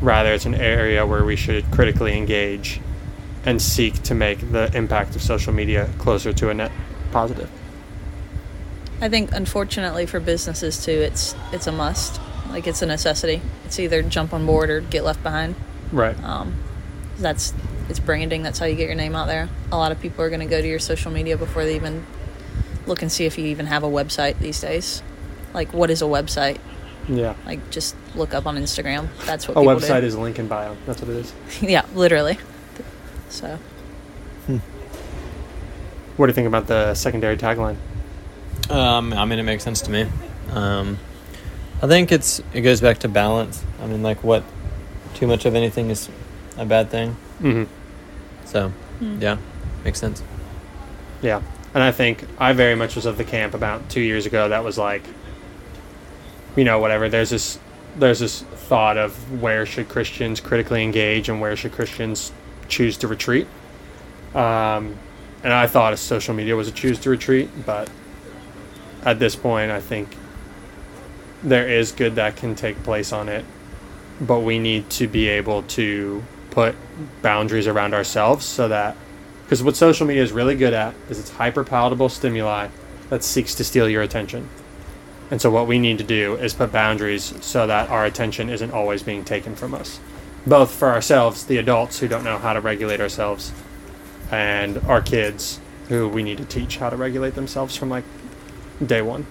Rather, 0.00 0.32
it's 0.32 0.46
an 0.46 0.54
area 0.54 1.06
where 1.06 1.24
we 1.24 1.36
should 1.36 1.70
critically 1.70 2.16
engage 2.16 2.80
and 3.44 3.60
seek 3.60 4.02
to 4.02 4.14
make 4.14 4.52
the 4.52 4.70
impact 4.76 5.16
of 5.16 5.22
social 5.22 5.52
media 5.52 5.88
closer 5.98 6.32
to 6.32 6.50
a 6.50 6.54
net 6.54 6.72
positive. 7.12 7.50
I 9.00 9.08
think 9.08 9.32
unfortunately 9.32 10.06
for 10.06 10.20
businesses 10.20 10.84
too, 10.84 10.92
it's 10.92 11.34
it's 11.52 11.66
a 11.66 11.72
must. 11.72 12.20
Like 12.52 12.66
it's 12.66 12.82
a 12.82 12.86
necessity. 12.86 13.40
It's 13.64 13.78
either 13.80 14.02
jump 14.02 14.32
on 14.32 14.46
board 14.46 14.70
or 14.70 14.80
get 14.80 15.04
left 15.04 15.22
behind. 15.22 15.54
Right. 15.90 16.16
Um, 16.22 16.54
that's 17.18 17.52
it's 17.88 17.98
branding. 17.98 18.42
That's 18.42 18.58
how 18.58 18.66
you 18.66 18.76
get 18.76 18.86
your 18.86 18.94
name 18.94 19.16
out 19.16 19.26
there. 19.26 19.48
A 19.72 19.76
lot 19.76 19.90
of 19.92 20.00
people 20.00 20.24
are 20.24 20.28
going 20.28 20.40
to 20.40 20.46
go 20.46 20.60
to 20.60 20.66
your 20.68 20.78
social 20.78 21.10
media 21.10 21.36
before 21.36 21.64
they 21.64 21.74
even 21.76 22.06
look 22.86 23.02
and 23.02 23.10
see 23.10 23.24
if 23.26 23.38
you 23.38 23.46
even 23.46 23.66
have 23.66 23.82
a 23.82 23.88
website 23.88 24.38
these 24.38 24.60
days. 24.60 25.02
Like, 25.54 25.72
what 25.72 25.90
is 25.90 26.00
a 26.02 26.06
website? 26.06 26.58
Yeah. 27.08 27.34
Like, 27.44 27.70
just 27.70 27.94
look 28.14 28.32
up 28.34 28.46
on 28.46 28.56
Instagram. 28.56 29.08
That's 29.26 29.48
what 29.48 29.56
A 29.56 29.60
people 29.60 29.74
website 29.76 30.00
do. 30.02 30.06
is 30.06 30.16
link 30.16 30.38
in 30.38 30.46
bio. 30.48 30.76
That's 30.86 31.00
what 31.02 31.10
it 31.10 31.16
is. 31.16 31.32
yeah, 31.62 31.84
literally. 31.94 32.38
So 33.28 33.58
What 36.16 36.26
do 36.26 36.30
you 36.30 36.34
think 36.34 36.46
about 36.46 36.66
the 36.66 36.94
secondary 36.94 37.36
tagline? 37.36 37.76
Um, 38.70 39.12
I 39.12 39.24
mean, 39.24 39.38
it 39.38 39.42
makes 39.44 39.64
sense 39.64 39.80
to 39.82 39.90
me. 39.90 40.06
Um, 40.50 40.98
I 41.82 41.88
think 41.88 42.12
it's 42.12 42.40
it 42.52 42.60
goes 42.60 42.80
back 42.80 42.98
to 42.98 43.08
balance. 43.08 43.62
I 43.82 43.86
mean, 43.86 44.02
like 44.02 44.22
what 44.22 44.44
too 45.14 45.26
much 45.26 45.44
of 45.44 45.54
anything 45.54 45.90
is 45.90 46.08
a 46.56 46.64
bad 46.64 46.90
thing. 46.90 47.16
Mm-hmm. 47.40 47.64
So, 48.44 48.72
yeah, 49.00 49.38
makes 49.84 49.98
sense. 49.98 50.22
Yeah. 51.22 51.42
And 51.74 51.82
I 51.82 51.90
think 51.90 52.24
I 52.38 52.52
very 52.52 52.74
much 52.74 52.96
was 52.96 53.06
of 53.06 53.16
the 53.16 53.24
camp 53.24 53.54
about 53.54 53.88
two 53.88 54.00
years 54.00 54.26
ago 54.26 54.48
that 54.48 54.62
was 54.62 54.76
like, 54.76 55.02
you 56.54 56.64
know, 56.64 56.78
whatever. 56.78 57.08
There's 57.08 57.30
this, 57.30 57.58
there's 57.96 58.18
this 58.18 58.42
thought 58.42 58.98
of 58.98 59.40
where 59.40 59.64
should 59.64 59.88
Christians 59.88 60.40
critically 60.40 60.82
engage 60.82 61.28
and 61.28 61.40
where 61.40 61.56
should 61.56 61.72
Christians 61.72 62.30
choose 62.68 62.96
to 62.98 63.08
retreat. 63.08 63.46
Um, 64.34 64.96
and 65.42 65.52
I 65.52 65.66
thought 65.66 65.98
social 65.98 66.34
media 66.34 66.54
was 66.56 66.68
a 66.68 66.72
choose 66.72 66.98
to 67.00 67.10
retreat, 67.10 67.48
but 67.64 67.90
at 69.04 69.18
this 69.18 69.34
point, 69.34 69.70
I 69.70 69.80
think 69.80 70.14
there 71.42 71.68
is 71.68 71.92
good 71.92 72.14
that 72.16 72.36
can 72.36 72.54
take 72.54 72.82
place 72.82 73.12
on 73.12 73.28
it, 73.28 73.44
but 74.20 74.40
we 74.40 74.58
need 74.58 74.88
to 74.90 75.06
be 75.08 75.28
able 75.28 75.62
to 75.64 76.22
put 76.50 76.74
boundaries 77.22 77.66
around 77.66 77.94
ourselves 77.94 78.44
so 78.44 78.68
that 78.68 78.96
because 79.44 79.62
what 79.62 79.76
social 79.76 80.06
media 80.06 80.22
is 80.22 80.32
really 80.32 80.54
good 80.54 80.72
at 80.72 80.94
is 81.08 81.18
it's 81.18 81.30
hyper 81.30 81.64
palatable 81.64 82.08
stimuli 82.08 82.68
that 83.10 83.22
seeks 83.24 83.54
to 83.56 83.64
steal 83.64 83.88
your 83.88 84.02
attention. 84.02 84.48
And 85.30 85.40
so 85.40 85.50
what 85.50 85.66
we 85.66 85.78
need 85.78 85.98
to 85.98 86.04
do 86.04 86.36
is 86.36 86.54
put 86.54 86.72
boundaries 86.72 87.34
so 87.44 87.66
that 87.66 87.90
our 87.90 88.04
attention 88.04 88.48
isn't 88.50 88.70
always 88.70 89.02
being 89.02 89.24
taken 89.24 89.56
from 89.56 89.74
us. 89.74 89.98
both 90.46 90.72
for 90.72 90.88
ourselves, 90.90 91.44
the 91.46 91.56
adults 91.58 92.00
who 92.00 92.08
don't 92.08 92.24
know 92.24 92.38
how 92.38 92.52
to 92.52 92.60
regulate 92.60 93.00
ourselves, 93.00 93.52
and 94.30 94.78
our 94.88 95.00
kids 95.00 95.60
who 95.88 96.08
we 96.08 96.22
need 96.22 96.38
to 96.38 96.44
teach 96.44 96.78
how 96.78 96.90
to 96.90 96.96
regulate 96.96 97.34
themselves 97.34 97.76
from 97.76 97.88
like 97.88 98.04
day 98.84 99.02
one. 99.02 99.26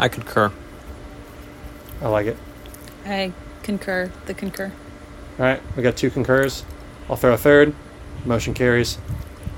I 0.00 0.08
concur. 0.08 0.50
I 2.00 2.08
like 2.08 2.26
it. 2.26 2.36
I 3.04 3.32
concur. 3.62 4.10
The 4.24 4.32
concur. 4.32 4.72
All 5.38 5.44
right, 5.44 5.60
we 5.76 5.82
got 5.82 5.96
two 5.96 6.10
concurs. 6.10 6.64
I'll 7.10 7.16
throw 7.16 7.34
a 7.34 7.36
third. 7.36 7.74
Motion 8.24 8.54
carries. 8.54 8.96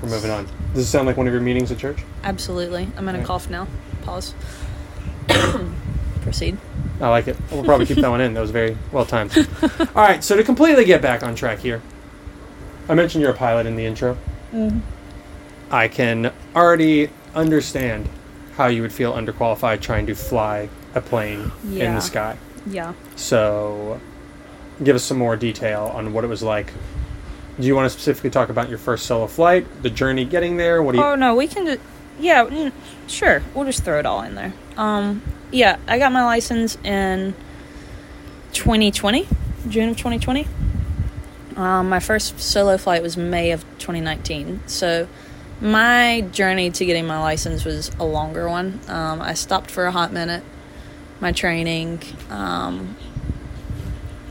We're 0.01 0.09
moving 0.09 0.31
on. 0.31 0.47
Does 0.73 0.83
it 0.85 0.89
sound 0.89 1.07
like 1.07 1.15
one 1.15 1.27
of 1.27 1.33
your 1.33 1.41
meetings 1.41 1.71
at 1.71 1.77
church? 1.77 1.99
Absolutely. 2.25 2.89
I'm 2.97 3.05
gonna 3.05 3.19
Right. 3.19 3.27
cough 3.27 3.49
now. 3.49 3.67
Pause. 4.01 4.33
Proceed. 6.21 6.57
I 6.99 7.07
like 7.07 7.29
it. 7.29 7.37
We'll 7.49 7.63
probably 7.63 7.85
keep 7.85 7.97
that 7.99 8.09
one 8.09 8.19
in. 8.19 8.33
That 8.33 8.41
was 8.41 8.51
very 8.51 8.77
well 8.91 9.05
timed. 9.05 9.31
All 9.95 10.03
right, 10.03 10.21
so 10.21 10.35
to 10.35 10.43
completely 10.43 10.83
get 10.83 11.01
back 11.01 11.23
on 11.23 11.35
track 11.35 11.59
here, 11.59 11.81
I 12.89 12.95
mentioned 12.95 13.21
you're 13.21 13.31
a 13.31 13.35
pilot 13.35 13.65
in 13.65 13.77
the 13.77 13.85
intro. 13.85 14.17
Mm-hmm. 14.53 14.79
I 15.71 15.87
can 15.87 16.33
already 16.53 17.09
understand 17.33 18.09
how 18.55 18.67
you 18.67 18.81
would 18.81 18.93
feel 18.93 19.13
underqualified 19.13 19.81
trying 19.81 20.05
to 20.07 20.15
fly 20.15 20.69
a 20.95 21.01
plane 21.01 21.51
in 21.63 21.95
the 21.95 22.01
sky. 22.01 22.37
Yeah. 22.65 22.93
So, 23.15 23.99
give 24.83 24.95
us 24.95 25.03
some 25.03 25.17
more 25.17 25.35
detail 25.35 25.91
on 25.93 26.13
what 26.13 26.23
it 26.23 26.27
was 26.27 26.43
like. 26.43 26.71
Do 27.59 27.67
you 27.67 27.75
want 27.75 27.85
to 27.85 27.89
specifically 27.89 28.29
talk 28.29 28.49
about 28.49 28.69
your 28.69 28.77
first 28.77 29.05
solo 29.05 29.27
flight, 29.27 29.65
the 29.83 29.89
journey 29.89 30.25
getting 30.25 30.57
there? 30.57 30.81
What 30.81 30.93
do 30.93 30.97
you? 30.99 31.03
Oh 31.03 31.15
no, 31.15 31.35
we 31.35 31.47
can 31.47 31.65
just 31.65 31.81
yeah, 32.19 32.45
mm, 32.45 32.71
sure. 33.07 33.43
We'll 33.53 33.65
just 33.65 33.83
throw 33.83 33.99
it 33.99 34.05
all 34.05 34.21
in 34.21 34.35
there. 34.35 34.53
Um, 34.77 35.21
yeah, 35.51 35.77
I 35.87 35.99
got 35.99 36.11
my 36.11 36.23
license 36.23 36.77
in 36.83 37.33
2020, 38.53 39.27
June 39.67 39.89
of 39.89 39.97
2020. 39.97 40.47
Um, 41.55 41.89
my 41.89 41.99
first 41.99 42.39
solo 42.39 42.77
flight 42.77 43.01
was 43.01 43.17
May 43.17 43.51
of 43.51 43.61
2019. 43.79 44.61
So 44.65 45.07
my 45.61 46.21
journey 46.31 46.71
to 46.71 46.85
getting 46.85 47.05
my 47.05 47.19
license 47.19 47.63
was 47.63 47.91
a 47.99 48.03
longer 48.03 48.49
one. 48.49 48.79
Um, 48.87 49.21
I 49.21 49.33
stopped 49.33 49.71
for 49.71 49.85
a 49.85 49.91
hot 49.91 50.11
minute. 50.11 50.43
My 51.19 51.31
training, 51.31 52.01
um, 52.29 52.97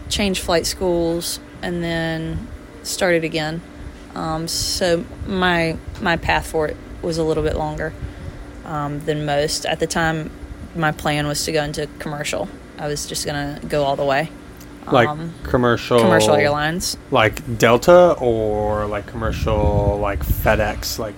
changed 0.08 0.42
flight 0.42 0.66
schools, 0.66 1.40
and 1.62 1.82
then 1.82 2.48
started 2.82 3.24
again. 3.24 3.62
Um, 4.14 4.46
so 4.46 5.04
my 5.26 5.78
my 6.00 6.16
path 6.16 6.46
for 6.46 6.68
it 6.68 6.76
was 7.00 7.18
a 7.18 7.24
little 7.24 7.42
bit 7.42 7.56
longer 7.56 7.94
um, 8.64 9.00
than 9.00 9.24
most. 9.24 9.64
At 9.64 9.80
the 9.80 9.86
time, 9.86 10.30
my 10.74 10.92
plan 10.92 11.26
was 11.26 11.44
to 11.46 11.52
go 11.52 11.62
into 11.62 11.86
commercial. 11.98 12.48
I 12.78 12.88
was 12.88 13.06
just 13.06 13.24
gonna 13.24 13.60
go 13.68 13.84
all 13.84 13.96
the 13.96 14.04
way. 14.04 14.28
Like 14.90 15.08
um, 15.08 15.32
commercial 15.44 16.00
commercial 16.00 16.34
airlines. 16.34 16.96
like 17.10 17.58
Delta 17.58 18.12
or 18.18 18.86
like 18.86 19.06
commercial 19.06 19.98
like 20.00 20.20
FedEx 20.24 20.98
like. 20.98 21.14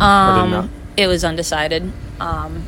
Um, 0.00 0.70
it 0.96 1.06
was 1.06 1.24
undecided. 1.24 1.90
Um, 2.20 2.64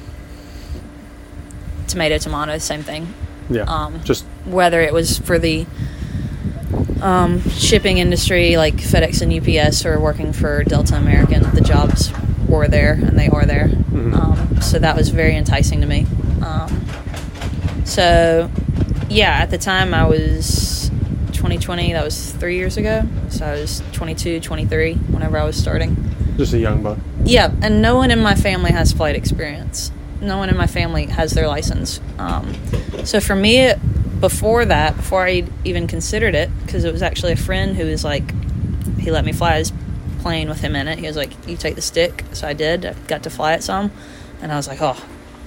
tomato, 1.88 2.18
tomato, 2.18 2.58
same 2.58 2.82
thing. 2.82 3.12
yeah 3.50 3.62
Um, 3.64 4.00
just 4.04 4.24
whether 4.46 4.80
it 4.80 4.92
was 4.92 5.18
for 5.18 5.38
the 5.38 5.66
um, 7.02 7.40
shipping 7.50 7.98
industry 7.98 8.56
like 8.56 8.74
FedEx 8.76 9.20
and 9.20 9.32
UPS 9.32 9.84
or 9.84 10.00
working 10.00 10.32
for 10.32 10.64
Delta 10.64 10.96
American, 10.96 11.42
the 11.54 11.60
jobs 11.60 12.10
were 12.48 12.68
there 12.68 12.92
and 12.94 13.18
they 13.18 13.28
are 13.28 13.44
there. 13.44 13.68
Mhm. 13.68 14.14
Um, 14.14 14.60
so 14.62 14.78
that 14.78 14.96
was 14.96 15.10
very 15.10 15.36
enticing 15.36 15.80
to 15.82 15.86
me. 15.86 16.06
Um, 16.42 16.84
so, 17.84 18.50
yeah, 19.14 19.38
at 19.38 19.50
the 19.50 19.58
time 19.58 19.94
I 19.94 20.06
was 20.06 20.90
2020, 21.34 21.92
that 21.92 22.04
was 22.04 22.32
three 22.32 22.56
years 22.56 22.76
ago. 22.76 23.02
So 23.28 23.46
I 23.46 23.52
was 23.52 23.80
22, 23.92 24.40
23 24.40 24.94
whenever 24.94 25.38
I 25.38 25.44
was 25.44 25.56
starting. 25.56 25.96
just 26.36 26.52
a 26.52 26.58
young 26.58 26.82
buck. 26.82 26.98
Yeah, 27.24 27.52
and 27.62 27.80
no 27.80 27.94
one 27.94 28.10
in 28.10 28.20
my 28.20 28.34
family 28.34 28.72
has 28.72 28.92
flight 28.92 29.14
experience. 29.14 29.92
No 30.20 30.36
one 30.36 30.48
in 30.48 30.56
my 30.56 30.66
family 30.66 31.06
has 31.06 31.32
their 31.32 31.46
license. 31.46 32.00
Um, 32.18 32.54
so 33.04 33.20
for 33.20 33.36
me, 33.36 33.72
before 34.18 34.64
that, 34.64 34.96
before 34.96 35.24
I 35.24 35.44
even 35.64 35.86
considered 35.86 36.34
it, 36.34 36.50
because 36.62 36.84
it 36.84 36.92
was 36.92 37.02
actually 37.02 37.32
a 37.32 37.36
friend 37.36 37.76
who 37.76 37.86
was 37.86 38.04
like, 38.04 38.24
he 38.98 39.10
let 39.12 39.24
me 39.24 39.32
fly 39.32 39.58
his 39.58 39.72
plane 40.20 40.48
with 40.48 40.60
him 40.60 40.74
in 40.74 40.88
it. 40.88 40.98
He 40.98 41.06
was 41.06 41.16
like, 41.16 41.30
"You 41.46 41.56
take 41.56 41.74
the 41.74 41.82
stick," 41.82 42.24
so 42.32 42.48
I 42.48 42.54
did. 42.54 42.86
I 42.86 42.94
got 43.06 43.22
to 43.24 43.30
fly 43.30 43.52
it 43.52 43.62
some, 43.62 43.92
and 44.40 44.50
I 44.50 44.56
was 44.56 44.66
like, 44.66 44.80
"Oh, 44.80 44.96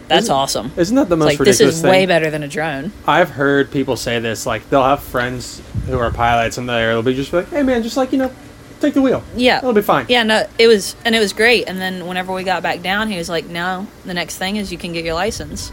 that's 0.08 0.24
Isn't- 0.24 0.36
awesome!" 0.36 0.72
Isn't 0.78 0.96
that 0.96 1.10
the 1.10 1.18
most 1.18 1.26
like 1.28 1.38
this 1.40 1.60
is 1.60 1.82
thing? 1.82 1.90
way 1.90 2.06
better 2.06 2.30
than 2.30 2.44
a 2.44 2.48
drone. 2.48 2.92
I've 3.08 3.32
heard 3.32 3.72
people 3.72 3.96
say 3.96 4.20
this 4.20 4.46
like 4.46 4.70
they'll 4.70 4.84
have 4.84 5.02
friends 5.02 5.62
who 5.88 5.98
are 5.98 6.12
pilots 6.12 6.58
and 6.58 6.68
they'll 6.68 7.02
be 7.04 7.14
just 7.16 7.34
like, 7.34 7.50
"Hey 7.50 7.64
man, 7.64 7.84
just 7.84 7.98
like 7.98 8.12
you 8.12 8.18
know, 8.18 8.32
take 8.80 8.94
the 8.94 9.02
wheel. 9.02 9.24
Yeah, 9.36 9.58
It'll 9.60 9.74
be 9.74 9.82
fine." 9.82 10.06
Yeah, 10.10 10.24
no, 10.24 10.48
it 10.58 10.68
was, 10.68 10.96
and 11.06 11.16
it 11.16 11.20
was 11.20 11.34
great. 11.34 11.68
And 11.68 11.80
then 11.80 12.08
whenever 12.08 12.34
we 12.34 12.44
got 12.44 12.64
back 12.64 12.82
down, 12.82 13.10
he 13.10 13.18
was 13.18 13.30
like, 13.30 13.46
"No, 13.48 13.88
the 14.06 14.14
next 14.14 14.38
thing 14.38 14.56
is 14.56 14.72
you 14.72 14.78
can 14.78 14.94
get 14.94 15.04
your 15.06 15.16
license." 15.16 15.72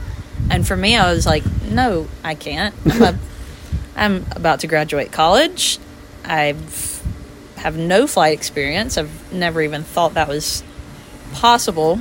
And 0.50 0.66
for 0.66 0.76
me, 0.76 0.96
I 0.96 1.12
was 1.12 1.26
like, 1.26 1.42
"No, 1.70 2.06
I 2.22 2.34
can't. 2.34 2.74
I'm, 2.90 3.02
a, 3.02 3.18
I'm 3.96 4.26
about 4.32 4.60
to 4.60 4.66
graduate 4.66 5.12
college. 5.12 5.78
I've 6.24 7.02
have 7.56 7.78
no 7.78 8.06
flight 8.06 8.34
experience. 8.34 8.98
I've 8.98 9.32
never 9.32 9.62
even 9.62 9.84
thought 9.84 10.12
that 10.14 10.28
was 10.28 10.62
possible 11.32 11.98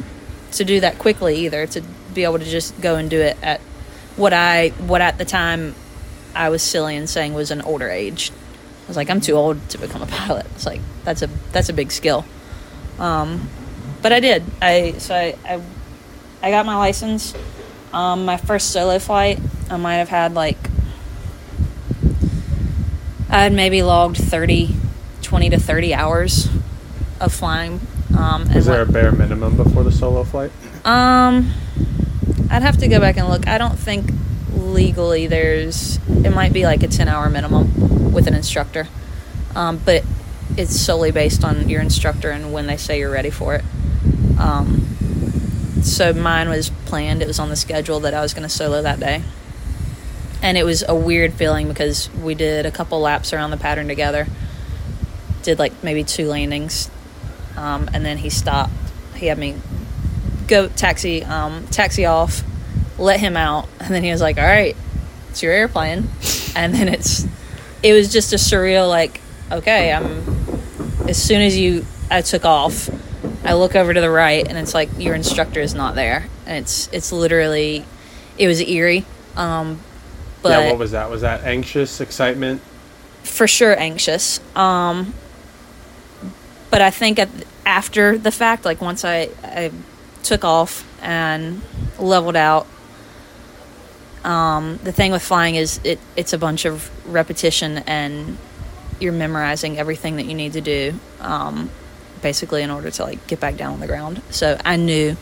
to 0.52 0.66
do 0.66 0.82
that 0.82 1.00
quickly 1.00 1.38
either. 1.38 1.66
Be 2.14 2.24
able 2.24 2.40
to 2.40 2.46
just 2.46 2.80
go 2.82 2.96
and 2.96 3.10
do 3.10 3.20
it 3.20 3.38
at 3.42 3.60
what 4.16 4.34
I 4.34 4.70
what 4.70 5.02
at 5.02 5.18
the 5.18 5.26
time 5.26 5.76
I 6.36 6.50
was 6.50 6.62
silly 6.62 6.96
and 6.96 7.10
saying 7.10 7.34
was 7.34 7.52
an 7.52 7.62
older 7.62 7.90
age. 7.90 8.32
I 8.32 8.88
was 8.88 8.98
like, 8.98 9.10
I'm 9.10 9.22
too 9.22 9.34
old 9.34 9.70
to 9.70 9.78
become 9.78 10.02
a 10.02 10.08
pilot. 10.08 10.46
It's 10.56 10.66
like 10.66 10.82
that's 11.04 11.22
a 11.22 11.28
that's 11.52 11.70
a 11.70 11.74
big 11.74 11.92
skill. 11.92 12.26
Um, 13.00 13.50
but 14.02 14.12
I 14.12 14.20
did. 14.20 14.44
I 14.62 14.96
so 14.98 15.16
I 15.16 15.38
I, 15.46 15.62
I 16.42 16.52
got 16.52 16.66
my 16.66 16.76
license. 16.76 17.34
Um, 17.92 18.26
my 18.26 18.38
first 18.38 18.72
solo 18.72 18.98
flight, 18.98 19.40
I 19.70 19.78
might 19.78 19.96
have 19.96 20.10
had 20.10 20.34
like 20.34 20.58
I 23.34 23.42
had 23.42 23.54
maybe 23.54 23.82
logged 23.82 24.18
30, 24.18 24.76
20 25.24 25.50
to 25.50 25.60
30 25.60 25.94
hours 25.96 26.50
of 27.20 27.34
flying. 27.34 27.80
Um, 28.16 28.46
there 28.68 28.84
a 28.84 28.86
bare 28.86 29.12
minimum 29.12 29.58
before 29.58 29.84
the 29.84 29.92
solo 29.92 30.24
flight? 30.24 30.52
um, 30.86 31.52
I'd 32.50 32.62
have 32.62 32.78
to 32.78 32.88
go 32.88 33.00
back 33.00 33.18
and 33.18 33.28
look. 33.28 33.48
I 33.48 33.58
don't 33.58 33.78
think 33.78 34.12
legally 34.54 35.28
there's. 35.28 35.98
It 36.08 36.34
might 36.34 36.54
be 36.54 36.66
like 36.66 36.84
a 36.84 36.88
ten 36.88 37.08
hour 37.08 37.30
minimum 37.30 38.14
with 38.14 38.28
an 38.28 38.36
instructor, 38.36 38.88
um, 39.56 39.82
but 39.84 40.04
it's 40.56 40.80
solely 40.80 41.12
based 41.12 41.44
on 41.44 41.68
your 41.68 41.82
instructor 41.82 42.30
and 42.30 42.54
when 42.54 42.68
they 42.68 42.78
say 42.78 43.00
you're 43.00 43.12
ready 43.12 43.32
for 43.32 43.56
it. 43.56 43.64
Um, 44.38 44.82
so 45.82 46.14
mine 46.14 46.50
was 46.50 46.70
planned. 46.86 47.22
It 47.22 47.28
was 47.28 47.40
on 47.40 47.50
the 47.50 47.56
schedule 47.56 48.00
that 48.02 48.14
I 48.14 48.22
was 48.22 48.34
going 48.34 48.44
to 48.44 48.50
solo 48.50 48.82
that 48.82 49.00
day, 49.00 49.24
and 50.42 50.58
it 50.58 50.64
was 50.64 50.84
a 50.88 50.96
weird 50.96 51.34
feeling 51.34 51.68
because 51.68 52.10
we 52.16 52.36
did 52.36 52.66
a 52.66 52.72
couple 52.72 53.00
laps 53.00 53.34
around 53.34 53.52
the 53.52 53.58
pattern 53.58 53.88
together. 53.88 54.28
Did 55.42 55.60
like 55.60 55.84
maybe 55.84 56.04
two 56.04 56.28
landings, 56.28 56.90
um, 57.58 57.90
and 57.94 58.06
then 58.06 58.18
he 58.18 58.30
stopped. 58.30 58.74
He 59.16 59.26
had 59.26 59.38
me 59.38 59.56
go 60.54 60.68
taxi 60.68 61.24
um, 61.24 61.66
taxi 61.68 62.06
off, 62.06 62.44
let 62.98 63.20
him 63.20 63.36
out, 63.36 63.68
and 63.80 63.94
then 63.94 64.04
he 64.04 64.12
was 64.12 64.22
like, 64.22 64.38
"All 64.38 64.44
right, 64.44 64.76
it's 65.30 65.42
your 65.42 65.52
airplane," 65.52 66.10
and 66.56 66.74
then 66.74 66.88
it's 66.88 67.28
it 67.82 67.94
was 67.94 68.12
just 68.12 68.34
a 68.34 68.38
surreal 68.38 68.88
like, 68.88 69.22
okay, 69.52 69.92
I'm 69.92 70.24
as 71.10 71.22
soon 71.22 71.42
as 71.42 71.58
you 71.58 71.86
I 72.10 72.22
took 72.22 72.46
off, 72.46 72.90
I 73.44 73.54
look 73.54 73.76
over 73.76 73.94
to 73.94 74.00
the 74.02 74.10
right 74.10 74.48
and 74.48 74.58
it's 74.58 74.74
like 74.74 74.90
your 74.98 75.16
instructor 75.16 75.60
is 75.60 75.74
not 75.74 75.96
there, 75.96 76.28
and 76.46 76.58
it's 76.58 76.88
it's 76.94 77.12
literally 77.12 77.86
it 78.38 78.48
was 78.48 78.62
eerie, 78.62 79.06
um, 79.36 79.80
but 80.42 80.50
yeah, 80.50 80.70
what 80.70 80.78
was 80.78 80.92
that? 80.92 81.10
Was 81.10 81.22
that 81.22 81.44
anxious, 81.44 82.00
excitement? 82.00 82.62
for 83.24 83.48
sure 83.48 83.78
anxious. 83.80 84.40
Um, 84.56 85.14
but 86.70 86.82
I 86.82 86.92
think 86.92 87.20
at, 87.20 87.30
after 87.66 88.18
the 88.18 88.32
fact, 88.32 88.66
like 88.66 88.82
once 88.82 89.06
I, 89.06 89.30
I 89.44 89.72
took 90.24 90.44
off 90.44 90.88
and 91.02 91.62
leveled 92.00 92.36
out, 92.36 92.68
um, 94.24 94.80
the 94.84 94.92
thing 94.92 95.12
with 95.12 95.22
flying 95.22 95.56
is 95.56 95.80
it, 95.84 96.00
it's 96.16 96.34
a 96.34 96.38
bunch 96.38 96.66
of 96.66 96.90
repetition 97.12 97.80
and 97.80 98.38
you're 99.00 99.14
memorizing 99.14 99.78
everything 99.78 100.16
that 100.16 100.26
you 100.26 100.34
need 100.34 100.54
to 100.54 100.62
do, 100.62 100.98
um, 101.20 101.70
basically 102.22 102.62
in 102.62 102.72
order 102.72 102.90
to 102.90 103.04
like 103.04 103.26
get 103.28 103.40
back 103.40 103.58
down 103.58 103.74
on 103.74 103.80
the 103.80 103.88
ground. 103.88 104.22
So 104.30 104.58
I 104.64 104.78
knew 104.78 105.18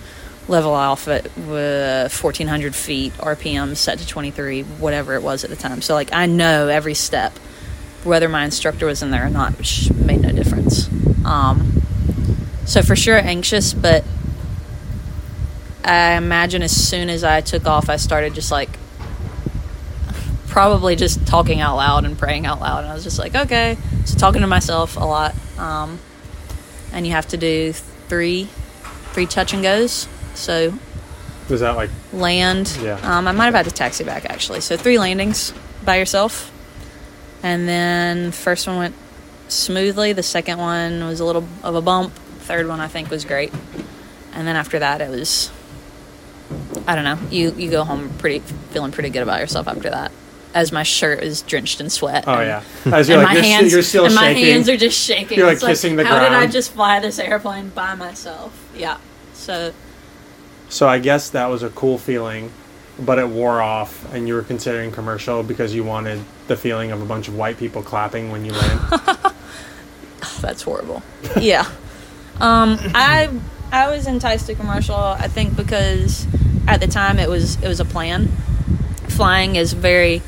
level 0.48 0.74
off 0.74 1.08
at 1.08 1.26
uh, 1.26 2.10
1400 2.10 2.76
feet, 2.76 3.14
RPM 3.14 3.76
set 3.76 4.00
to 4.00 4.08
23, 4.08 4.64
whatever 4.64 5.16
it 5.16 5.24
was 5.24 5.44
at 5.44 5.50
the 5.50 5.56
time. 5.56 5.82
So 5.82 5.94
like 5.96 6.14
I 6.14 6.26
know 6.28 6.68
every 6.68 6.94
step 6.94 7.34
whether 8.04 8.28
my 8.28 8.44
instructor 8.44 8.86
was 8.88 9.04
in 9.04 9.12
there 9.12 9.26
or 9.26 9.30
not, 9.30 9.58
which 9.58 9.92
made 9.94 10.22
no 10.22 10.32
difference. 10.32 10.90
Um, 11.24 11.82
so 12.66 12.82
for 12.82 12.96
sure 12.96 13.18
anxious, 13.18 13.74
but 13.74 14.04
I 15.84 16.14
imagine 16.14 16.62
as 16.62 16.72
soon 16.72 17.10
as 17.10 17.24
I 17.24 17.42
took 17.42 17.66
off, 17.66 17.90
I 17.90 17.96
started 17.98 18.34
just 18.34 18.52
like 18.52 18.70
probably 20.48 20.96
just 20.96 21.26
talking 21.26 21.62
out 21.62 21.78
loud 21.78 22.06
and 22.06 22.18
praying 22.18 22.46
out 22.46 22.60
loud. 22.60 22.84
And 22.84 22.88
I 22.92 22.94
was 22.94 23.04
just 23.04 23.18
like, 23.18 23.36
okay. 23.36 23.78
So 24.06 24.18
talking 24.18 24.42
to 24.42 24.48
myself 24.48 24.98
a 24.98 25.06
lot. 25.06 25.34
Um, 25.58 26.00
and 26.92 27.06
you 27.08 27.14
have 27.14 27.28
to 27.30 27.38
do 27.38 27.74
three, 27.74 28.50
three 29.14 29.26
touch 29.26 29.54
and 29.54 29.64
goes. 29.64 30.08
So 30.36 30.74
Was 31.48 31.62
that 31.62 31.76
like 31.76 31.90
land. 32.12 32.78
Yeah. 32.82 33.00
Um, 33.02 33.28
I 33.28 33.32
might 33.32 33.46
have 33.46 33.54
had 33.54 33.66
to 33.66 33.72
taxi 33.72 34.04
back 34.04 34.26
actually. 34.26 34.62
So 34.62 34.78
three 34.78 35.00
landings 35.00 35.54
by 35.84 35.98
yourself, 35.98 36.52
and 37.42 37.68
then 37.68 38.32
first 38.32 38.68
one 38.68 38.78
went 38.78 38.96
smoothly. 39.48 40.14
The 40.14 40.24
second 40.24 40.60
one 40.60 41.06
was 41.06 41.20
a 41.20 41.26
little 41.26 41.48
of 41.64 41.76
a 41.76 41.82
bump. 41.82 42.14
Third 42.42 42.68
one 42.68 42.80
I 42.80 42.88
think 42.88 43.10
was 43.10 43.24
great, 43.26 43.54
and 44.34 44.46
then 44.48 44.56
after 44.56 44.80
that 44.80 45.02
it 45.02 45.10
was. 45.10 45.52
I 46.88 46.96
don't 46.96 47.04
know. 47.04 47.20
You 47.30 47.52
you 47.54 47.70
go 47.72 47.84
home 47.84 48.10
pretty 48.18 48.40
feeling 48.72 48.92
pretty 48.92 49.10
good 49.10 49.24
about 49.24 49.40
yourself 49.40 49.68
after 49.68 49.90
that, 49.90 50.12
as 50.54 50.72
my 50.72 50.84
shirt 50.84 51.24
is 51.24 51.42
drenched 51.44 51.80
in 51.82 51.90
sweat. 51.90 52.26
Oh 52.28 52.34
and- 52.34 52.48
yeah. 52.86 52.94
As 52.96 53.08
you're 53.10 53.18
and 53.20 53.26
like 53.26 53.34
my 53.34 53.34
you're, 53.36 53.44
hands, 53.44 53.72
you're 53.72 53.82
still 53.84 54.06
and 54.06 54.14
shaking. 54.14 54.44
my 54.44 54.50
hands 54.52 54.70
are 54.70 54.78
just 54.78 55.00
shaking. 55.00 55.38
You're, 55.38 55.48
like, 55.48 55.58
It's 55.58 55.66
kissing 55.66 55.96
the 55.96 56.04
ground. 56.04 56.18
How 56.24 56.30
did 56.30 56.38
I 56.38 56.48
just 56.48 56.72
fly 56.72 57.00
this 57.00 57.20
airplane 57.20 57.70
by 57.70 57.96
myself? 57.96 58.52
Yeah. 58.76 58.98
So 59.34 59.74
So 60.70 60.88
I 60.88 61.00
guess 61.00 61.30
that 61.32 61.48
was 61.48 61.64
a 61.64 61.70
cool 61.70 61.98
feeling, 61.98 62.52
but 63.00 63.20
it 63.20 63.28
wore 63.28 63.62
off, 63.62 64.12
and 64.14 64.28
you 64.28 64.34
were 64.36 64.44
considering 64.44 64.92
commercial 64.92 65.44
because 65.44 65.74
you 65.76 65.84
wanted 65.84 66.22
the 66.48 66.56
feeling 66.58 66.92
of 66.92 67.02
a 67.02 67.06
bunch 67.06 67.28
of 67.28 67.36
white 67.36 67.58
people 67.58 67.82
clapping 67.82 68.32
when 68.32 68.46
you 68.46 68.52
land. 68.54 68.80
that's 70.42 70.62
horrible. 70.62 71.02
yeah. 71.40 71.70
Um, 72.40 72.78
I 72.96 73.30
I 73.72 73.90
was 73.96 74.08
enticed 74.08 74.48
to 74.48 74.56
commercial. 74.56 74.96
I 74.96 75.28
think 75.28 75.56
because 75.56 76.26
at 76.68 76.80
the 76.80 76.88
time 76.88 77.20
it 77.20 77.30
was 77.30 77.62
it 77.62 77.68
was 77.68 77.80
a 77.80 77.86
plan. 77.86 78.28
Flying 79.08 79.56
is 79.56 79.74
very 79.74 80.22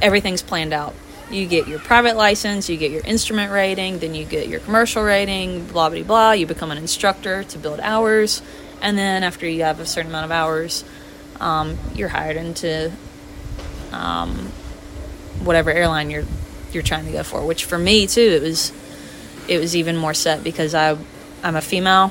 everything's 0.00 0.42
planned 0.42 0.72
out. 0.72 0.94
You 1.30 1.46
get 1.46 1.68
your 1.68 1.78
private 1.78 2.16
license, 2.16 2.68
you 2.70 2.78
get 2.78 2.90
your 2.90 3.02
instrument 3.02 3.52
rating, 3.52 3.98
then 3.98 4.14
you 4.14 4.24
get 4.24 4.48
your 4.48 4.60
commercial 4.60 5.02
rating, 5.02 5.66
blah 5.66 5.90
blah 5.90 6.02
blah. 6.02 6.32
You 6.32 6.46
become 6.46 6.70
an 6.70 6.78
instructor 6.78 7.44
to 7.44 7.58
build 7.58 7.80
hours, 7.80 8.42
and 8.80 8.96
then 8.96 9.22
after 9.22 9.46
you 9.48 9.64
have 9.64 9.80
a 9.80 9.86
certain 9.86 10.10
amount 10.10 10.24
of 10.24 10.30
hours, 10.30 10.84
um, 11.40 11.76
you're 11.94 12.08
hired 12.08 12.36
into 12.36 12.92
um, 13.92 14.50
whatever 15.42 15.70
airline 15.70 16.10
you're 16.10 16.24
you're 16.72 16.82
trying 16.82 17.04
to 17.06 17.12
go 17.12 17.22
for. 17.22 17.44
Which 17.44 17.64
for 17.64 17.78
me 17.78 18.06
too, 18.06 18.20
it 18.20 18.42
was 18.42 18.72
it 19.48 19.58
was 19.58 19.76
even 19.76 19.96
more 19.96 20.14
set 20.14 20.42
because 20.42 20.74
I 20.74 20.96
I'm 21.42 21.56
a 21.56 21.60
female, 21.60 22.10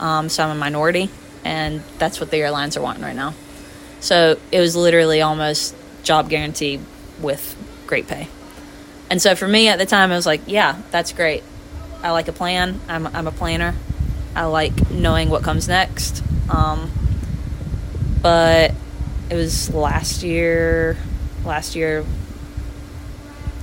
um, 0.00 0.28
so 0.28 0.44
I'm 0.44 0.50
a 0.50 0.58
minority, 0.58 1.10
and 1.44 1.82
that's 1.98 2.20
what 2.20 2.30
the 2.30 2.38
airlines 2.38 2.76
are 2.76 2.82
wanting 2.82 3.02
right 3.02 3.16
now. 3.16 3.34
So 4.00 4.38
it 4.50 4.60
was 4.60 4.74
literally 4.74 5.22
almost 5.22 5.74
job 6.02 6.28
guarantee 6.28 6.80
with 7.20 7.56
great 7.86 8.08
pay. 8.08 8.28
And 9.10 9.20
so 9.20 9.34
for 9.34 9.46
me 9.46 9.68
at 9.68 9.78
the 9.78 9.86
time, 9.86 10.10
I 10.10 10.16
was 10.16 10.26
like, 10.26 10.42
yeah, 10.46 10.80
that's 10.90 11.12
great. 11.12 11.42
I 12.02 12.10
like 12.10 12.28
a 12.28 12.32
plan. 12.32 12.80
I'm 12.88 13.06
I'm 13.08 13.26
a 13.26 13.32
planner. 13.32 13.74
I 14.34 14.46
like 14.46 14.90
knowing 14.90 15.28
what 15.28 15.42
comes 15.42 15.68
next. 15.68 16.22
Um, 16.48 16.90
but 18.22 18.72
it 19.30 19.36
was 19.36 19.72
last 19.72 20.22
year. 20.22 20.96
Last 21.44 21.76
year. 21.76 22.04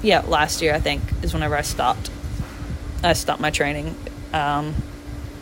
Yeah, 0.01 0.21
last 0.21 0.61
year 0.61 0.73
I 0.73 0.79
think 0.79 1.01
is 1.21 1.33
whenever 1.33 1.57
I 1.57 1.61
stopped. 1.61 2.09
I 3.03 3.13
stopped 3.13 3.41
my 3.41 3.49
training. 3.49 3.95
Um, 4.33 4.75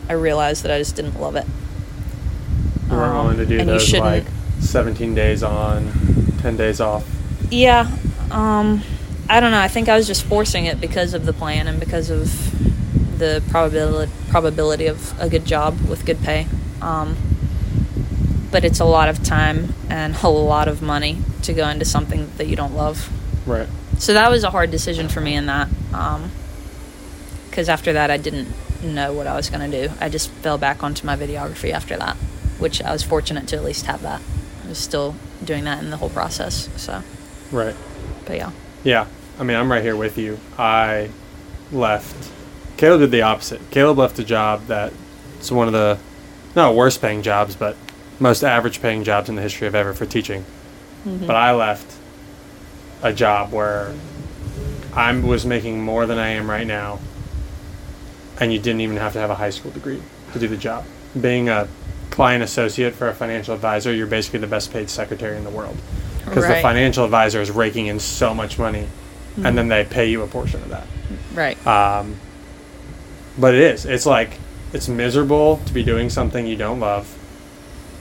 I 0.08 0.14
realized 0.14 0.64
that 0.64 0.72
I 0.72 0.78
just 0.78 0.96
didn't 0.96 1.20
love 1.20 1.36
it. 1.36 1.46
You 2.98 3.04
weren't 3.04 3.14
Um, 3.16 3.24
willing 3.26 3.38
to 3.38 3.46
do 3.46 3.64
those 3.64 3.92
like 3.94 4.24
17 4.60 5.14
days 5.14 5.42
on, 5.42 5.92
10 6.42 6.56
days 6.56 6.80
off. 6.80 7.04
Yeah. 7.50 7.88
Um, 8.30 8.82
I 9.28 9.40
don't 9.40 9.50
know. 9.52 9.60
I 9.60 9.68
think 9.68 9.88
I 9.88 9.96
was 9.96 10.06
just 10.06 10.24
forcing 10.24 10.66
it 10.66 10.80
because 10.80 11.14
of 11.14 11.24
the 11.26 11.32
plan 11.32 11.66
and 11.68 11.78
because 11.78 12.10
of 12.10 13.18
the 13.18 13.42
probability 13.50 14.12
probability 14.30 14.86
of 14.86 15.14
a 15.20 15.28
good 15.28 15.44
job 15.44 15.78
with 15.88 16.04
good 16.04 16.20
pay. 16.22 16.46
Um, 16.82 17.16
but 18.50 18.64
it's 18.64 18.80
a 18.80 18.84
lot 18.84 19.08
of 19.08 19.22
time 19.22 19.74
and 19.90 20.16
a 20.22 20.28
lot 20.28 20.68
of 20.68 20.80
money 20.82 21.18
to 21.42 21.52
go 21.52 21.68
into 21.68 21.84
something 21.84 22.30
that 22.36 22.46
you 22.46 22.56
don't 22.56 22.74
love. 22.74 23.10
Right. 23.46 23.68
So 23.98 24.12
that 24.14 24.30
was 24.30 24.44
a 24.44 24.50
hard 24.50 24.70
decision 24.70 25.08
for 25.08 25.20
me 25.20 25.34
in 25.34 25.46
that. 25.46 25.68
Because 27.50 27.68
after 27.68 27.92
that, 27.92 28.10
I 28.10 28.16
didn't 28.16 28.48
know 28.82 29.12
what 29.12 29.26
I 29.26 29.34
was 29.34 29.50
going 29.50 29.68
to 29.70 29.88
do. 29.88 29.92
I 30.00 30.08
just 30.08 30.30
fell 30.30 30.56
back 30.58 30.82
onto 30.84 31.04
my 31.06 31.16
videography 31.16 31.72
after 31.72 31.96
that, 31.96 32.16
which 32.58 32.82
I 32.82 32.92
was 32.92 33.02
fortunate 33.02 33.46
to 33.48 33.56
at 33.56 33.64
least 33.64 33.86
have 33.86 34.02
that. 34.02 34.20
I 34.64 34.68
was 34.68 34.78
still 34.78 35.14
doing 35.44 35.64
that 35.64 35.82
in 35.82 35.90
the 35.90 35.96
whole 35.96 36.10
process. 36.10 36.68
So, 36.76 37.02
Right. 37.52 37.74
but 38.26 38.36
yeah. 38.36 38.50
Yeah. 38.84 39.06
I 39.38 39.44
mean, 39.44 39.56
I'm 39.56 39.70
right 39.70 39.82
here 39.82 39.96
with 39.96 40.18
you. 40.18 40.38
I 40.58 41.10
left. 41.70 42.30
Caleb 42.76 43.00
did 43.00 43.10
the 43.12 43.22
opposite. 43.22 43.60
Caleb 43.70 43.98
left 43.98 44.18
a 44.18 44.24
job 44.24 44.66
that's 44.66 45.50
one 45.50 45.66
of 45.68 45.72
the, 45.72 45.98
not 46.56 46.74
worst 46.74 47.00
paying 47.00 47.22
jobs, 47.22 47.54
but 47.56 47.76
most 48.20 48.42
average 48.42 48.82
paying 48.82 49.04
jobs 49.04 49.28
in 49.28 49.36
the 49.36 49.42
history 49.42 49.66
of 49.68 49.74
ever 49.74 49.94
for 49.94 50.06
teaching. 50.06 50.44
Mm-hmm. 51.06 51.26
But 51.26 51.36
I 51.36 51.52
left 51.54 51.96
a 53.02 53.12
job 53.12 53.52
where 53.52 53.94
I 54.92 55.12
was 55.18 55.46
making 55.46 55.82
more 55.82 56.06
than 56.06 56.18
I 56.18 56.30
am 56.30 56.50
right 56.50 56.66
now, 56.66 56.98
and 58.40 58.52
you 58.52 58.58
didn't 58.58 58.80
even 58.80 58.96
have 58.96 59.12
to 59.12 59.20
have 59.20 59.30
a 59.30 59.36
high 59.36 59.50
school 59.50 59.70
degree 59.70 60.02
to 60.32 60.38
do 60.38 60.48
the 60.48 60.56
job. 60.56 60.84
Being 61.20 61.48
a 61.48 61.68
client 62.18 62.42
associate 62.42 62.96
for 62.96 63.06
a 63.06 63.14
financial 63.14 63.54
advisor, 63.54 63.94
you're 63.94 64.04
basically 64.08 64.40
the 64.40 64.46
best 64.48 64.72
paid 64.72 64.90
secretary 64.90 65.36
in 65.36 65.44
the 65.44 65.50
world 65.50 65.76
because 66.24 66.48
the 66.48 66.56
financial 66.56 67.04
advisor 67.04 67.40
is 67.40 67.48
raking 67.48 67.86
in 67.86 68.00
so 68.00 68.34
much 68.34 68.58
money, 68.58 68.88
and 69.44 69.56
then 69.56 69.68
they 69.68 69.84
pay 69.84 70.10
you 70.10 70.22
a 70.22 70.26
portion 70.26 70.60
of 70.60 70.68
that. 70.70 70.84
Right. 71.32 71.64
Um, 71.64 72.16
but 73.38 73.54
it 73.54 73.60
is. 73.60 73.86
It's 73.86 74.04
like 74.04 74.32
it's 74.72 74.88
miserable 74.88 75.60
to 75.66 75.72
be 75.72 75.84
doing 75.84 76.10
something 76.10 76.44
you 76.44 76.56
don't 76.56 76.80
love. 76.80 77.06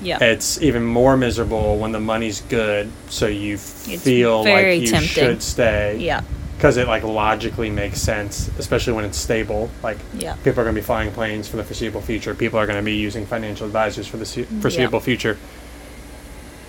Yeah. 0.01 0.17
It's 0.19 0.59
even 0.63 0.83
more 0.83 1.15
miserable 1.15 1.77
when 1.77 1.91
the 1.91 1.99
money's 1.99 2.41
good, 2.41 2.91
so 3.09 3.27
you 3.27 3.59
feel 3.59 4.43
like 4.45 4.81
you 4.81 4.87
tempting. 4.87 5.09
should 5.09 5.43
stay. 5.43 5.99
yeah. 5.99 6.23
Because 6.57 6.77
it 6.77 6.87
like 6.87 7.03
logically 7.03 7.69
makes 7.69 8.01
sense, 8.01 8.49
especially 8.57 8.93
when 8.93 9.05
it's 9.05 9.17
stable. 9.17 9.69
Like 9.83 9.97
Yeah. 10.17 10.33
people 10.43 10.59
are 10.59 10.63
going 10.63 10.75
to 10.75 10.81
be 10.81 10.85
flying 10.85 11.11
planes 11.11 11.47
for 11.47 11.55
the 11.57 11.63
foreseeable 11.63 12.01
future. 12.01 12.33
People 12.33 12.59
are 12.59 12.65
going 12.65 12.79
to 12.79 12.83
be 12.83 12.95
using 12.95 13.25
financial 13.27 13.65
advisors 13.67 14.07
for 14.07 14.17
the 14.17 14.25
se- 14.25 14.47
foreseeable 14.61 14.99
future. 14.99 15.37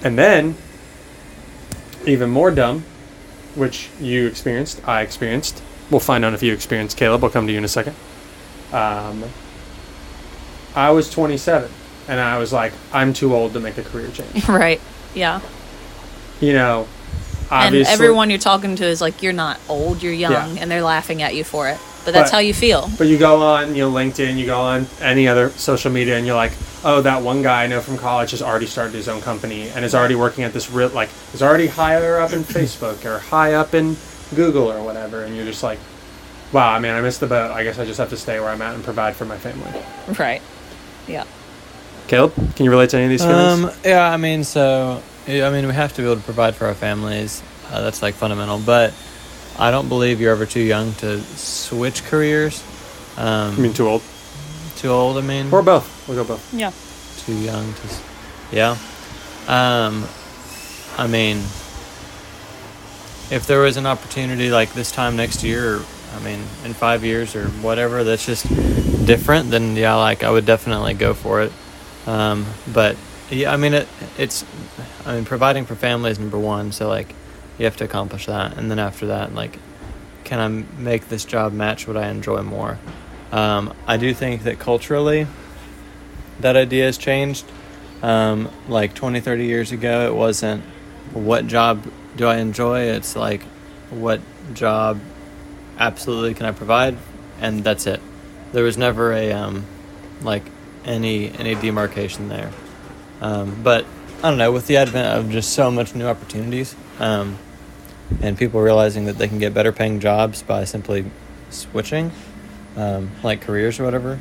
And 0.04 0.18
then, 0.18 0.56
even 2.06 2.28
more 2.30 2.50
dumb, 2.50 2.84
which 3.54 3.88
you 4.00 4.26
experienced, 4.26 4.86
I 4.86 5.00
experienced. 5.00 5.62
We'll 5.90 6.00
find 6.00 6.22
out 6.24 6.34
if 6.34 6.42
you 6.42 6.52
experienced, 6.52 6.96
Caleb. 6.98 7.22
We'll 7.22 7.30
come 7.30 7.46
to 7.46 7.52
you 7.52 7.58
in 7.58 7.64
a 7.64 7.68
second. 7.68 7.96
Um, 8.72 9.24
I 10.76 10.90
was 10.90 11.10
27, 11.10 11.70
and 12.08 12.20
I 12.20 12.36
was 12.38 12.52
like, 12.52 12.74
I'm 12.92 13.14
too 13.14 13.34
old 13.34 13.54
to 13.54 13.60
make 13.60 13.78
a 13.78 13.82
career 13.82 14.10
change. 14.10 14.46
Right. 14.48 14.80
Yeah. 15.14 15.40
You 16.40 16.52
know, 16.52 16.86
And 17.50 17.74
everyone 17.76 18.30
you're 18.30 18.38
talking 18.38 18.76
to 18.76 18.84
is 18.84 19.00
like, 19.00 19.22
you're 19.22 19.32
not 19.32 19.58
old, 19.68 20.02
you're 20.02 20.12
young, 20.12 20.32
Yeah. 20.56 20.62
and 20.62 20.70
they're 20.70 20.82
laughing 20.82 21.22
at 21.22 21.34
you 21.34 21.44
for 21.44 21.68
it. 21.68 21.78
But 22.04 22.14
that's 22.14 22.30
But- 22.30 22.36
how 22.36 22.40
you 22.40 22.54
feel. 22.54 22.90
But 22.98 23.06
you 23.08 23.18
go 23.18 23.42
on, 23.42 23.74
you 23.74 23.82
know, 23.82 23.92
LinkedIn, 23.92 24.36
you 24.36 24.46
go 24.46 24.60
on 24.60 24.86
any 25.02 25.28
other 25.28 25.50
social 25.56 25.90
media, 25.90 26.16
and 26.16 26.26
you're 26.26 26.36
like, 26.36 26.52
oh, 26.84 27.00
that 27.02 27.22
one 27.22 27.42
guy 27.42 27.64
I 27.64 27.66
know 27.66 27.80
from 27.80 27.98
college 27.98 28.30
has 28.30 28.40
already 28.42 28.66
started 28.66 28.94
his 28.94 29.08
own 29.08 29.20
company 29.20 29.68
and 29.74 29.84
is 29.84 29.94
already 29.94 30.14
working 30.14 30.44
at 30.44 30.52
this 30.52 30.70
real, 30.70 30.88
like, 30.88 31.10
is 31.34 31.42
already 31.42 31.66
higher 31.66 32.18
up 32.20 32.32
in 32.32 32.44
Facebook 32.58 33.04
or 33.04 33.18
high 33.18 33.54
up 33.54 33.74
in 33.74 33.96
Google 34.34 34.70
or 34.70 34.82
whatever, 34.82 35.24
and 35.24 35.34
you're 35.36 35.44
just 35.44 35.62
like, 35.62 35.78
wow, 36.52 36.72
I 36.72 36.78
mean, 36.78 36.92
I 36.92 37.00
missed 37.02 37.20
the 37.20 37.26
boat. 37.26 37.50
I 37.50 37.62
guess 37.64 37.78
I 37.78 37.84
just 37.84 37.98
have 37.98 38.10
to 38.10 38.16
stay 38.16 38.40
where 38.40 38.48
I'm 38.50 38.62
at 38.62 38.74
and 38.74 38.82
provide 38.84 39.14
for 39.16 39.24
my 39.26 39.36
family. 39.36 39.70
Right. 40.18 40.40
Yeah. 41.06 41.24
Caleb, 42.06 42.32
can 42.56 42.64
you 42.64 42.70
relate 42.70 42.88
to 42.90 42.96
any 42.96 43.04
of 43.06 43.10
these 43.10 43.22
feelings? 43.24 43.64
Um, 43.64 43.70
yeah, 43.84 44.10
I 44.10 44.16
mean, 44.16 44.44
so 44.44 45.02
yeah, 45.02 45.02
I 45.28 45.50
mean, 45.50 45.66
we 45.66 45.74
have 45.74 45.92
to 45.94 46.02
be 46.02 46.06
able 46.06 46.16
to 46.16 46.22
provide 46.22 46.54
for 46.54 46.66
our 46.66 46.74
families. 46.74 47.42
Uh, 47.70 47.82
that's 47.82 48.00
like 48.00 48.14
fundamental. 48.14 48.58
But 48.58 48.94
I 49.58 49.70
don't 49.70 49.88
believe 49.88 50.20
you're 50.20 50.32
ever 50.32 50.46
too 50.46 50.60
young 50.62 50.94
to 50.94 51.20
switch 51.20 52.02
careers. 52.04 52.62
Um, 53.18 53.54
I 53.54 53.58
mean, 53.58 53.72
too 53.74 53.86
old. 53.88 54.02
too 54.76 54.88
old. 54.88 55.18
I 55.18 55.20
mean, 55.20 55.52
Or 55.52 55.62
both. 55.62 56.08
We'll 56.08 56.16
go 56.16 56.24
both. 56.24 56.54
Yeah. 56.54 56.72
too 57.26 57.34
young 57.34 57.74
to. 57.74 57.88
Yeah. 58.56 58.76
Um, 59.48 60.06
I 60.96 61.06
mean, 61.06 61.38
if 63.30 63.44
there 63.46 63.60
was 63.60 63.76
an 63.76 63.86
opportunity 63.86 64.50
like 64.50 64.72
this 64.72 64.90
time 64.90 65.16
next 65.16 65.42
year, 65.44 65.76
or 65.76 65.84
I 66.16 66.20
mean, 66.20 66.38
in 66.64 66.72
five 66.72 67.04
years 67.04 67.36
or 67.36 67.48
whatever, 67.48 68.02
that's 68.04 68.24
just 68.24 68.46
different, 69.04 69.50
then 69.50 69.76
yeah, 69.76 69.94
like 69.96 70.24
I 70.24 70.30
would 70.30 70.46
definitely 70.46 70.94
go 70.94 71.12
for 71.12 71.42
it. 71.42 71.52
Um, 72.06 72.46
but 72.72 72.96
yeah, 73.30 73.52
I 73.52 73.56
mean, 73.56 73.74
it, 73.74 73.88
it's, 74.16 74.44
I 75.08 75.14
mean, 75.14 75.24
providing 75.24 75.64
for 75.64 75.74
family 75.74 76.10
is 76.10 76.18
number 76.18 76.38
one. 76.38 76.70
So 76.70 76.86
like, 76.86 77.14
you 77.58 77.64
have 77.64 77.78
to 77.78 77.84
accomplish 77.84 78.26
that, 78.26 78.58
and 78.58 78.70
then 78.70 78.78
after 78.78 79.06
that, 79.06 79.34
like, 79.34 79.58
can 80.24 80.38
I 80.38 80.80
make 80.80 81.08
this 81.08 81.24
job 81.24 81.52
match 81.52 81.88
what 81.88 81.96
I 81.96 82.08
enjoy 82.08 82.42
more? 82.42 82.78
Um, 83.32 83.74
I 83.86 83.96
do 83.96 84.12
think 84.12 84.42
that 84.42 84.58
culturally, 84.58 85.26
that 86.40 86.56
idea 86.56 86.84
has 86.84 86.98
changed. 86.98 87.46
Um, 88.02 88.50
like 88.68 88.94
20, 88.94 89.20
30 89.20 89.46
years 89.46 89.72
ago, 89.72 90.06
it 90.06 90.14
wasn't 90.14 90.62
what 91.12 91.46
job 91.46 91.90
do 92.14 92.26
I 92.26 92.36
enjoy? 92.36 92.82
It's 92.82 93.16
like, 93.16 93.42
what 93.90 94.20
job 94.52 95.00
absolutely 95.78 96.34
can 96.34 96.44
I 96.44 96.52
provide, 96.52 96.98
and 97.40 97.64
that's 97.64 97.86
it. 97.86 98.00
There 98.52 98.62
was 98.62 98.76
never 98.76 99.12
a 99.12 99.32
um, 99.32 99.64
like 100.22 100.44
any 100.84 101.30
any 101.32 101.54
demarcation 101.54 102.28
there. 102.28 102.50
Um, 103.20 103.62
but 103.62 103.86
I 104.18 104.30
don't 104.30 104.38
know. 104.38 104.50
With 104.50 104.66
the 104.66 104.76
advent 104.76 105.16
of 105.16 105.30
just 105.30 105.52
so 105.52 105.70
much 105.70 105.94
new 105.94 106.06
opportunities, 106.06 106.74
um, 106.98 107.38
and 108.20 108.36
people 108.36 108.60
realizing 108.60 109.04
that 109.04 109.16
they 109.16 109.28
can 109.28 109.38
get 109.38 109.54
better 109.54 109.72
paying 109.72 110.00
jobs 110.00 110.42
by 110.42 110.64
simply 110.64 111.04
switching, 111.50 112.10
um, 112.76 113.12
like 113.22 113.42
careers 113.42 113.78
or 113.78 113.84
whatever. 113.84 114.18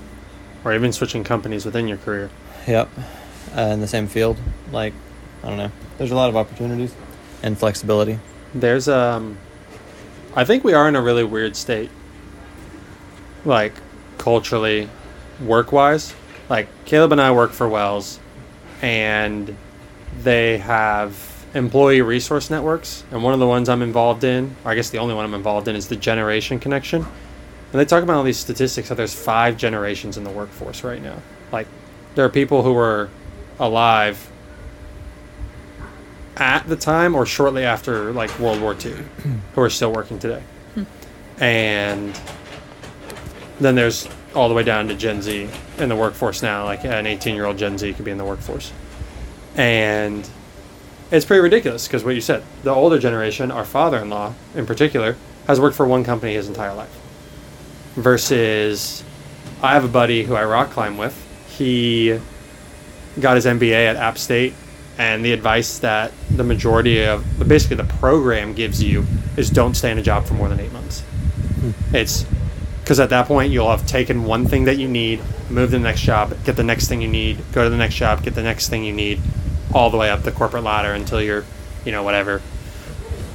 Or 0.64 0.74
even 0.74 0.91
switching 0.93 1.24
companies 1.24 1.66
within 1.66 1.88
your 1.88 1.98
career. 1.98 2.30
Yep, 2.68 2.89
uh, 3.56 3.62
in 3.62 3.82
the 3.82 3.88
same 3.88 4.08
field. 4.08 4.38
Like, 4.72 4.93
I 5.43 5.50
don't 5.50 5.58
know. 5.58 5.72
There's 5.98 6.12
a 6.12 6.16
lot 6.16 6.30
of 6.30 6.36
opportunities 6.36 6.93
and 7.41 7.58
flexibility. 7.58 8.20
There's 8.54 8.88
um 8.88 9.38
I 10.36 10.45
think 10.45 10.64
we 10.64 10.74
are 10.74 10.88
in 10.88 10.95
a 10.95 11.02
really 11.02 11.24
weird 11.24 11.56
state. 11.56 11.89
Like 13.45 13.74
culturally, 14.20 14.89
work 15.41 15.72
wise. 15.72 16.14
Like 16.50 16.68
Caleb 16.86 17.12
and 17.12 17.22
I 17.22 17.32
work 17.32 17.52
for 17.52 17.68
Wells 17.68 18.20
and 18.82 19.56
they 20.24 20.57
have 20.59 21.45
employee 21.53 22.01
resource 22.01 22.49
networks 22.49 23.03
and 23.11 23.24
one 23.24 23.34
of 23.34 23.39
the 23.39 23.47
ones 23.47 23.70
I'm 23.70 23.82
involved 23.82 24.24
in, 24.24 24.55
or 24.63 24.72
I 24.72 24.76
guess 24.76 24.89
the 24.89 24.97
only 24.97 25.15
one 25.15 25.26
I'm 25.26 25.34
involved 25.34 25.68
in 25.68 25.76
is 25.76 25.88
the 25.88 25.95
generation 25.95 26.59
connection. 26.59 27.01
And 27.03 27.82
they 27.82 27.86
talk 27.86 28.03
about 28.03 28.15
all 28.15 28.24
these 28.24 28.38
statistics 28.38 28.89
that 28.89 28.95
there's 28.95 29.13
five 29.13 29.57
generations 29.57 30.18
in 30.18 30.24
the 30.24 30.30
workforce 30.30 30.84
right 30.84 31.01
now. 31.01 31.22
Like 31.51 31.68
there 32.15 32.26
are 32.26 32.30
people 32.30 32.63
who 32.63 32.74
were 32.74 33.09
alive 33.59 34.30
at 36.38 36.68
the 36.68 36.76
time 36.76 37.15
or 37.15 37.26
shortly 37.26 37.63
after 37.63 38.13
like 38.13 38.38
World 38.39 38.61
War 38.61 38.74
II 38.74 38.93
who 39.55 39.61
are 39.61 39.70
still 39.70 39.91
working 39.91 40.20
today. 40.20 40.43
And 41.39 42.20
then 43.59 43.76
there's 43.76 44.07
all 44.36 44.49
the 44.49 44.55
way 44.55 44.63
down 44.63 44.88
to 44.88 44.95
Gen 44.95 45.22
Z 45.22 45.49
in 45.78 45.89
the 45.89 45.95
workforce 45.95 46.41
now. 46.41 46.65
Like 46.65 46.86
an 46.86 47.05
18 47.07 47.36
year 47.36 47.45
old 47.45 47.57
Gen 47.57 47.78
Z 47.78 47.93
could 47.93 48.05
be 48.05 48.11
in 48.11 48.18
the 48.18 48.26
workforce. 48.26 48.72
And 49.58 50.30
it's 51.12 51.26
pretty 51.26 51.41
ridiculous 51.41 51.88
because 51.88 52.03
what 52.03 52.16
you 52.16 52.22
said, 52.22 52.43
the 52.64 52.74
older 52.74 52.99
generation, 52.99 53.51
our 53.51 53.66
father 53.66 53.97
in 53.97 54.10
law 54.10 54.34
in 54.55 54.66
particular, 54.66 55.18
has 55.47 55.60
worked 55.60 55.76
for 55.76 55.86
one 55.86 56.03
company 56.03 56.34
his 56.34 56.47
entire 56.47 56.74
life. 56.74 56.95
Versus, 57.95 59.03
I 59.64 59.74
have 59.74 59.84
a 59.84 59.89
buddy 59.89 60.24
who 60.24 60.36
I 60.36 60.45
rock 60.45 60.70
climb 60.70 60.97
with. 60.97 61.16
He 61.58 62.20
got 63.20 63.36
his 63.36 63.45
MBA 63.45 63.88
at 63.88 63.95
App 63.95 64.18
State, 64.20 64.53
and 64.99 65.26
the 65.26 65.32
advice 65.32 65.80
that 65.80 66.12
the 66.30 66.43
majority 66.43 67.03
of, 67.03 67.26
basically 67.47 67.78
the 67.78 67.86
program 67.86 68.53
gives 68.53 68.84
you, 68.84 69.05
is 69.38 69.49
don't 69.49 69.74
stay 69.74 69.91
in 69.91 69.97
a 69.97 70.03
job 70.03 70.26
for 70.26 70.36
more 70.36 70.49
than 70.49 70.60
eight 70.60 70.72
months. 70.72 71.01
Hmm. 71.01 71.72
It's 71.95 72.26
because 72.88 73.02
at 73.02 73.10
that 73.10 73.28
point 73.28 73.52
you'll 73.52 73.70
have 73.70 73.86
taken 73.86 74.24
one 74.24 74.48
thing 74.48 74.64
that 74.64 74.78
you 74.78 74.88
need, 74.88 75.20
move 75.50 75.72
to 75.72 75.78
the 75.78 75.84
next 75.84 76.04
job, 76.04 76.34
get 76.46 76.56
the 76.56 76.64
next 76.64 76.88
thing 76.88 77.02
you 77.02 77.08
need, 77.10 77.38
go 77.52 77.66
to 77.66 77.70
the 77.70 77.76
next 77.76 77.96
job, 77.96 78.24
get 78.24 78.34
the 78.34 78.42
next 78.42 78.70
thing 78.70 78.86
you 78.86 78.94
need, 78.94 79.20
all 79.74 79.90
the 79.90 79.98
way 79.98 80.10
up 80.10 80.24
the 80.24 80.32
corporate 80.32 80.64
ladder 80.64 80.94
until 80.94 81.22
you're, 81.22 81.44
you 81.84 81.92
know, 81.92 82.02
whatever, 82.02 82.42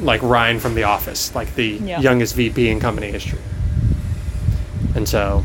like 0.01 0.23
Ryan 0.23 0.59
from 0.59 0.75
The 0.75 0.85
Office, 0.85 1.35
like 1.35 1.55
the 1.55 1.79
Yeah. 1.85 2.01
youngest 2.01 2.35
VP 2.35 2.71
in 2.71 2.81
company 2.81 3.11
history. 3.11 3.41
And 4.95 5.07
so, 5.07 5.45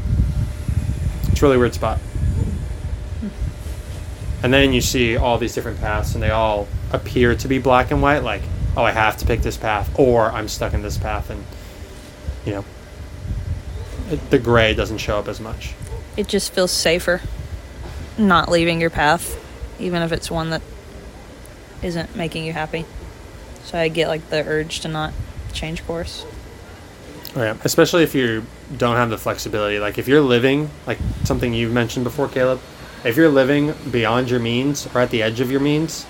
it's 1.30 1.41
a 1.41 1.45
really 1.45 1.58
weird 1.58 1.74
spot. 1.74 1.99
And 4.41 4.53
then 4.53 4.72
you 4.72 4.80
see 4.80 5.18
all 5.18 5.38
these 5.38 5.53
different 5.53 5.82
paths, 5.82 6.14
and 6.14 6.24
they 6.24 6.30
all 6.30 6.70
appear 6.93 7.36
to 7.36 7.47
be 7.49 7.60
black 7.60 7.91
and 7.91 8.01
white. 8.01 8.24
Like, 8.24 8.43
oh, 8.78 8.84
I 8.84 8.91
have 8.93 9.18
to 9.18 9.26
pick 9.26 9.41
this 9.41 9.58
path, 9.58 9.89
or 9.99 10.32
I'm 10.32 10.47
stuck 10.47 10.74
in 10.74 10.82
this 10.82 10.97
path, 10.97 11.30
and 11.30 11.43
you 12.45 12.53
know, 12.53 12.66
it, 14.10 14.30
the 14.30 14.39
gray 14.39 14.74
doesn't 14.74 14.99
show 14.99 15.18
up 15.18 15.28
as 15.28 15.39
much. 15.39 15.74
It 16.16 16.28
just 16.28 16.53
feels 16.53 16.72
safer 16.72 17.22
not 18.18 18.49
leaving 18.49 18.82
your 18.82 18.89
path, 18.89 19.43
even 19.80 20.01
if 20.01 20.12
it's 20.12 20.32
one 20.32 20.49
that 20.49 20.62
isn't 21.82 22.16
making 22.16 22.45
you 22.45 22.53
happy. 22.53 22.86
So 23.64 23.78
I 23.78 23.89
get 23.89 24.08
like 24.08 24.30
the 24.30 24.45
urge 24.45 24.80
to 24.82 24.88
not 24.88 25.14
change 25.53 25.86
course. 25.86 26.26
Oh, 27.36 27.43
yeah, 27.43 27.58
especially 27.64 28.03
if 28.03 28.16
you 28.16 28.45
don't 28.76 28.95
have 28.95 29.10
the 29.10 29.18
flexibility. 29.18 29.80
Like 29.80 29.97
if 29.97 30.08
you're 30.08 30.22
living, 30.22 30.70
like 30.88 30.97
something 31.24 31.53
you've 31.53 31.74
mentioned 31.74 32.03
before, 32.03 32.28
Caleb, 32.28 32.62
if 33.03 33.16
you're 33.16 33.30
living 33.30 33.74
beyond 33.91 34.30
your 34.30 34.39
means 34.39 34.88
or 34.95 35.01
at 35.01 35.12
the 35.12 35.22
edge 35.22 35.39
of 35.39 35.51
your 35.51 35.60
means, 35.60 36.05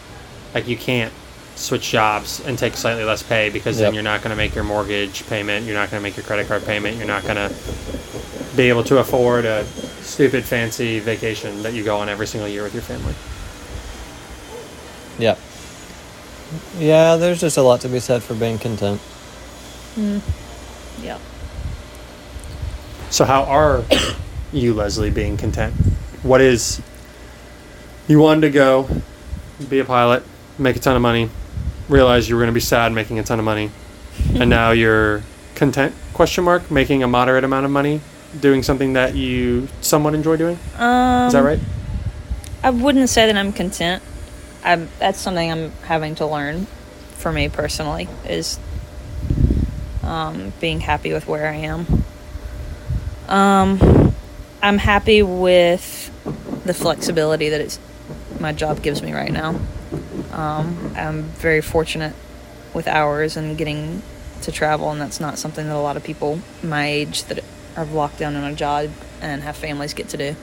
like 0.53 0.67
you 0.67 0.77
can't 0.77 1.13
switch 1.57 1.89
jobs 1.89 2.39
and 2.45 2.57
take 2.57 2.75
slightly 2.75 3.03
less 3.03 3.23
pay 3.23 3.49
because 3.49 3.79
then 3.79 3.93
you're 3.93 4.03
not 4.03 4.21
going 4.21 4.29
to 4.29 4.35
make 4.35 4.53
your 4.53 4.63
mortgage 4.63 5.27
payment, 5.27 5.65
you're 5.65 5.75
not 5.75 5.89
going 5.89 5.99
to 5.99 6.03
make 6.03 6.15
your 6.15 6.23
credit 6.23 6.47
card 6.47 6.63
payment, 6.63 6.97
you're 6.97 7.07
not 7.07 7.23
going 7.23 7.35
to 7.35 7.53
be 8.55 8.69
able 8.69 8.83
to 8.83 8.99
afford 8.99 9.45
a 9.45 9.65
stupid 10.01 10.43
fancy 10.43 10.99
vacation 10.99 11.63
that 11.63 11.73
you 11.73 11.83
go 11.83 11.97
on 11.97 12.09
every 12.09 12.27
single 12.27 12.47
year 12.47 12.63
with 12.63 12.73
your 12.73 12.83
family. 12.83 13.13
Yeah. 15.19 15.35
Yeah, 16.77 17.15
there's 17.17 17.41
just 17.41 17.57
a 17.57 17.61
lot 17.61 17.81
to 17.81 17.89
be 17.89 17.99
said 17.99 18.23
for 18.23 18.35
being 18.35 18.57
content. 18.57 19.01
Mm-hmm. 19.95 21.03
Yeah. 21.03 21.19
So 23.09 23.25
how 23.25 23.43
are 23.43 23.83
you, 24.53 24.73
Leslie, 24.73 25.09
being 25.09 25.37
content? 25.37 25.73
What 26.23 26.41
is 26.41 26.81
you 28.07 28.19
wanted 28.19 28.41
to 28.41 28.49
go 28.51 28.89
be 29.69 29.79
a 29.79 29.85
pilot, 29.85 30.23
make 30.57 30.75
a 30.75 30.79
ton 30.79 30.95
of 30.95 31.01
money, 31.01 31.29
realize 31.89 32.29
you 32.29 32.35
were 32.35 32.41
going 32.41 32.51
to 32.51 32.53
be 32.53 32.59
sad 32.59 32.91
making 32.91 33.19
a 33.19 33.23
ton 33.23 33.39
of 33.39 33.45
money, 33.45 33.71
and 34.35 34.49
now 34.49 34.71
you're 34.71 35.23
content? 35.55 35.93
Question 36.13 36.43
mark. 36.43 36.69
Making 36.71 37.03
a 37.03 37.07
moderate 37.07 37.43
amount 37.43 37.65
of 37.65 37.71
money, 37.71 38.01
doing 38.39 38.63
something 38.63 38.93
that 38.93 39.15
you 39.15 39.67
somewhat 39.81 40.13
enjoy 40.13 40.37
doing. 40.37 40.57
Um, 40.77 41.27
Is 41.27 41.33
that 41.33 41.43
right? 41.43 41.59
I 42.63 42.69
wouldn't 42.69 43.09
say 43.09 43.25
that 43.25 43.37
I'm 43.37 43.53
content. 43.53 44.03
I'm, 44.63 44.89
that's 44.99 45.19
something 45.19 45.51
I'm 45.51 45.71
having 45.83 46.15
to 46.15 46.25
learn 46.25 46.65
for 47.15 47.31
me 47.31 47.49
personally 47.49 48.07
is 48.25 48.59
um, 50.03 50.53
being 50.59 50.79
happy 50.79 51.13
with 51.13 51.27
where 51.27 51.47
I 51.47 51.55
am. 51.55 52.03
Um, 53.27 54.13
I'm 54.61 54.77
happy 54.77 55.21
with 55.21 56.11
the 56.65 56.73
flexibility 56.73 57.49
that 57.49 57.61
it's 57.61 57.79
my 58.39 58.53
job 58.53 58.81
gives 58.81 59.01
me 59.01 59.13
right 59.13 59.31
now. 59.31 59.59
Um, 60.37 60.93
I'm 60.95 61.23
very 61.23 61.61
fortunate 61.61 62.13
with 62.73 62.87
hours 62.87 63.35
and 63.37 63.57
getting 63.57 64.01
to 64.43 64.51
travel, 64.51 64.91
and 64.91 65.01
that's 65.01 65.19
not 65.19 65.39
something 65.39 65.65
that 65.67 65.75
a 65.75 65.79
lot 65.79 65.97
of 65.97 66.03
people 66.03 66.39
my 66.61 66.87
age 66.87 67.23
that 67.25 67.43
are 67.75 67.85
locked 67.85 68.19
down 68.19 68.35
in 68.35 68.43
a 68.43 68.53
job 68.53 68.91
and 69.21 69.41
have 69.41 69.55
families 69.55 69.93
get 69.93 70.09
to 70.09 70.17
do. 70.17 70.35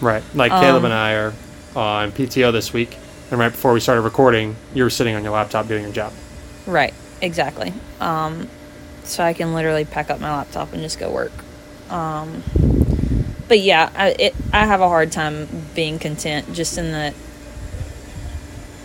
Right. 0.00 0.22
Like 0.34 0.50
Caleb 0.50 0.78
Um, 0.78 0.84
and 0.86 0.94
I 0.94 1.12
are 1.12 1.34
on 1.74 2.12
PTO 2.12 2.52
this 2.52 2.72
week, 2.72 2.96
and 3.30 3.38
right 3.38 3.50
before 3.52 3.72
we 3.72 3.80
started 3.80 4.02
recording, 4.02 4.56
you 4.74 4.82
were 4.82 4.90
sitting 4.90 5.14
on 5.14 5.22
your 5.22 5.32
laptop 5.32 5.68
doing 5.68 5.82
your 5.84 5.92
job. 5.92 6.12
Right, 6.66 6.92
exactly. 7.20 7.72
Um, 8.00 8.48
so 9.04 9.22
I 9.22 9.32
can 9.32 9.54
literally 9.54 9.84
pack 9.84 10.10
up 10.10 10.20
my 10.20 10.30
laptop 10.34 10.72
and 10.72 10.82
just 10.82 10.98
go 10.98 11.10
work. 11.10 11.32
Um, 11.90 12.42
but 13.48 13.60
yeah, 13.60 13.90
I, 13.94 14.08
it, 14.18 14.34
I 14.52 14.66
have 14.66 14.80
a 14.80 14.88
hard 14.88 15.12
time 15.12 15.46
being 15.74 15.98
content 16.00 16.52
just 16.52 16.76
in 16.78 16.90
that 16.90 17.14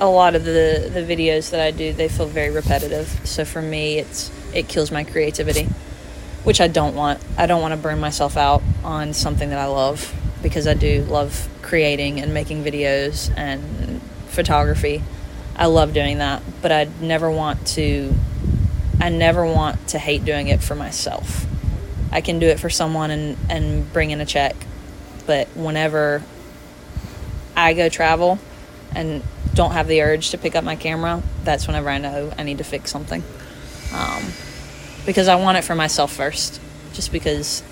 a 0.02 0.10
lot 0.10 0.34
of 0.34 0.43
the, 0.43 0.89
the 0.91 1.02
videos 1.02 1.52
that 1.52 1.62
I 1.62 1.70
do, 1.70 1.93
they 1.93 2.10
feel 2.10 2.26
very 2.26 2.49
repetitive. 2.49 3.08
So 3.24 3.45
for 3.45 3.62
me, 3.62 3.99
it's 3.99 4.32
it 4.52 4.68
kills 4.68 4.91
my 4.91 5.04
creativity, 5.04 5.70
which 6.43 6.60
I 6.60 6.68
don't 6.68 6.95
want. 6.95 7.24
I 7.38 7.45
don't 7.45 7.62
want 7.62 7.74
to 7.74 7.78
burn 7.78 7.99
myself 7.99 8.36
out 8.36 8.64
on 8.84 9.14
something 9.14 9.52
that 9.52 9.60
I 9.60 9.68
love 9.68 10.14
because 10.41 10.68
I 10.68 10.74
do 10.74 11.04
love 11.04 11.47
creating 11.62 12.20
and 12.20 12.34
making 12.34 12.64
videos 12.64 13.32
and 13.38 14.02
photography. 14.28 15.04
I 15.56 15.68
love 15.68 15.93
doing 15.93 16.18
that, 16.18 16.41
but 16.64 16.72
I 16.72 16.89
never 16.99 17.30
want 17.30 17.68
to 17.68 18.14
I 18.99 19.10
never 19.10 19.45
want 19.45 19.89
to 19.89 19.99
hate 19.99 20.26
doing 20.26 20.47
it 20.47 20.64
for 20.64 20.74
myself. 20.74 21.45
I 22.12 22.22
can 22.22 22.39
do 22.39 22.47
it 22.47 22.60
for 22.60 22.70
someone 22.70 23.12
and, 23.12 23.38
and 23.49 23.93
bring 23.93 24.10
in 24.10 24.20
a 24.20 24.26
check. 24.26 24.56
But 25.28 25.47
whenever 25.49 26.24
I 27.56 27.74
go 27.74 27.88
travel 27.88 28.39
and 28.96 29.24
don't 29.54 29.72
have 29.72 29.88
the 29.88 30.02
urge 30.02 30.32
to 30.32 30.38
pick 30.38 30.56
up 30.56 30.64
my 30.64 30.76
camera, 30.76 31.22
that's 31.44 31.68
whenever 31.68 31.89
I 31.89 31.98
know 31.98 32.34
I 32.38 32.44
need 32.44 32.58
to 32.60 32.64
fix 32.64 32.92
something. 32.92 33.24
Um, 33.94 34.24
because 35.06 35.28
I 35.28 35.36
want 35.36 35.58
it 35.58 35.64
for 35.64 35.76
myself 35.76 36.14
first, 36.14 36.62
just 36.94 37.12
because 37.12 37.64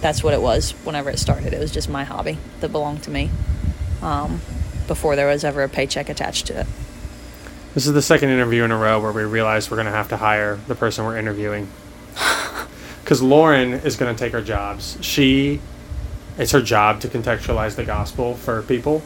that's 0.00 0.22
what 0.22 0.34
it 0.34 0.40
was 0.40 0.72
whenever 0.84 1.10
it 1.10 1.18
started. 1.18 1.52
It 1.52 1.60
was 1.60 1.72
just 1.72 1.88
my 1.88 2.04
hobby 2.04 2.38
that 2.60 2.70
belonged 2.70 3.02
to 3.04 3.10
me 3.10 3.30
um, 4.02 4.40
before 4.86 5.16
there 5.16 5.26
was 5.26 5.44
ever 5.44 5.62
a 5.62 5.68
paycheck 5.68 6.08
attached 6.08 6.46
to 6.48 6.60
it. 6.60 6.66
This 7.74 7.86
is 7.86 7.92
the 7.92 8.02
second 8.02 8.28
interview 8.28 8.62
in 8.62 8.70
a 8.70 8.76
row 8.76 9.00
where 9.00 9.12
we 9.12 9.24
realized 9.24 9.70
we're 9.70 9.76
going 9.76 9.86
to 9.86 9.92
have 9.92 10.08
to 10.10 10.18
hire 10.18 10.60
the 10.68 10.74
person 10.74 11.04
we're 11.04 11.18
interviewing. 11.18 11.68
Because 13.02 13.20
Lauren 13.20 13.74
is 13.74 13.96
going 13.96 14.16
to 14.16 14.18
take 14.18 14.32
our 14.32 14.40
jobs. 14.40 14.96
She, 15.02 15.60
it's 16.38 16.52
her 16.52 16.62
job 16.62 17.00
to 17.00 17.08
contextualize 17.08 17.74
the 17.76 17.84
gospel 17.84 18.34
for 18.34 18.62
people. 18.62 19.02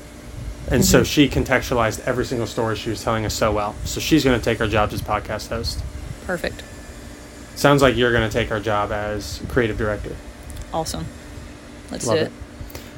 And 0.71 0.85
so 0.85 1.03
she 1.03 1.29
contextualized 1.29 2.01
every 2.07 2.25
single 2.25 2.47
story 2.47 2.77
she 2.77 2.91
was 2.91 3.03
telling 3.03 3.25
us 3.25 3.35
so 3.35 3.53
well. 3.53 3.75
So 3.85 4.01
she's 4.01 4.25
going 4.25 4.39
to 4.39 4.45
take 4.45 4.61
our 4.61 4.67
jobs 4.69 4.93
as 4.95 5.01
podcast 5.03 5.49
host. 5.49 5.83
Perfect. 6.27 6.63
Sounds 7.55 7.83
like 7.83 7.97
you're 7.97 8.13
going 8.13 8.29
to 8.29 8.33
take 8.33 8.51
our 8.51 8.61
job 8.61 8.93
as 8.93 9.41
creative 9.49 9.79
director. 9.79 10.15
Awesome. 10.73 11.07
Let's 11.91 12.07
Love 12.07 12.19
do 12.19 12.25
it. 12.27 12.33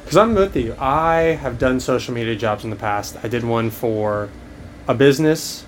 Because 0.03 0.17
I'm 0.17 0.35
with 0.35 0.57
you. 0.57 0.75
I 0.79 1.39
have 1.41 1.59
done 1.59 1.79
social 1.79 2.13
media 2.13 2.35
jobs 2.35 2.65
in 2.65 2.71
the 2.71 2.77
past. 2.77 3.17
I 3.23 3.29
did 3.29 3.45
one 3.45 3.71
for 3.71 4.29
a 4.89 4.95
business, 4.95 5.65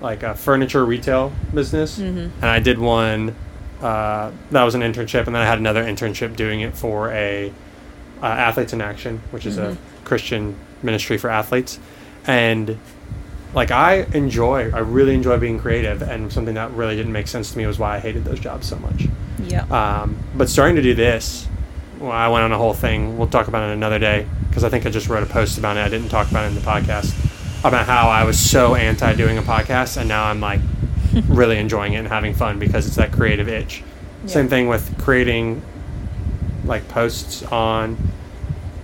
like 0.00 0.22
a 0.22 0.34
furniture 0.34 0.84
retail 0.84 1.32
business, 1.52 1.98
Mhm. 1.98 2.30
and 2.40 2.44
I 2.44 2.58
did 2.58 2.78
one. 2.78 3.34
Uh, 3.82 4.30
that 4.50 4.62
was 4.62 4.74
an 4.74 4.80
internship, 4.80 5.26
and 5.26 5.34
then 5.34 5.42
I 5.42 5.46
had 5.46 5.58
another 5.58 5.84
internship 5.84 6.34
doing 6.36 6.60
it 6.62 6.74
for 6.74 7.10
a 7.12 7.52
uh, 8.22 8.26
athletes 8.26 8.72
in 8.72 8.80
action, 8.80 9.20
which 9.32 9.44
is 9.44 9.58
Mhm. 9.58 9.72
a 9.72 9.76
Christian 10.12 10.54
ministry 10.82 11.16
for 11.16 11.30
athletes, 11.30 11.78
and 12.26 12.78
like 13.54 13.70
I 13.70 14.02
enjoy, 14.12 14.70
I 14.70 14.80
really 14.80 15.14
enjoy 15.14 15.38
being 15.38 15.58
creative, 15.58 16.02
and 16.02 16.30
something 16.30 16.54
that 16.56 16.70
really 16.72 16.96
didn't 16.96 17.12
make 17.12 17.28
sense 17.28 17.50
to 17.52 17.56
me 17.56 17.66
was 17.66 17.78
why 17.78 17.96
I 17.96 17.98
hated 17.98 18.26
those 18.26 18.38
jobs 18.38 18.68
so 18.68 18.76
much. 18.76 19.06
Yeah. 19.42 19.64
Um, 19.70 20.18
but 20.34 20.50
starting 20.50 20.76
to 20.76 20.82
do 20.82 20.92
this, 20.92 21.48
well, 21.98 22.10
I 22.10 22.28
went 22.28 22.44
on 22.44 22.52
a 22.52 22.58
whole 22.58 22.74
thing. 22.74 23.16
We'll 23.16 23.26
talk 23.26 23.48
about 23.48 23.70
it 23.70 23.72
another 23.72 23.98
day 23.98 24.26
because 24.50 24.64
I 24.64 24.68
think 24.68 24.84
I 24.84 24.90
just 24.90 25.08
wrote 25.08 25.22
a 25.22 25.26
post 25.32 25.56
about 25.56 25.78
it. 25.78 25.80
I 25.80 25.88
didn't 25.88 26.10
talk 26.10 26.30
about 26.30 26.44
it 26.44 26.48
in 26.48 26.56
the 26.56 26.60
podcast 26.60 27.18
about 27.64 27.86
how 27.86 28.10
I 28.10 28.24
was 28.24 28.38
so 28.38 28.74
anti 28.74 29.14
doing 29.14 29.38
a 29.38 29.42
podcast, 29.42 29.96
and 29.96 30.10
now 30.10 30.24
I'm 30.24 30.40
like 30.40 30.60
really 31.28 31.56
enjoying 31.56 31.94
it 31.94 32.00
and 32.00 32.08
having 32.08 32.34
fun 32.34 32.58
because 32.58 32.86
it's 32.86 32.96
that 32.96 33.12
creative 33.12 33.48
itch. 33.48 33.82
Yeah. 34.24 34.28
Same 34.28 34.48
thing 34.48 34.68
with 34.68 35.02
creating 35.02 35.62
like 36.66 36.86
posts 36.88 37.42
on 37.44 37.96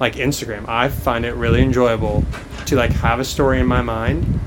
like 0.00 0.14
Instagram. 0.14 0.68
I 0.68 0.88
find 0.88 1.24
it 1.24 1.34
really 1.34 1.62
enjoyable 1.62 2.24
to 2.66 2.76
like 2.76 2.90
have 2.92 3.20
a 3.20 3.24
story 3.24 3.60
in 3.60 3.66
my 3.66 3.82
mind 3.82 4.40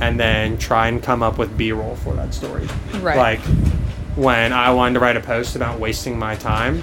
and 0.00 0.18
then 0.20 0.58
try 0.58 0.88
and 0.88 1.02
come 1.02 1.22
up 1.22 1.38
with 1.38 1.56
B-roll 1.56 1.96
for 1.96 2.14
that 2.14 2.34
story. 2.34 2.66
Right. 3.00 3.16
Like 3.16 3.40
when 4.16 4.52
I 4.52 4.70
wanted 4.72 4.94
to 4.94 5.00
write 5.00 5.16
a 5.16 5.20
post 5.20 5.56
about 5.56 5.78
wasting 5.80 6.18
my 6.18 6.34
time, 6.36 6.82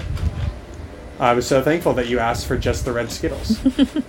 I 1.20 1.32
was 1.32 1.46
so 1.46 1.62
thankful 1.62 1.92
that 1.94 2.08
you 2.08 2.18
asked 2.18 2.46
for 2.46 2.56
just 2.58 2.84
the 2.84 2.92
red 2.92 3.10
Skittles 3.12 3.58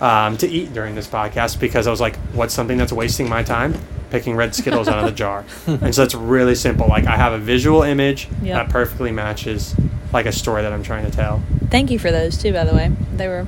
um, 0.02 0.36
to 0.38 0.48
eat 0.48 0.72
during 0.72 0.94
this 0.96 1.06
podcast 1.06 1.60
because 1.60 1.86
I 1.86 1.90
was 1.90 2.00
like, 2.00 2.16
what's 2.32 2.52
something 2.52 2.76
that's 2.78 2.92
wasting 2.92 3.28
my 3.28 3.42
time? 3.44 3.74
Picking 4.10 4.34
red 4.34 4.54
Skittles 4.54 4.88
out 4.88 4.98
of 4.98 5.04
the 5.04 5.12
jar. 5.16 5.44
And 5.66 5.94
so 5.94 6.02
it's 6.02 6.14
really 6.14 6.54
simple. 6.56 6.88
Like 6.88 7.06
I 7.06 7.16
have 7.16 7.32
a 7.32 7.38
visual 7.38 7.82
image 7.82 8.28
Yep. 8.42 8.56
that 8.56 8.68
perfectly 8.70 9.12
matches 9.12 9.74
like 10.12 10.26
a 10.26 10.32
story 10.32 10.62
that 10.62 10.72
I'm 10.72 10.82
trying 10.82 11.04
to 11.08 11.10
tell. 11.12 11.42
Thank 11.70 11.90
you 11.92 11.98
for 11.98 12.10
those 12.10 12.36
too, 12.38 12.52
by 12.52 12.64
the 12.64 12.74
way. 12.74 12.90
They 13.14 13.28
were 13.28 13.46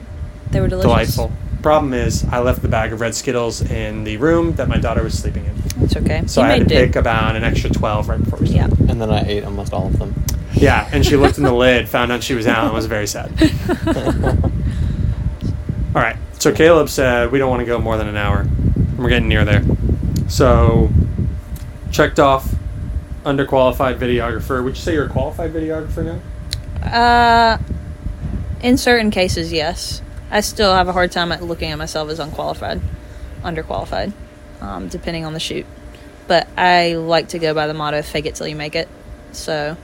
they 0.51 0.61
were 0.61 0.69
delicious. 0.69 1.15
Delightful. 1.17 1.33
Problem 1.63 1.93
is, 1.93 2.25
I 2.31 2.39
left 2.39 2.63
the 2.63 2.69
bag 2.69 2.93
of 2.93 3.01
red 3.01 3.15
Skittles 3.15 3.61
in 3.63 4.05
the 4.05 4.17
room 4.17 4.53
that 4.55 4.69
my 4.69 4.79
daughter 4.79 5.03
was 5.03 5.19
sleeping 5.19 5.45
in. 5.45 5.83
It's 5.85 5.97
okay. 5.97 6.23
So 6.27 6.41
you 6.41 6.47
I 6.47 6.51
had 6.51 6.59
made 6.61 6.69
to 6.69 6.75
do. 6.75 6.87
pick 6.87 6.97
about 6.97 7.35
an 7.37 7.43
extra 7.45 7.69
12 7.71 8.09
right 8.09 8.23
before 8.23 8.39
we 8.39 8.49
Yeah. 8.49 8.67
started. 8.67 8.91
And 8.91 9.03
then 9.03 9.11
I 9.11 9.23
ate 9.27 9.45
almost 9.45 9.73
all 9.73 9.87
of 9.89 9.99
them. 9.99 10.15
Yeah, 10.55 10.89
and 10.93 11.05
she 11.05 11.17
looked 11.17 11.37
in 11.39 11.45
the 11.45 11.53
lid, 11.53 11.89
found 11.89 12.11
out 12.13 12.23
she 12.23 12.35
was 12.35 12.47
out, 12.47 12.65
and 12.67 12.73
was 12.75 12.87
very 12.87 13.07
sad. 13.07 13.31
All 15.95 16.03
right, 16.03 16.17
so 16.39 16.53
Caleb 16.53 16.89
said 16.89 17.33
we 17.33 17.39
don't 17.39 17.51
want 17.51 17.61
to 17.61 17.67
go 17.67 17.79
more 17.79 17.97
than 17.97 18.09
an 18.09 18.17
hour. 18.17 18.47
We're 18.97 19.09
getting 19.09 19.29
near 19.29 19.45
there. 19.45 19.65
So, 20.29 20.91
checked 21.91 22.19
off 22.21 22.55
underqualified 23.25 23.99
videographer. 23.99 24.63
Would 24.63 24.77
you 24.77 24.83
say 24.83 24.93
you're 24.95 25.07
a 25.07 25.09
qualified 25.09 25.53
videographer 25.53 26.05
now? 26.83 26.89
Uh, 26.89 27.59
in 28.63 28.77
certain 28.77 29.11
cases, 29.11 29.53
yes. 29.53 30.03
I 30.31 30.41
still 30.41 30.75
have 30.75 30.89
a 30.89 30.93
hard 30.93 31.13
time 31.13 31.33
at 31.33 31.43
looking 31.43 31.71
at 31.71 31.79
myself 31.79 32.11
as 32.11 32.19
unqualified, 32.19 32.81
underqualified, 33.43 34.13
um, 34.61 34.89
depending 34.89 35.25
on 35.25 35.33
the 35.33 35.41
shoot. 35.41 35.67
But 36.27 36.47
I 36.57 36.95
like 36.95 37.29
to 37.29 37.39
go 37.39 37.55
by 37.55 37.67
the 37.67 37.75
motto 37.75 38.03
"fake 38.03 38.27
it 38.27 38.35
till 38.35 38.47
you 38.47 38.57
make 38.57 38.75
it." 38.75 38.89
So 39.33 39.77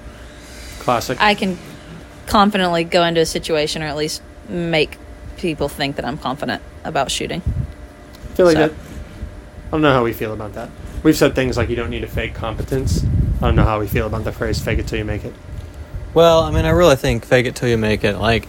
Classic. 0.80 1.18
I 1.20 1.34
can 1.34 1.58
confidently 2.26 2.84
go 2.84 3.04
into 3.04 3.20
a 3.20 3.26
situation, 3.26 3.82
or 3.82 3.86
at 3.86 3.96
least 3.96 4.22
make 4.48 4.98
people 5.36 5.68
think 5.68 5.96
that 5.96 6.04
I'm 6.04 6.18
confident 6.18 6.62
about 6.84 7.10
shooting. 7.10 7.42
I 7.46 8.34
feel 8.34 8.46
like 8.46 8.56
so- 8.56 8.68
that. 8.68 8.72
I 8.72 9.70
don't 9.70 9.82
know 9.82 9.92
how 9.92 10.04
we 10.04 10.12
feel 10.12 10.32
about 10.32 10.54
that. 10.54 10.68
We've 11.02 11.16
said 11.16 11.34
things 11.34 11.56
like 11.56 11.68
you 11.68 11.76
don't 11.76 11.90
need 11.90 12.00
to 12.00 12.06
fake 12.06 12.34
competence. 12.34 13.04
I 13.38 13.46
don't 13.46 13.56
know 13.56 13.64
how 13.64 13.80
we 13.80 13.86
feel 13.86 14.06
about 14.06 14.24
the 14.24 14.32
phrase 14.32 14.60
"fake 14.60 14.78
it 14.78 14.86
till 14.86 14.98
you 14.98 15.04
make 15.04 15.24
it." 15.24 15.34
Well, 16.12 16.40
I 16.40 16.50
mean, 16.50 16.64
I 16.64 16.70
really 16.70 16.96
think 16.96 17.24
fake 17.24 17.46
it 17.46 17.56
till 17.56 17.68
you 17.68 17.76
make 17.76 18.04
it. 18.04 18.18
Like, 18.18 18.46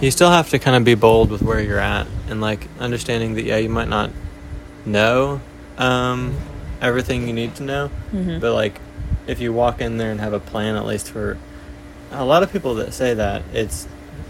you 0.00 0.10
still 0.10 0.30
have 0.30 0.50
to 0.50 0.58
kind 0.58 0.76
of 0.76 0.84
be 0.84 0.94
bold 0.94 1.30
with 1.30 1.42
where 1.42 1.60
you're 1.60 1.78
at 1.78 2.06
and, 2.28 2.40
like, 2.40 2.68
understanding 2.78 3.34
that, 3.34 3.44
yeah, 3.44 3.56
you 3.56 3.68
might 3.68 3.88
not 3.88 4.10
know 4.86 5.40
um, 5.76 6.36
everything 6.80 7.26
you 7.26 7.32
need 7.32 7.54
to 7.56 7.62
know. 7.62 7.90
Mhm. 8.12 8.40
But, 8.40 8.54
like, 8.54 8.80
if 9.26 9.40
you 9.40 9.52
walk 9.52 9.80
in 9.80 9.96
there 9.96 10.10
and 10.10 10.20
have 10.20 10.32
a 10.32 10.40
plan, 10.40 10.76
at 10.76 10.86
least 10.86 11.10
for 11.10 11.36
a 12.12 12.24
lot 12.24 12.42
of 12.42 12.52
people 12.52 12.74
that 12.76 12.94
say 12.94 13.14
that, 13.14 13.42
it's 13.52 13.86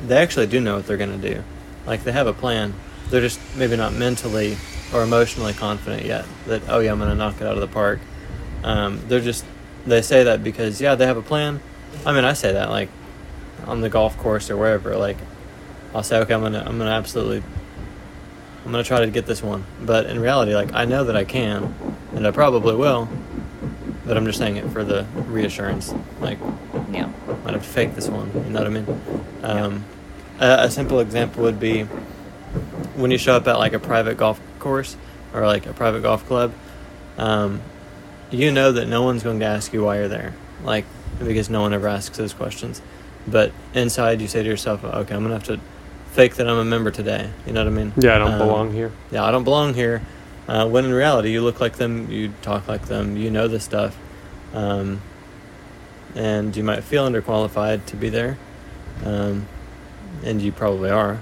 they 0.07 0.17
actually 0.17 0.47
do 0.47 0.61
know 0.61 0.77
what 0.77 0.87
they're 0.87 0.97
going 0.97 1.21
to 1.21 1.35
do. 1.35 1.43
Like, 1.87 2.05
they 2.05 2.13
have 2.13 2.27
a 2.27 2.33
plan. 2.33 2.75
They're 3.11 3.21
just 3.21 3.41
maybe 3.57 3.77
not 3.77 3.93
mentally 3.93 4.57
or 4.93 5.03
emotionally 5.03 5.53
confident 5.53 6.05
yet 6.05 6.25
that, 6.47 6.63
oh, 6.69 6.79
yeah, 6.81 6.93
I'm 6.93 6.99
going 6.99 7.11
to 7.11 7.17
knock 7.17 7.41
it 7.41 7.47
out 7.47 7.55
of 7.55 7.61
the 7.61 7.67
park. 7.69 8.01
Um, 8.63 9.01
they're 9.09 9.21
just, 9.21 9.45
they 9.87 10.03
say 10.03 10.25
that 10.25 10.45
because, 10.45 10.81
yeah, 10.81 10.95
they 10.95 11.07
have 11.07 11.17
a 11.17 11.23
plan. 11.23 11.61
I 12.05 12.13
mean, 12.13 12.25
I 12.25 12.33
say 12.33 12.53
that, 12.53 12.71
like, 12.71 12.89
on 13.67 13.81
the 13.81 13.89
golf 13.89 14.17
course 14.19 14.51
or 14.51 14.57
wherever. 14.57 14.97
Like, 14.97 15.17
I'll 15.95 16.03
say, 16.03 16.19
okay, 16.19 16.35
I'm 16.35 16.41
going 16.41 16.53
to, 16.53 16.67
I'm 16.67 16.79
to 16.79 16.85
absolutely, 16.85 17.43
I'm 18.65 18.73
going 18.73 18.83
to 18.85 18.87
try 18.89 19.01
to 19.01 19.11
get 19.11 19.27
this 19.27 19.43
one. 19.43 19.65
But 19.81 20.07
in 20.07 20.21
reality, 20.21 20.55
like, 20.55 20.73
I 20.75 20.85
know 20.85 21.05
that 21.05 21.17
I 21.17 21.25
can, 21.25 21.75
and 22.15 22.27
I 22.27 22.31
probably 22.31 22.77
will. 22.77 23.09
But 24.05 24.17
I'm 24.17 24.25
just 24.25 24.39
saying 24.39 24.57
it 24.57 24.69
for 24.71 24.85
the 24.85 25.05
reassurance. 25.27 25.95
Like, 26.21 26.39
Yeah. 26.93 27.11
might 27.45 27.53
have 27.55 27.63
to 27.63 27.69
fake 27.69 27.95
this 27.95 28.09
one. 28.09 28.31
You 28.35 28.51
know 28.51 28.61
what 28.61 28.67
I 28.67 28.71
mean? 28.71 29.01
Um, 29.43 29.85
a, 30.41 30.65
a 30.65 30.71
simple 30.71 31.01
example 31.01 31.43
would 31.43 31.61
be 31.61 31.83
when 32.97 33.11
you 33.11 33.19
show 33.19 33.35
up 33.35 33.47
at 33.49 33.59
like 33.59 33.75
a 33.75 33.79
private 33.79 34.17
golf 34.17 34.41
course 34.59 34.97
or 35.35 35.47
like 35.47 35.67
a 35.67 35.73
private 35.75 36.03
golf 36.03 36.27
club. 36.27 36.53
Um, 37.19 37.61
you 38.31 38.51
know 38.53 38.73
that 38.73 38.87
no 38.89 39.03
one's 39.03 39.23
going 39.23 39.41
to 39.41 39.47
ask 39.47 39.73
you 39.73 39.85
why 39.85 39.99
you're 39.99 40.09
there, 40.09 40.35
like 40.65 40.85
because 41.19 41.51
no 41.51 41.61
one 41.63 41.73
ever 41.73 41.89
asks 41.89 42.17
those 42.17 42.33
questions. 42.33 42.81
But 43.27 43.53
inside, 43.75 44.21
you 44.21 44.29
say 44.29 44.43
to 44.43 44.49
yourself, 44.49 44.85
"Okay, 44.85 45.15
I'm 45.15 45.23
gonna 45.23 45.35
have 45.35 45.45
to 45.45 45.61
fake 46.19 46.35
that 46.35 46.49
I'm 46.49 46.59
a 46.59 46.65
member 46.65 46.91
today." 46.91 47.31
You 47.47 47.53
know 47.53 47.61
what 47.65 47.73
I 47.73 47.77
mean? 47.77 47.93
Yeah, 47.97 48.17
I 48.17 48.19
don't 48.19 48.33
Um, 48.33 48.39
belong 48.39 48.73
here. 48.73 48.91
yeah, 49.13 49.23
I 49.25 49.31
don't 49.31 49.45
belong 49.45 49.75
here. 49.75 50.03
Uh, 50.49 50.67
when 50.67 50.85
in 50.85 50.93
reality, 50.93 51.31
you 51.31 51.43
look 51.43 51.61
like 51.61 51.77
them, 51.77 52.11
you 52.11 52.33
talk 52.43 52.67
like 52.67 52.87
them, 52.87 53.17
you 53.17 53.31
know 53.31 53.47
this 53.47 53.63
stuff, 53.63 53.97
um, 54.53 55.01
and 56.17 56.57
you 56.57 56.65
might 56.65 56.83
feel 56.83 57.09
underqualified 57.09 57.85
to 57.87 57.95
be 57.97 58.09
there, 58.09 58.37
um, 59.05 59.47
and 60.25 60.43
you 60.43 60.51
probably 60.51 60.91
are, 60.91 61.21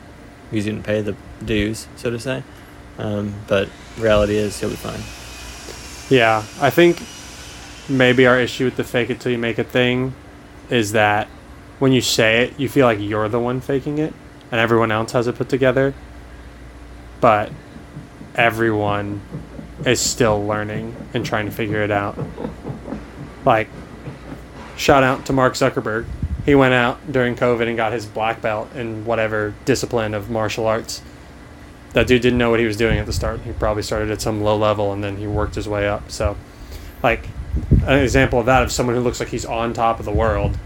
because 0.51 0.65
you 0.65 0.73
didn't 0.73 0.87
pay 0.87 1.03
the 1.03 1.15
dues, 1.45 1.89
so 1.97 2.09
to 2.11 2.19
say. 2.19 2.43
Um, 2.99 3.35
but 3.49 3.69
reality 3.99 4.37
is, 4.37 4.63
you'll 4.63 4.71
be 4.71 4.77
fine. 4.77 5.03
Yeah, 6.09 6.43
I 6.61 6.71
think 6.71 7.03
maybe 7.89 8.27
our 8.27 8.39
issue 8.41 8.65
with 8.65 8.77
the 8.77 8.85
fake 8.85 9.11
it 9.11 9.21
till 9.21 9.33
you 9.33 9.39
make 9.39 9.59
it 9.59 9.67
thing 9.67 10.15
is 10.71 10.93
that 10.93 11.27
when 11.81 11.93
you 11.93 12.01
say 12.01 12.45
it, 12.45 12.59
you 12.59 12.69
feel 12.71 12.87
like 12.87 12.99
you're 13.01 13.29
the 13.29 13.39
one 13.41 13.61
faking 13.61 13.99
it 13.99 14.15
and 14.57 14.63
everyone 14.63 14.91
else 14.91 15.13
has 15.13 15.27
it 15.27 15.35
put 15.35 15.51
together. 15.51 15.93
But 17.21 17.53
everyone 18.35 19.21
is 19.85 20.01
still 20.01 20.47
learning 20.47 20.97
and 21.13 21.27
trying 21.27 21.45
to 21.45 21.53
figure 21.53 21.83
it 21.83 21.91
out. 21.91 22.17
Like, 23.45 23.69
shout 24.79 25.03
out 25.03 25.27
to 25.27 25.35
Mark 25.35 25.53
Zuckerberg. 25.53 26.07
He 26.47 26.55
went 26.55 26.73
out 26.73 27.13
during 27.13 27.37
COVID 27.37 27.69
and 27.69 27.77
got 27.77 27.93
his 27.93 28.07
black 28.07 28.41
belt 28.41 28.75
in 28.75 29.05
whatever 29.05 29.53
discipline 29.67 30.15
of 30.15 30.31
martial 30.31 30.67
arts. 30.67 31.03
That 31.93 32.07
dude 32.07 32.23
didn't 32.23 32.39
know 32.39 32.49
what 32.49 32.61
he 32.61 32.67
was 32.67 32.79
doing 32.79 32.99
at 32.99 33.05
the 33.05 33.13
start. 33.13 33.41
He 33.41 33.53
probably 33.53 33.83
started 33.83 34.11
at 34.11 34.23
some 34.23 34.43
low 34.43 34.57
level 34.57 34.91
and 34.91 35.05
then 35.05 35.19
he 35.19 35.27
worked 35.27 35.55
his 35.55 35.69
way 35.69 35.87
up. 35.87 36.11
So, 36.11 36.39
like, 37.03 37.29
an 37.87 37.99
example 37.99 38.41
of 38.41 38.47
that 38.47 38.63
of 38.63 38.73
someone 38.73 38.97
who 38.97 39.03
looks 39.03 39.21
like 39.21 39.29
he's 39.29 39.45
on 39.45 39.75
top 39.75 39.99
of 39.99 40.07
the 40.07 40.13
world, 40.13 40.57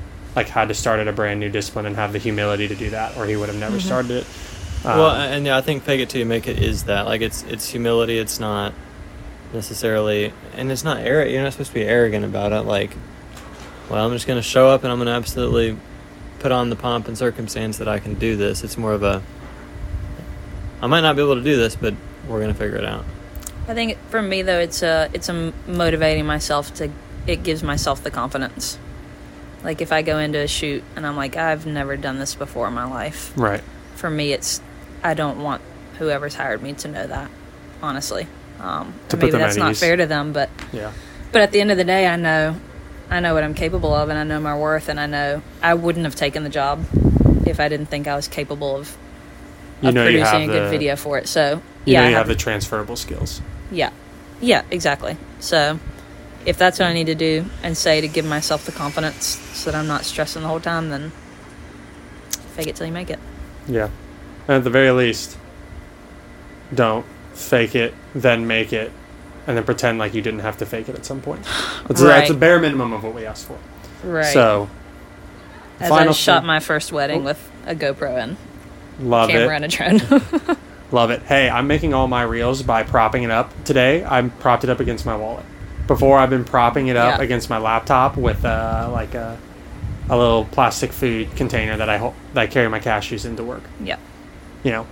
like, 0.41 0.49
had 0.49 0.69
to 0.69 0.75
start 0.75 1.01
at 1.01 1.09
a 1.09 1.13
brand 1.13 1.41
new 1.41 1.49
discipline 1.49 1.87
and 1.87 1.97
have 1.97 2.13
the 2.13 2.19
humility 2.19 2.69
to 2.69 2.75
do 2.75 2.91
that, 2.91 3.17
or 3.17 3.27
he 3.27 3.37
would 3.37 3.49
have 3.49 3.59
never 3.59 3.81
started 3.81 4.11
it. 4.11 4.27
Um, 4.85 4.99
well, 4.99 5.15
and 5.15 5.47
yeah, 5.47 5.57
I 5.57 5.61
think 5.61 5.83
fake 5.83 6.01
it 6.01 6.09
till 6.09 6.21
you 6.21 6.27
make 6.27 6.49
it 6.49 6.59
is 6.59 6.85
that. 6.85 7.07
Like, 7.07 7.21
it's 7.21 7.43
it's 7.45 7.69
humility. 7.69 8.19
It's 8.19 8.41
not 8.41 8.73
necessarily, 9.53 10.33
and 10.55 10.73
it's 10.73 10.85
not 10.85 10.99
arrogant. 10.99 11.35
You're 11.35 11.43
not 11.43 11.53
supposed 11.53 11.71
to 11.71 11.75
be 11.75 11.85
arrogant 11.85 12.25
about 12.25 12.53
it. 12.53 12.63
Like, 12.63 12.97
well, 13.91 14.07
I'm 14.07 14.13
just 14.13 14.27
going 14.27 14.39
to 14.39 14.43
show 14.43 14.69
up 14.69 14.85
and 14.85 14.93
I'm 14.93 14.99
going 14.99 15.07
to 15.09 15.13
absolutely 15.13 15.77
put 16.39 16.53
on 16.53 16.71
the 16.71 16.77
pomp 16.77 17.09
and 17.09 17.19
circumstance 17.19 17.79
that 17.79 17.89
I 17.89 17.99
can 17.99 18.15
do 18.15 18.37
this. 18.37 18.63
It's 18.65 18.79
more 18.79 18.93
of 18.93 19.03
a, 19.03 19.23
I 20.81 20.87
might 20.87 21.01
not 21.01 21.17
be 21.17 21.23
able 21.23 21.35
to 21.35 21.43
do 21.43 21.57
this, 21.57 21.75
but 21.75 21.95
we're 22.29 22.39
going 22.39 22.53
to 22.53 22.59
figure 22.59 22.79
it 22.79 22.85
out. 22.85 23.05
I 23.69 23.75
think 23.75 23.99
for 24.09 24.23
me 24.23 24.43
though, 24.43 24.59
it's 24.59 24.83
a 24.83 25.11
it's 25.13 25.29
a 25.29 25.53
motivating 25.67 26.27
myself 26.27 26.75
to. 26.75 26.91
It 27.27 27.43
gives 27.43 27.63
myself 27.63 28.03
the 28.03 28.11
confidence. 28.11 28.79
Like 29.63 29.81
if 29.83 29.93
I 29.93 30.03
go 30.03 30.19
into 30.19 30.39
a 30.39 30.47
shoot 30.49 30.83
and 30.97 31.07
I'm 31.07 31.17
like, 31.17 31.37
I've 31.37 31.67
never 31.67 31.97
done 31.97 32.19
this 32.19 32.35
before 32.35 32.67
in 32.69 32.75
my 32.75 32.85
life. 32.85 33.33
right. 33.37 33.63
For 33.97 34.09
me, 34.09 34.33
it's 34.33 34.61
I 35.03 35.15
don't 35.15 35.43
want 35.43 35.61
whoever's 35.99 36.35
hired 36.35 36.63
me 36.63 36.73
to 36.75 36.89
know 36.89 37.07
that. 37.07 37.31
honestly. 37.83 38.27
Um, 38.61 38.93
To 39.09 39.17
and 39.17 39.21
put 39.21 39.21
maybe 39.21 39.31
that's 39.39 39.57
at 39.57 39.61
not 39.61 39.71
ease. 39.73 39.81
fair 39.81 39.97
to 39.97 40.07
them, 40.07 40.33
but 40.33 40.51
Yeah. 40.73 40.93
but 41.33 41.41
at 41.43 41.51
the 41.53 41.61
end 41.61 41.71
of 41.71 41.77
the 41.79 41.85
day, 41.85 42.07
I 42.07 42.17
know, 42.17 42.57
I 43.11 43.21
know 43.21 43.33
what 43.35 43.43
I'm 43.43 43.55
capable 43.55 43.95
of, 43.95 44.09
and 44.11 44.19
I 44.19 44.25
know 44.25 44.39
my 44.41 44.57
worth, 44.57 44.89
and 44.91 45.01
I 45.01 45.07
know 45.07 45.41
I 45.63 45.75
wouldn't 45.75 46.05
have 46.05 46.15
taken 46.15 46.43
the 46.45 46.51
job 46.51 46.85
if 47.47 47.59
I 47.59 47.69
didn't 47.69 47.87
think 47.87 48.07
I 48.07 48.15
was 48.17 48.29
capable 48.29 48.77
of, 48.77 48.97
You 49.81 49.89
of 49.89 49.95
know 49.95 50.05
you 50.07 50.19
producing 50.19 50.41
have 50.43 50.51
a 50.51 50.53
good 50.53 50.67
the- 50.67 50.71
video 50.71 50.97
for 50.97 51.17
it. 51.19 51.27
So 51.29 51.63
You 51.87 51.95
yeah, 51.95 52.01
know 52.01 52.07
I 52.07 52.09
you 52.11 52.15
have, 52.17 52.27
have 52.27 52.37
the 52.37 52.43
transferable 52.43 52.97
skills. 52.97 53.41
yeah, 53.71 53.91
yeah, 54.43 54.63
exactly. 54.71 55.17
So 55.41 55.79
if 56.47 56.57
that's 56.57 56.79
what 56.79 56.89
I 56.89 56.93
need 56.93 57.07
to 57.07 57.15
do 57.15 57.45
and 57.63 57.77
say 57.77 58.01
to 58.01 58.09
give 58.09 58.25
myself 58.25 58.65
the 58.65 58.73
confidence 58.73 59.25
so 59.55 59.71
that 59.71 59.79
I'm 59.79 59.87
not 59.87 60.05
stressing 60.05 60.43
the 60.43 60.49
whole 60.49 60.61
time, 60.61 60.89
then 60.91 61.11
fake 62.55 62.67
it 62.69 62.77
till 62.77 62.87
you 62.87 62.93
make 62.93 63.11
it. 63.11 63.19
Yeah. 63.67 63.89
And 64.49 64.57
at 64.59 64.65
the 64.65 64.71
very 64.71 64.91
least, 64.91 65.37
don't 66.75 67.05
fake 67.35 67.75
it, 67.75 67.95
then 68.15 68.47
make 68.47 68.73
it, 68.73 68.91
and 69.47 69.57
then 69.57 69.65
pretend 69.65 69.99
like 69.99 70.15
you 70.15 70.23
didn't 70.23 70.41
have 70.41 70.57
to 70.59 70.67
fake 70.67 70.89
it 70.89 70.95
at 70.95 71.05
some 71.05 71.21
point. 71.21 71.43
That's, 71.89 72.01
that's 72.01 72.03
Right. 72.03 72.29
the 72.29 72.35
bare 72.35 72.59
minimum 72.59 72.93
of 72.93 73.03
what 73.05 73.15
we 73.15 73.27
asked 73.27 73.47
for. 73.47 73.59
Right. 74.05 74.33
So, 74.33 74.69
as 75.81 75.89
final 75.89 76.11
I 76.11 76.13
shot 76.13 76.41
thing- 76.43 76.47
my 76.47 76.61
first 76.61 76.93
wedding 76.93 77.23
Oh. 77.23 77.25
with 77.25 77.51
a 77.67 77.75
GoPro 77.75 78.17
and 78.23 78.37
love 79.01 79.29
camera 79.31 79.55
it. 79.57 79.63
and 79.63 79.65
a 79.65 79.69
drone. 80.09 80.57
Love 80.93 81.11
it. 81.13 81.23
Hey, 81.23 81.49
I'm 81.49 81.69
making 81.69 81.95
all 81.95 82.09
my 82.09 82.23
reels 82.23 82.65
by 82.65 82.83
propping 82.83 83.23
it 83.23 83.31
up. 83.31 83.53
Today, 83.65 84.05
I 84.05 84.23
propped 84.23 84.65
it 84.65 84.71
up 84.71 84.81
against 84.81 85.07
my 85.07 85.15
wallet. 85.15 85.45
Before, 85.91 86.19
I've 86.19 86.31
been 86.31 86.45
propping 86.45 86.87
it 86.87 86.95
up 86.97 87.19
Yeah. 87.19 87.25
against 87.25 87.51
my 87.51 87.59
laptop 87.59 88.17
with 88.17 88.45
uh, 88.45 88.89
like 88.93 89.15
a, 89.15 89.37
a 90.09 90.17
little 90.17 90.45
plastic 90.45 90.93
food 90.93 91.35
container 91.35 91.77
that 91.79 91.89
I 91.91 91.97
hol- 91.99 92.15
that 92.33 92.43
I 92.43 92.47
carry 92.47 92.69
my 92.69 92.79
cashews 92.79 93.25
into 93.27 93.43
work. 93.43 93.65
yeah. 93.83 93.97
You 94.63 94.71
know, 94.71 94.87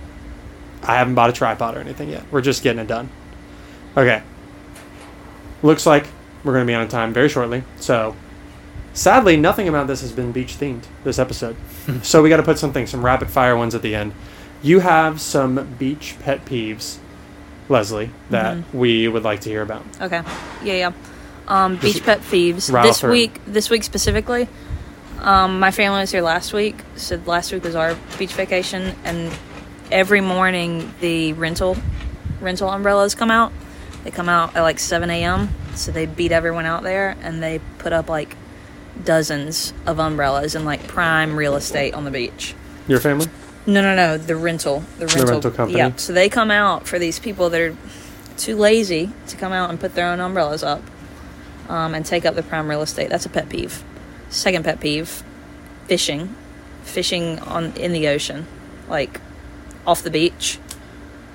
I 0.83 0.95
haven't 0.97 1.15
bought 1.15 1.29
a 1.29 1.33
tripod 1.33 1.77
or 1.77 1.79
anything 1.79 2.09
yet. 2.09 2.23
We're 2.31 2.41
just 2.41 2.63
getting 2.63 2.79
it 2.81 2.87
done. 2.87 3.07
Okay. 3.95 4.21
Looks 5.63 5.85
like 5.85 6.05
we're 6.43 6.51
going 6.51 6.65
to 6.65 6.69
be 6.69 6.75
on 6.75 6.85
time 6.89 7.13
very 7.13 7.29
shortly. 7.29 7.63
So, 7.79 8.13
sadly, 8.93 9.37
nothing 9.37 9.69
about 9.69 9.87
this 9.87 10.01
has 10.01 10.11
been 10.11 10.33
beach 10.33 10.57
themed 10.59 10.83
this 11.05 11.17
episode. 11.17 11.55
so 12.01 12.21
we 12.21 12.27
got 12.27 12.37
to 12.37 12.43
put 12.43 12.59
something, 12.59 12.87
some 12.87 13.05
rapid 13.05 13.29
fire 13.29 13.55
ones 13.55 13.73
at 13.73 13.81
the 13.83 13.95
end. 13.95 14.11
You 14.61 14.79
have 14.79 15.21
some 15.21 15.75
beach 15.79 16.15
pet 16.19 16.43
peeves, 16.43 16.97
Leslie, 17.69 18.09
that 18.31 18.57
Mm-hmm. 18.57 18.77
we 18.77 19.07
would 19.07 19.23
like 19.23 19.41
to 19.41 19.49
hear 19.49 19.61
about. 19.61 19.83
Okay. 20.01 20.21
Yeah, 20.63 20.73
yeah. 20.73 20.91
Um, 21.47 21.77
beach 21.77 21.93
Just 21.93 22.05
pet 22.05 22.21
thieves. 22.21 22.67
This 22.67 22.99
through 22.99 23.11
week, 23.11 23.39
this 23.47 23.69
week 23.69 23.83
specifically, 23.83 24.47
um, 25.19 25.59
my 25.59 25.71
family 25.71 25.99
was 26.01 26.11
here 26.11 26.21
last 26.21 26.53
week. 26.53 26.75
So 26.95 27.19
last 27.25 27.51
week 27.51 27.63
was 27.63 27.75
our 27.75 27.95
beach 28.17 28.33
vacation, 28.33 28.95
and 29.03 29.31
every 29.91 30.21
morning 30.21 30.93
the 31.01 31.33
rental 31.33 31.77
rental 32.41 32.69
umbrellas 32.69 33.15
come 33.15 33.31
out. 33.31 33.51
They 34.03 34.11
come 34.11 34.29
out 34.29 34.55
at 34.55 34.61
like 34.61 34.79
7 34.79 35.09
a.m. 35.09 35.49
So 35.75 35.91
they 35.91 36.05
beat 36.05 36.31
everyone 36.31 36.65
out 36.65 36.83
there, 36.83 37.15
and 37.21 37.41
they 37.41 37.59
put 37.79 37.93
up 37.93 38.09
like 38.09 38.35
dozens 39.03 39.73
of 39.85 39.99
umbrellas 39.99 40.55
in 40.55 40.65
like 40.65 40.85
prime 40.87 41.35
real 41.35 41.55
estate 41.55 41.93
on 41.93 42.03
the 42.05 42.11
beach. 42.11 42.53
Your 42.87 42.99
family? 42.99 43.27
No, 43.69 43.83
no, 43.83 43.95
no. 43.95 44.17
The 44.17 44.35
rental, 44.35 44.83
the 44.97 45.05
rental, 45.05 45.25
rental 45.25 45.51
company? 45.51 45.77
Yeah. 45.77 45.95
So 45.95 46.11
they 46.11 46.27
come 46.27 46.49
out 46.49 46.87
for 46.87 46.97
these 46.97 47.19
people 47.19 47.51
that 47.51 47.61
are 47.61 47.77
too 48.35 48.55
lazy 48.55 49.11
to 49.27 49.37
come 49.37 49.51
out 49.51 49.69
and 49.69 49.79
put 49.79 49.93
their 49.93 50.07
own 50.07 50.19
umbrellas 50.19 50.63
up, 50.63 50.81
um, 51.67 51.93
and 51.93 52.03
take 52.03 52.25
up 52.25 52.33
the 52.33 52.41
prime 52.41 52.67
real 52.67 52.81
estate. 52.81 53.09
That's 53.09 53.27
a 53.27 53.29
pet 53.29 53.47
peeve. 53.47 53.83
Second 54.29 54.65
pet 54.65 54.79
peeve: 54.79 55.23
fishing, 55.85 56.35
fishing 56.83 57.37
on 57.39 57.73
in 57.73 57.93
the 57.93 58.07
ocean, 58.07 58.47
like 58.87 59.21
off 59.85 60.01
the 60.01 60.09
beach. 60.09 60.57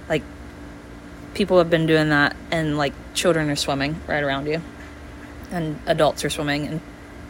Like 0.09 0.23
people 1.35 1.59
have 1.59 1.71
been 1.71 1.87
doing 1.87 2.09
that, 2.09 2.35
and 2.51 2.77
like 2.77 2.95
children 3.15 3.49
are 3.49 3.57
swimming 3.57 4.01
right 4.09 4.25
around 4.25 4.47
you, 4.47 4.61
and 5.53 5.79
adults 5.87 6.25
are 6.25 6.31
swimming, 6.31 6.67
and 6.67 6.81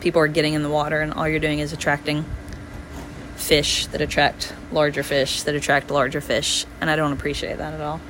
people 0.00 0.22
are 0.22 0.28
getting 0.28 0.54
in 0.54 0.62
the 0.62 0.70
water, 0.70 1.00
and 1.00 1.12
all 1.12 1.28
you're 1.28 1.40
doing 1.40 1.58
is 1.58 1.74
attracting 1.74 2.24
fish 3.36 3.86
that 3.88 4.00
attract 4.00 4.54
larger 4.72 5.02
fish 5.02 5.42
that 5.42 5.54
attract 5.54 5.90
larger 5.90 6.20
fish, 6.20 6.64
and 6.80 6.88
I 6.90 6.96
don't 6.96 7.12
appreciate 7.12 7.58
that 7.58 7.74
at 7.74 7.80
all. 7.80 8.00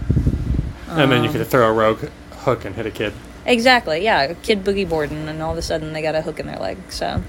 and 0.88 1.10
then 1.10 1.22
you 1.22 1.28
Um, 1.30 1.34
could 1.34 1.46
throw 1.46 1.68
a 1.68 1.72
rogue 1.72 2.08
hook 2.40 2.64
and 2.64 2.74
hit 2.76 2.86
a 2.86 2.90
kid. 2.90 3.12
Exactly, 3.46 4.02
yeah. 4.04 4.22
A 4.22 4.34
kid 4.34 4.64
boogie 4.64 4.88
boarding, 4.88 5.28
and 5.28 5.42
all 5.42 5.52
of 5.52 5.58
a 5.58 5.62
sudden 5.62 5.92
they 5.92 6.02
got 6.02 6.14
a 6.14 6.22
hook 6.22 6.38
in 6.40 6.46
their 6.46 6.58
leg. 6.58 6.76
So, 6.88 7.22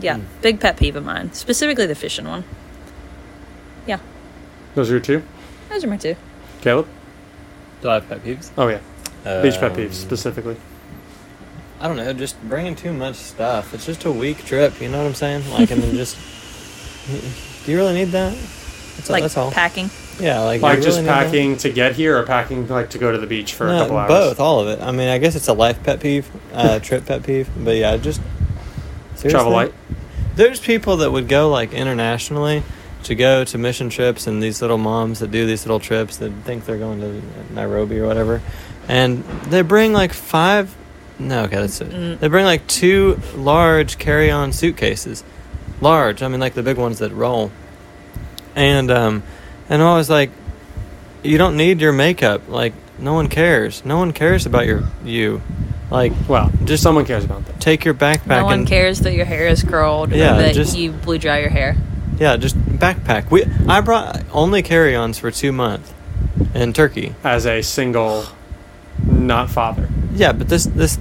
yeah, 0.00 0.18
big 0.42 0.60
pet 0.60 0.76
peeve 0.76 0.94
of 0.96 1.04
mine, 1.04 1.32
specifically 1.32 1.86
the 1.86 1.94
fishing 1.94 2.26
one. 2.28 2.44
Yeah, 3.86 3.98
Those 4.74 4.90
are 4.90 4.94
your 4.94 5.00
two? 5.00 5.22
those 5.70 5.82
are 5.84 5.88
my 5.88 5.96
two. 5.96 6.16
Caleb? 6.60 6.86
Do 7.80 7.88
I 7.90 7.94
have 7.94 8.08
pet 8.08 8.24
peeves? 8.24 8.50
Oh, 8.58 8.68
yeah. 8.68 8.78
Beach 9.42 9.58
pet 9.58 9.72
peeves 9.74 9.86
Um, 9.86 9.92
specifically. 9.92 10.56
I 11.80 11.86
don't 11.88 11.96
know, 11.96 12.12
just 12.12 12.40
bringing 12.48 12.74
too 12.74 12.92
much 12.92 13.14
stuff. 13.16 13.72
It's 13.72 13.86
just 13.86 14.04
a 14.04 14.10
week 14.12 14.44
trip, 14.44 14.80
you 14.80 14.88
know 14.88 14.98
what 14.98 15.06
I'm 15.06 15.14
saying? 15.14 15.48
Like, 15.50 15.70
and 15.70 15.82
then 15.82 15.94
just. 16.04 16.16
Do 17.08 17.70
you 17.72 17.76
really 17.78 17.94
need 17.94 18.08
that? 18.12 18.32
That's, 18.96 19.10
all 19.10 19.14
like 19.14 19.22
that's 19.22 19.36
all. 19.36 19.50
packing. 19.50 19.90
Yeah, 20.20 20.40
like. 20.40 20.60
Like 20.62 20.78
you 20.78 20.84
just 20.84 20.98
really 20.98 21.08
packing 21.08 21.56
to 21.58 21.70
get 21.70 21.94
here 21.94 22.18
or 22.18 22.24
packing 22.24 22.66
like 22.68 22.90
to 22.90 22.98
go 22.98 23.12
to 23.12 23.18
the 23.18 23.26
beach 23.26 23.54
for 23.54 23.66
a 23.68 23.70
No, 23.72 23.78
couple 23.82 23.96
hours? 23.96 24.08
both, 24.08 24.40
all 24.40 24.60
of 24.60 24.68
it. 24.68 24.82
I 24.82 24.90
mean, 24.90 25.08
I 25.08 25.18
guess 25.18 25.36
it's 25.36 25.48
a 25.48 25.52
life 25.52 25.82
pet 25.82 26.00
peeve, 26.00 26.28
uh, 26.52 26.78
trip 26.82 27.06
pet 27.06 27.22
peeve, 27.22 27.48
but 27.56 27.76
yeah, 27.76 27.96
just. 27.96 28.20
Travel 29.18 29.50
light? 29.52 29.74
There's 30.36 30.60
people 30.60 30.98
that 30.98 31.10
would 31.10 31.26
go 31.28 31.48
like 31.50 31.72
internationally 31.72 32.62
to 33.04 33.14
go 33.16 33.42
to 33.44 33.58
mission 33.58 33.90
trips, 33.90 34.26
and 34.28 34.40
these 34.42 34.60
little 34.62 34.78
moms 34.78 35.18
that 35.20 35.30
do 35.32 35.44
these 35.46 35.64
little 35.64 35.80
trips 35.80 36.18
that 36.18 36.30
think 36.44 36.64
they're 36.66 36.78
going 36.78 37.00
to 37.00 37.54
Nairobi 37.54 37.98
or 37.98 38.06
whatever, 38.06 38.40
and 38.86 39.24
they 39.46 39.62
bring 39.62 39.92
like 39.92 40.12
five. 40.12 40.74
No, 41.18 41.44
okay, 41.44 41.56
that's 41.56 41.80
it. 41.80 41.90
Mm. 41.90 42.18
They 42.20 42.28
bring 42.28 42.44
like 42.44 42.64
two 42.68 43.20
large 43.34 43.98
carry-on 43.98 44.52
suitcases, 44.52 45.24
large. 45.80 46.22
I 46.22 46.28
mean, 46.28 46.40
like 46.40 46.54
the 46.54 46.62
big 46.62 46.76
ones 46.76 46.98
that 46.98 47.12
roll, 47.12 47.50
and 48.54 48.90
um, 48.90 49.22
and 49.68 49.82
I 49.82 49.96
was 49.96 50.08
like, 50.10 50.30
you 51.22 51.38
don't 51.38 51.56
need 51.56 51.80
your 51.80 51.92
makeup. 51.92 52.48
Like, 52.48 52.72
no 52.98 53.14
one 53.14 53.28
cares. 53.28 53.84
No 53.84 53.98
one 53.98 54.12
cares 54.12 54.46
about 54.46 54.66
your 54.66 54.84
you. 55.04 55.42
Like, 55.90 56.12
Well, 56.28 56.52
just 56.64 56.82
someone 56.82 57.06
cares 57.06 57.24
about 57.24 57.46
that. 57.46 57.60
take 57.60 57.82
your 57.86 57.94
backpack 57.94 58.26
No 58.40 58.44
one 58.44 58.58
and 58.60 58.68
cares 58.68 59.00
that 59.00 59.14
your 59.14 59.24
hair 59.24 59.46
is 59.48 59.62
curled 59.62 60.12
Yeah, 60.12 60.34
or 60.36 60.42
that 60.42 60.54
just- 60.54 60.76
you 60.76 60.92
blew 60.92 61.16
dry 61.16 61.38
your 61.40 61.48
hair. 61.48 61.76
Yeah, 62.18 62.36
just 62.36 62.58
backpack. 62.58 63.30
We 63.30 63.44
I 63.66 63.80
brought 63.80 64.20
only 64.32 64.60
carry-ons 64.60 65.18
for 65.18 65.30
two 65.30 65.50
months 65.50 65.94
in 66.52 66.74
Turkey. 66.74 67.14
As 67.24 67.46
a 67.46 67.62
single, 67.62 68.26
not 69.02 69.48
father. 69.48 69.88
Yeah, 70.14 70.32
but 70.32 70.48
this 70.50 70.64
this 70.66 70.98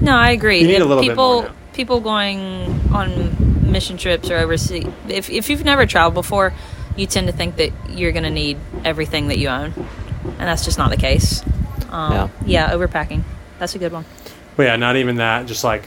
No, 0.00 0.14
I 0.14 0.30
agree. 0.30 0.60
You 0.60 0.68
need 0.68 0.74
If 0.74 0.82
a 0.82 0.84
little 0.84 1.02
bit 1.04 1.16
more 1.16 1.42
now. 1.44 1.50
People 1.72 2.00
going 2.00 2.80
on 2.92 3.70
mission 3.70 3.96
trips 3.96 4.30
or 4.30 4.36
overseas, 4.36 4.86
if 5.08 5.30
if 5.30 5.48
you've 5.50 5.64
never 5.64 5.86
traveled 5.86 6.14
before, 6.14 6.52
you 6.96 7.06
tend 7.06 7.26
to 7.28 7.32
think 7.32 7.56
that 7.56 7.70
you're 7.90 8.12
going 8.12 8.24
to 8.24 8.30
need 8.30 8.58
everything 8.84 9.28
that 9.28 9.38
you 9.38 9.48
own, 9.48 9.72
and 10.24 10.38
that's 10.40 10.64
just 10.64 10.78
not 10.78 10.90
the 10.90 10.96
case. 10.96 11.42
Um, 11.90 12.12
Yeah. 12.12 12.28
yeah, 12.46 12.70
overpacking. 12.70 13.22
That's 13.58 13.74
a 13.74 13.78
good 13.78 13.92
one. 13.92 14.04
But 14.56 14.64
yeah, 14.64 14.76
not 14.76 14.96
even 14.96 15.16
that. 15.16 15.46
Just 15.46 15.64
like 15.64 15.84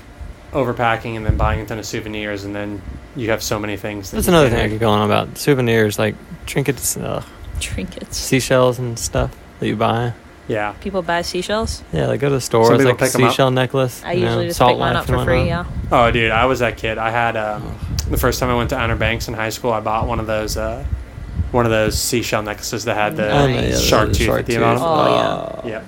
overpacking 0.52 1.16
and 1.18 1.26
then 1.26 1.38
buying 1.38 1.60
a 1.62 1.66
ton 1.66 1.80
of 1.80 1.86
souvenirs, 1.86 2.44
and 2.46 2.56
then 2.56 2.82
you 3.16 3.30
have 3.32 3.44
so 3.44 3.60
many 3.60 3.78
things. 3.78 4.12
that 4.12 4.18
that's 4.18 4.28
another 4.28 4.48
can't 4.50 4.60
thing 4.60 4.66
I 4.66 4.70
could 4.70 4.80
go 4.80 4.90
on 4.90 5.06
about. 5.06 5.38
Souvenirs 5.38 6.00
like 6.00 6.16
trinkets, 6.46 6.98
uh, 6.98 7.24
Trinkets. 7.60 8.18
seashells 8.18 8.80
and 8.80 8.98
stuff 8.98 9.36
that 9.60 9.68
you 9.68 9.76
buy. 9.76 10.14
Yeah, 10.48 10.74
People 10.82 11.02
buy 11.02 11.22
seashells. 11.22 11.84
Yeah, 11.94 12.08
they 12.08 12.18
go 12.18 12.28
to 12.28 12.36
the 12.36 12.42
store. 12.42 12.66
Some 12.66 12.76
It's 12.76 12.84
people 12.84 12.92
like 12.98 13.02
a 13.02 13.06
pick 13.06 13.16
'em 13.16 13.24
up. 13.26 13.32
seashell 13.32 13.52
necklace. 13.52 14.02
I 14.06 14.12
you 14.14 14.22
know, 14.22 14.26
usually 14.28 14.46
just 14.48 14.58
salt 14.58 14.72
pick 14.72 14.80
mine 14.80 14.94
life 14.96 15.04
up 15.04 15.10
and 15.10 15.18
for 15.20 15.26
free. 15.26 15.38
whatnot. 15.46 15.68
Yeah. 15.92 16.06
Oh, 16.06 16.12
dude, 16.12 16.32
I 16.32 16.46
was 16.46 16.60
that 16.60 16.76
kid. 16.78 16.98
I 16.98 17.12
had 17.12 17.38
um, 17.38 17.76
the 18.10 18.18
first 18.18 18.40
time 18.42 18.50
I 18.50 18.56
went 18.56 18.70
to 18.72 18.78
Outer 18.78 18.96
Banks 18.98 19.28
in 19.30 19.34
high 19.36 19.50
school. 19.50 19.72
I 19.72 19.80
bought 19.80 20.06
one 20.08 20.20
of 20.20 20.28
those, 20.28 20.58
uh, 20.58 20.84
one 21.52 21.66
of 21.66 21.72
those 21.72 21.98
seashell 21.98 22.42
necklaces 22.42 22.84
that 22.86 22.96
had 22.96 23.16
the 23.16 23.32
Oh, 23.32 23.48
Nice. 23.48 23.56
yeah, 23.64 23.70
the 23.72 23.78
shark 23.78 24.08
tooth 24.10 24.18
shark 24.26 24.40
at 24.42 24.46
the 24.48 24.54
tooth. 24.56 24.62
bottom. 24.62 24.84
Oh, 24.84 24.86
Uh, 24.88 25.62
Yeah, 25.66 25.82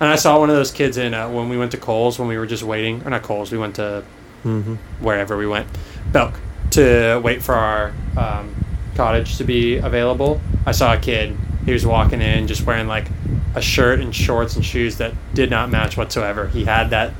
and 0.00 0.08
I 0.08 0.16
saw 0.16 0.38
one 0.38 0.48
of 0.48 0.56
those 0.56 0.70
kids 0.70 0.96
in 0.96 1.12
uh, 1.12 1.28
when 1.28 1.50
we 1.50 1.58
went 1.58 1.72
to 1.72 1.76
Kohl's 1.76 2.18
when 2.18 2.26
we 2.28 2.38
were 2.38 2.46
just 2.46 2.62
waiting, 2.62 3.02
or 3.04 3.10
not 3.10 3.22
Kohl's. 3.22 3.52
We 3.52 3.58
went 3.58 3.74
to 3.74 4.02
mhm. 4.46 4.78
wherever 5.00 5.36
we 5.36 5.46
went, 5.46 5.66
Belk, 6.10 6.34
to 6.70 7.20
wait 7.22 7.42
for 7.42 7.54
our 7.54 7.92
um, 8.16 8.54
cottage 8.94 9.36
to 9.36 9.44
be 9.44 9.76
available. 9.76 10.40
I 10.64 10.72
saw 10.72 10.94
a 10.94 10.96
kid. 10.96 11.36
He 11.64 11.72
was 11.72 11.86
walking 11.86 12.20
in 12.20 12.46
just 12.46 12.64
wearing 12.64 12.86
like 12.86 13.06
a 13.54 13.60
shirt 13.60 14.00
and 14.00 14.14
shorts 14.14 14.56
and 14.56 14.64
shoes 14.64 14.96
that 14.98 15.12
did 15.34 15.50
not 15.50 15.70
match 15.70 15.96
whatsoever. 15.96 16.48
He 16.48 16.64
had 16.64 16.90
that 16.90 17.12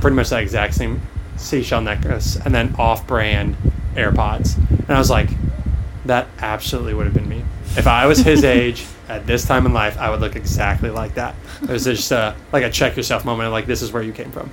pretty 0.00 0.16
much 0.16 0.30
that 0.30 0.42
exact 0.42 0.74
same 0.74 1.00
seashell 1.36 1.80
necklace 1.80 2.36
and 2.36 2.54
then 2.54 2.74
off-brand 2.78 3.56
AirPods, 3.94 4.56
and 4.56 4.90
I 4.90 4.98
was 4.98 5.10
like, 5.10 5.30
that 6.04 6.28
absolutely 6.38 6.94
would 6.94 7.06
have 7.06 7.14
been 7.14 7.28
me 7.28 7.42
if 7.76 7.86
I 7.86 8.06
was 8.06 8.18
his 8.18 8.44
age 8.44 8.84
at 9.08 9.26
this 9.26 9.46
time 9.46 9.66
in 9.66 9.72
life. 9.72 9.98
I 9.98 10.10
would 10.10 10.20
look 10.20 10.36
exactly 10.36 10.90
like 10.90 11.14
that. 11.14 11.34
It 11.62 11.70
was 11.70 11.84
just 11.84 12.12
uh, 12.12 12.34
like 12.52 12.64
a 12.64 12.70
check 12.70 12.96
yourself 12.96 13.24
moment. 13.24 13.52
Like 13.52 13.66
this 13.66 13.82
is 13.82 13.92
where 13.92 14.02
you 14.02 14.12
came 14.12 14.30
from. 14.30 14.50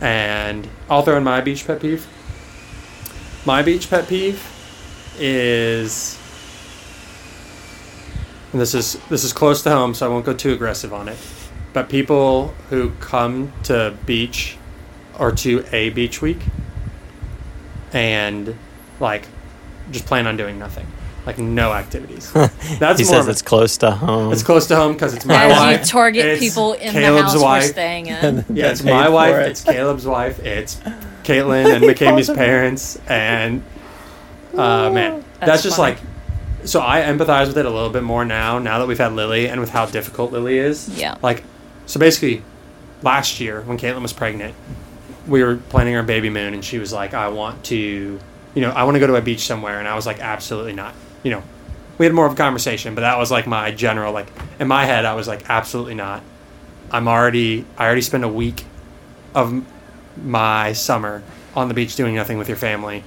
And 0.00 0.68
I'll 0.88 1.02
throw 1.02 1.16
in 1.16 1.24
my 1.24 1.40
beach 1.40 1.66
pet 1.66 1.80
peeve. 1.80 2.06
My 3.46 3.62
beach 3.62 3.90
pet 3.90 4.08
peeve 4.08 4.42
is 5.18 6.18
and 8.54 8.60
this 8.62 8.72
is 8.72 8.94
this 9.10 9.24
is 9.24 9.32
close 9.32 9.62
to 9.64 9.70
home, 9.70 9.94
so 9.94 10.06
I 10.06 10.08
won't 10.08 10.24
go 10.24 10.32
too 10.32 10.52
aggressive 10.52 10.94
on 10.94 11.08
it. 11.08 11.18
But 11.72 11.88
people 11.88 12.54
who 12.70 12.90
come 13.00 13.52
to 13.64 13.96
beach 14.06 14.56
or 15.18 15.32
to 15.32 15.64
a 15.72 15.90
beach 15.90 16.22
week 16.22 16.38
and 17.92 18.56
like 19.00 19.26
just 19.90 20.06
plan 20.06 20.26
on 20.28 20.36
doing 20.36 20.56
nothing, 20.58 20.86
like 21.26 21.38
no 21.38 21.72
activities. 21.72 22.32
That's 22.32 22.60
he 23.00 23.04
more 23.04 23.14
says 23.14 23.20
of 23.24 23.28
a- 23.28 23.30
it's 23.32 23.42
close 23.42 23.76
to 23.78 23.90
home. 23.90 24.32
it's 24.32 24.42
close 24.44 24.66
to 24.68 24.76
home 24.76 24.92
because 24.92 25.14
it's 25.14 25.24
my 25.24 25.46
As 25.46 25.50
wife. 25.58 25.80
you 25.80 25.84
target 25.86 26.24
it's 26.26 26.40
people 26.40 26.74
in 26.74 26.92
Caleb's 26.92 27.32
the 27.32 27.38
house 27.40 27.42
wife. 27.42 27.62
we're 27.64 27.68
staying 27.72 28.06
in. 28.08 28.44
Yeah, 28.50 28.70
it's 28.70 28.82
my 28.84 29.08
wife. 29.08 29.34
it. 29.34 29.48
It's 29.48 29.64
Caleb's 29.64 30.06
wife. 30.06 30.38
It's 30.40 30.76
Caitlin 31.24 31.74
and 31.74 31.84
McKamey's 31.84 32.30
parents, 32.30 32.96
and 33.08 33.62
uh, 34.52 34.90
man, 34.90 35.24
that's, 35.40 35.46
That's 35.46 35.62
just 35.64 35.76
funny. 35.76 35.94
like. 35.96 36.02
So 36.64 36.80
I 36.80 37.02
empathize 37.02 37.46
with 37.46 37.58
it 37.58 37.66
a 37.66 37.70
little 37.70 37.90
bit 37.90 38.02
more 38.02 38.24
now. 38.24 38.58
Now 38.58 38.78
that 38.78 38.86
we've 38.86 38.98
had 38.98 39.12
Lily, 39.12 39.48
and 39.48 39.60
with 39.60 39.70
how 39.70 39.86
difficult 39.86 40.32
Lily 40.32 40.58
is. 40.58 40.88
Yeah. 40.88 41.16
Like, 41.22 41.44
so 41.86 42.00
basically, 42.00 42.42
last 43.02 43.40
year 43.40 43.60
when 43.62 43.78
Caitlin 43.78 44.02
was 44.02 44.12
pregnant, 44.12 44.54
we 45.26 45.42
were 45.42 45.56
planning 45.56 45.96
our 45.96 46.02
baby 46.02 46.30
moon, 46.30 46.54
and 46.54 46.64
she 46.64 46.78
was 46.78 46.92
like, 46.92 47.14
"I 47.14 47.28
want 47.28 47.64
to, 47.64 47.76
you 47.76 48.60
know, 48.62 48.70
I 48.70 48.84
want 48.84 48.94
to 48.94 49.00
go 49.00 49.06
to 49.06 49.16
a 49.16 49.22
beach 49.22 49.46
somewhere," 49.46 49.78
and 49.78 49.86
I 49.88 49.94
was 49.94 50.06
like, 50.06 50.20
"Absolutely 50.20 50.72
not." 50.72 50.94
You 51.22 51.32
know, 51.32 51.42
we 51.98 52.06
had 52.06 52.14
more 52.14 52.26
of 52.26 52.32
a 52.32 52.36
conversation, 52.36 52.94
but 52.94 53.02
that 53.02 53.18
was 53.18 53.30
like 53.30 53.46
my 53.46 53.70
general 53.70 54.12
like 54.12 54.28
in 54.58 54.68
my 54.68 54.86
head. 54.86 55.04
I 55.04 55.14
was 55.14 55.28
like, 55.28 55.48
"Absolutely 55.48 55.94
not." 55.94 56.22
I'm 56.90 57.08
already, 57.08 57.64
I 57.76 57.86
already 57.86 58.02
spent 58.02 58.24
a 58.24 58.28
week 58.28 58.66
of 59.34 59.64
my 60.22 60.72
summer 60.72 61.22
on 61.56 61.68
the 61.68 61.74
beach 61.74 61.96
doing 61.96 62.14
nothing 62.14 62.38
with 62.38 62.48
your 62.48 62.56
family. 62.56 63.02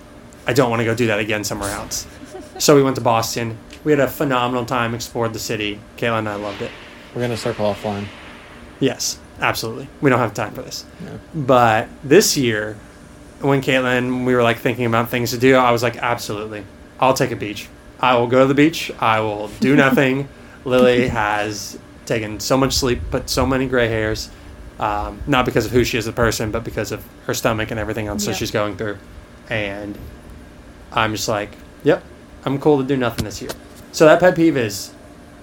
I 0.46 0.54
don't 0.54 0.70
want 0.70 0.82
to 0.82 0.86
go 0.86 0.96
do 0.96 1.08
that 1.08 1.20
again 1.20 1.44
somewhere 1.44 1.72
else. 1.72 2.06
So 2.60 2.76
we 2.76 2.84
went 2.84 2.96
to 2.96 3.02
Boston. 3.02 3.58
We 3.84 3.92
had 3.92 4.00
a 4.00 4.08
phenomenal 4.08 4.66
time, 4.66 4.94
explored 4.94 5.34
the 5.34 5.40
city. 5.40 5.80
Kayla 5.98 6.20
and 6.20 6.30
I 6.30 6.36
loved 6.36 6.62
it. 6.62 6.72
We're 7.14 7.22
gonna 7.22 7.38
circle 7.38 7.66
offline. 7.66 8.06
Yes, 8.80 9.20
absolutely. 9.40 9.88
We 10.02 10.10
don't 10.10 10.20
have 10.20 10.34
time 10.34 10.54
for 10.54 10.62
this. 10.62 10.86
No. 11.00 11.20
But 11.34 11.90
this 12.04 12.38
year, 12.38 12.78
when 13.42 13.62
Caitlin, 13.62 14.26
we 14.26 14.36
were 14.36 14.44
like 14.44 14.58
thinking 14.58 14.86
about 14.86 15.10
things 15.10 15.32
to 15.32 15.38
do, 15.38 15.56
I 15.56 15.72
was 15.72 15.84
like, 15.84 15.98
absolutely. 15.98 16.64
I'll 17.00 17.14
take 17.14 17.32
a 17.32 17.36
beach. 17.36 17.70
I 18.00 18.16
will 18.16 18.28
go 18.28 18.42
to 18.42 18.48
the 18.48 18.54
beach. 18.54 18.92
I 19.00 19.20
will 19.20 19.48
do 19.60 19.76
nothing. 19.86 20.28
Lily 20.66 21.08
has 21.08 21.78
taken 22.06 22.40
so 22.40 22.58
much 22.58 22.74
sleep, 22.74 23.00
put 23.12 23.30
so 23.30 23.46
many 23.46 23.68
gray 23.68 23.88
hairs, 23.88 24.30
um, 24.80 25.22
not 25.28 25.46
because 25.46 25.66
of 25.66 25.72
who 25.72 25.84
she 25.84 25.98
is 25.98 26.06
as 26.06 26.10
a 26.10 26.16
person, 26.16 26.52
but 26.52 26.64
because 26.64 26.92
of 26.92 27.04
her 27.26 27.34
stomach 27.34 27.72
and 27.72 27.80
everything 27.80 28.08
else 28.08 28.26
that 28.26 28.36
she's 28.36 28.52
going 28.52 28.78
through. 28.78 28.98
And 29.50 29.98
I'm 30.92 31.14
just 31.14 31.28
like, 31.28 31.52
yep, 31.84 32.04
I'm 32.48 32.60
cool 32.60 32.78
to 32.78 32.84
do 32.86 32.96
nothing 32.96 33.26
this 33.26 33.42
year. 33.42 33.52
So 33.92 34.06
that 34.06 34.22
pet 34.22 34.34
peeve 34.34 34.56
is 34.56 34.94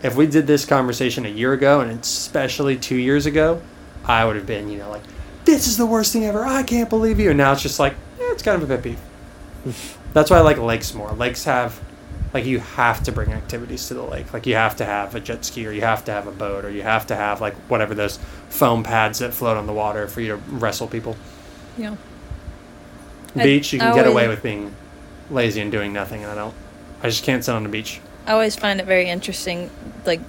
if 0.03 0.17
we 0.17 0.27
did 0.27 0.47
this 0.47 0.65
conversation 0.65 1.27
a 1.27 1.29
year 1.29 1.53
ago 1.53 1.83
and 1.83 2.01
especially 2.01 2.79
two 2.79 2.97
years 2.97 3.27
ago, 3.27 3.61
I 4.07 4.25
would 4.25 4.37
have 4.37 4.47
been, 4.47 4.71
you 4.71 4.79
know, 4.79 4.89
like, 4.89 5.03
this 5.45 5.67
is 5.67 5.77
the 5.77 5.85
worst 5.85 6.15
thing 6.15 6.25
ever. 6.25 6.47
I 6.47 6.63
can't 6.63 6.89
believe 6.89 7.21
you. 7.21 7.29
And 7.29 7.37
now 7.37 7.53
it's 7.53 7.61
just 7.61 7.79
like, 7.79 7.93
eh, 7.93 8.33
it's 8.33 8.43
kind 8.43 8.63
of 8.63 8.71
a 8.71 8.75
pet 8.75 8.83
peeve. 8.83 9.97
That's 10.15 10.31
why 10.31 10.39
I 10.39 10.41
like 10.41 10.57
lakes 10.57 10.95
more. 10.95 11.11
Lakes 11.13 11.45
have, 11.45 11.79
like, 12.33 12.47
you 12.47 12.61
have 12.61 13.03
to 13.03 13.13
bring 13.13 13.33
activities 13.33 13.87
to 13.89 13.95
the 13.95 14.03
lake. 14.03 14.33
Like, 14.33 14.47
you 14.47 14.55
have 14.55 14.77
to 14.77 14.87
have 14.87 15.15
a 15.15 15.21
jet 15.21 15.45
ski 15.45 15.67
or 15.67 15.73
you 15.73 15.83
have 15.83 16.07
to 16.07 16.13
have 16.13 16.27
a 16.27 16.33
boat 16.33 16.65
or 16.65 16.71
you 16.71 16.85
have 16.85 17.07
to 17.09 17.17
have, 17.17 17.43
like, 17.43 17.55
whatever 17.69 17.95
those 17.95 18.19
foam 18.49 18.83
pads 18.83 19.19
that 19.19 19.35
float 19.35 19.59
on 19.59 19.67
the 19.67 19.75
water 19.75 20.09
for 20.09 20.23
you 20.23 20.29
to 20.29 20.37
wrestle 20.37 20.87
people. 20.87 21.19
Yeah. 21.77 21.97
Beach, 23.35 23.75
you 23.75 23.79
can 23.79 23.93
I 23.93 23.95
get 23.95 24.07
away 24.07 24.27
with 24.27 24.43
being 24.43 24.75
lazy 25.31 25.61
and 25.61 25.71
doing 25.71 25.93
nothing. 25.93 26.23
And 26.23 26.33
I 26.33 26.35
don't, 26.35 26.55
I 27.05 27.09
just 27.09 27.23
can't 27.23 27.45
sit 27.45 27.55
on 27.55 27.63
the 27.65 27.69
beach. 27.69 28.01
I 28.27 28.33
always 28.33 28.57
find 28.57 28.81
it 28.81 28.87
very 28.87 29.11
interesting, 29.11 29.71
like 30.07 30.21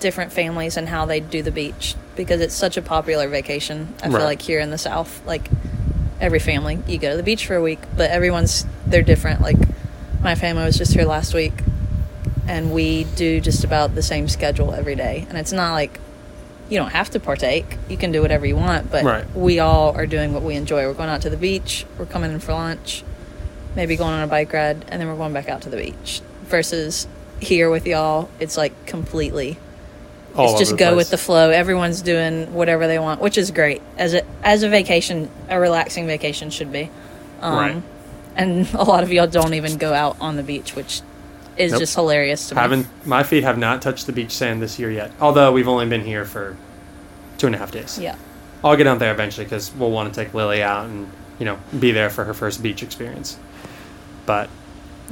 different 0.00 0.32
families 0.32 0.78
and 0.78 0.88
how 0.88 1.04
they 1.04 1.20
do 1.20 1.42
the 1.42 1.50
beach 1.52 1.94
because 2.16 2.40
it's 2.40 2.54
such 2.54 2.78
a 2.78 2.82
popular 2.82 3.28
vacation. 3.28 3.92
I 4.02 4.04
feel 4.08 4.12
Right. 4.16 4.24
like 4.24 4.42
here 4.42 4.58
in 4.58 4.70
the 4.70 4.78
South, 4.78 5.20
like 5.26 5.50
every 6.22 6.38
family, 6.38 6.78
you 6.86 6.96
go 6.96 7.10
to 7.10 7.16
the 7.18 7.22
beach 7.22 7.46
for 7.46 7.54
a 7.54 7.60
week, 7.62 7.80
but 7.98 8.10
everyone's 8.10 8.64
they're 8.86 9.02
different. 9.02 9.42
Like 9.42 9.58
my 10.22 10.34
family 10.34 10.64
was 10.64 10.78
just 10.78 10.94
here 10.94 11.04
last 11.04 11.34
week, 11.34 11.52
and 12.48 12.72
we 12.72 13.04
do 13.04 13.38
just 13.38 13.62
about 13.62 13.94
the 13.94 14.02
same 14.02 14.26
schedule 14.26 14.72
every 14.72 14.94
day, 14.94 15.26
and 15.28 15.36
it's 15.36 15.52
not 15.52 15.72
like 15.72 16.00
you 16.70 16.78
don't 16.78 16.92
have 16.92 17.10
to 17.10 17.20
partake. 17.20 17.76
You 17.90 17.98
can 17.98 18.10
do 18.10 18.22
whatever 18.22 18.46
you 18.46 18.56
want, 18.56 18.90
but 18.90 19.04
Right. 19.04 19.24
we 19.36 19.58
all 19.58 19.94
are 19.94 20.06
doing 20.06 20.32
what 20.32 20.42
we 20.42 20.54
enjoy. 20.54 20.86
We're 20.86 20.94
going 20.94 21.10
out 21.10 21.20
to 21.22 21.30
the 21.30 21.36
beach. 21.36 21.84
We're 21.98 22.06
coming 22.06 22.32
in 22.32 22.38
for 22.40 22.54
lunch 22.54 23.04
maybe 23.76 23.96
going 23.96 24.12
on 24.12 24.22
a 24.22 24.26
bike 24.26 24.52
ride, 24.52 24.84
and 24.88 25.00
then 25.00 25.08
we're 25.08 25.16
going 25.16 25.32
back 25.32 25.48
out 25.48 25.62
to 25.62 25.70
the 25.70 25.76
beach. 25.76 26.20
Versus 26.44 27.06
here 27.40 27.70
with 27.70 27.86
y'all, 27.86 28.28
it's 28.38 28.56
like 28.56 28.86
completely. 28.86 29.58
All 30.34 30.50
it's 30.50 30.58
just 30.58 30.76
go 30.78 30.88
place. 30.88 30.96
with 30.96 31.10
the 31.10 31.18
flow. 31.18 31.50
Everyone's 31.50 32.00
doing 32.02 32.52
whatever 32.54 32.86
they 32.86 32.98
want, 32.98 33.20
which 33.20 33.36
is 33.36 33.50
great. 33.50 33.82
As 33.98 34.14
a 34.14 34.22
as 34.42 34.62
a 34.62 34.68
vacation, 34.68 35.30
a 35.48 35.58
relaxing 35.60 36.06
vacation 36.06 36.50
should 36.50 36.72
be. 36.72 36.90
Um, 37.40 37.54
Right. 37.54 37.82
And 38.34 38.66
a 38.74 38.82
lot 38.82 39.02
of 39.02 39.12
y'all 39.12 39.26
don't 39.26 39.54
even 39.54 39.76
go 39.76 39.92
out 39.92 40.16
on 40.20 40.36
the 40.36 40.42
beach, 40.42 40.74
which 40.74 41.02
is 41.58 41.72
Nope. 41.72 41.80
just 41.80 41.94
hilarious 41.94 42.48
to 42.48 42.54
me. 42.54 42.60
Haven't 42.60 42.86
my 43.06 43.22
feet 43.22 43.44
have 43.44 43.58
not 43.58 43.82
touched 43.82 44.06
the 44.06 44.12
beach 44.12 44.30
sand 44.32 44.62
this 44.62 44.78
year 44.78 44.90
yet. 44.90 45.12
Although 45.20 45.52
we've 45.52 45.68
only 45.68 45.86
been 45.86 46.04
here 46.04 46.24
for 46.24 46.56
two 47.36 47.46
and 47.46 47.54
a 47.54 47.58
half 47.58 47.70
days. 47.70 47.98
Yeah. 47.98 48.16
I'll 48.64 48.76
get 48.76 48.86
out 48.86 49.00
there 49.00 49.12
eventually 49.12 49.44
because 49.44 49.72
we'll 49.74 49.90
want 49.90 50.12
to 50.14 50.24
take 50.24 50.32
Lily 50.32 50.62
out 50.62 50.86
and 50.86 51.10
you 51.38 51.44
know 51.44 51.58
be 51.78 51.92
there 51.92 52.08
for 52.08 52.24
her 52.24 52.32
first 52.32 52.62
beach 52.62 52.82
experience. 52.82 53.38
But 54.26 54.48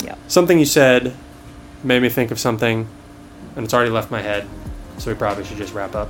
Yeah. 0.05 0.15
something 0.29 0.59
you 0.59 0.65
said 0.65 1.15
made 1.85 2.01
me 2.03 2.09
think 2.09 2.31
of 2.31 2.39
something, 2.39 2.87
and 3.57 3.65
it's 3.65 3.75
already 3.75 3.91
left 3.91 4.11
my 4.11 4.23
head. 4.23 4.47
So 4.99 5.11
we 5.11 5.17
probably 5.17 5.45
should 5.45 5.57
just 5.57 5.75
wrap 5.75 5.95
up. 5.95 6.09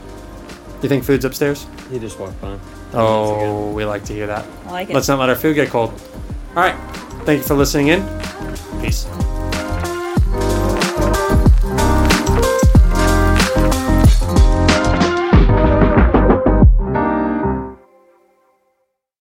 You 0.82 0.88
think 0.88 1.04
food's 1.04 1.24
upstairs? 1.24 1.66
He 1.90 1.98
just 1.98 2.18
walked 2.18 2.40
by. 2.40 2.56
Oh, 2.94 3.70
we 3.70 3.84
like 3.84 4.04
to 4.06 4.12
hear 4.12 4.26
that. 4.26 4.44
I 4.66 4.70
like 4.72 4.90
it. 4.90 4.94
Let's 4.94 5.08
not 5.08 5.18
let 5.18 5.28
our 5.28 5.34
food 5.36 5.54
get 5.54 5.68
cold. 5.68 5.92
All 6.56 6.62
right. 6.62 6.74
Thank 7.24 7.42
you 7.42 7.46
for 7.46 7.54
listening 7.54 7.88
in. 7.88 8.02
Peace. 8.80 9.06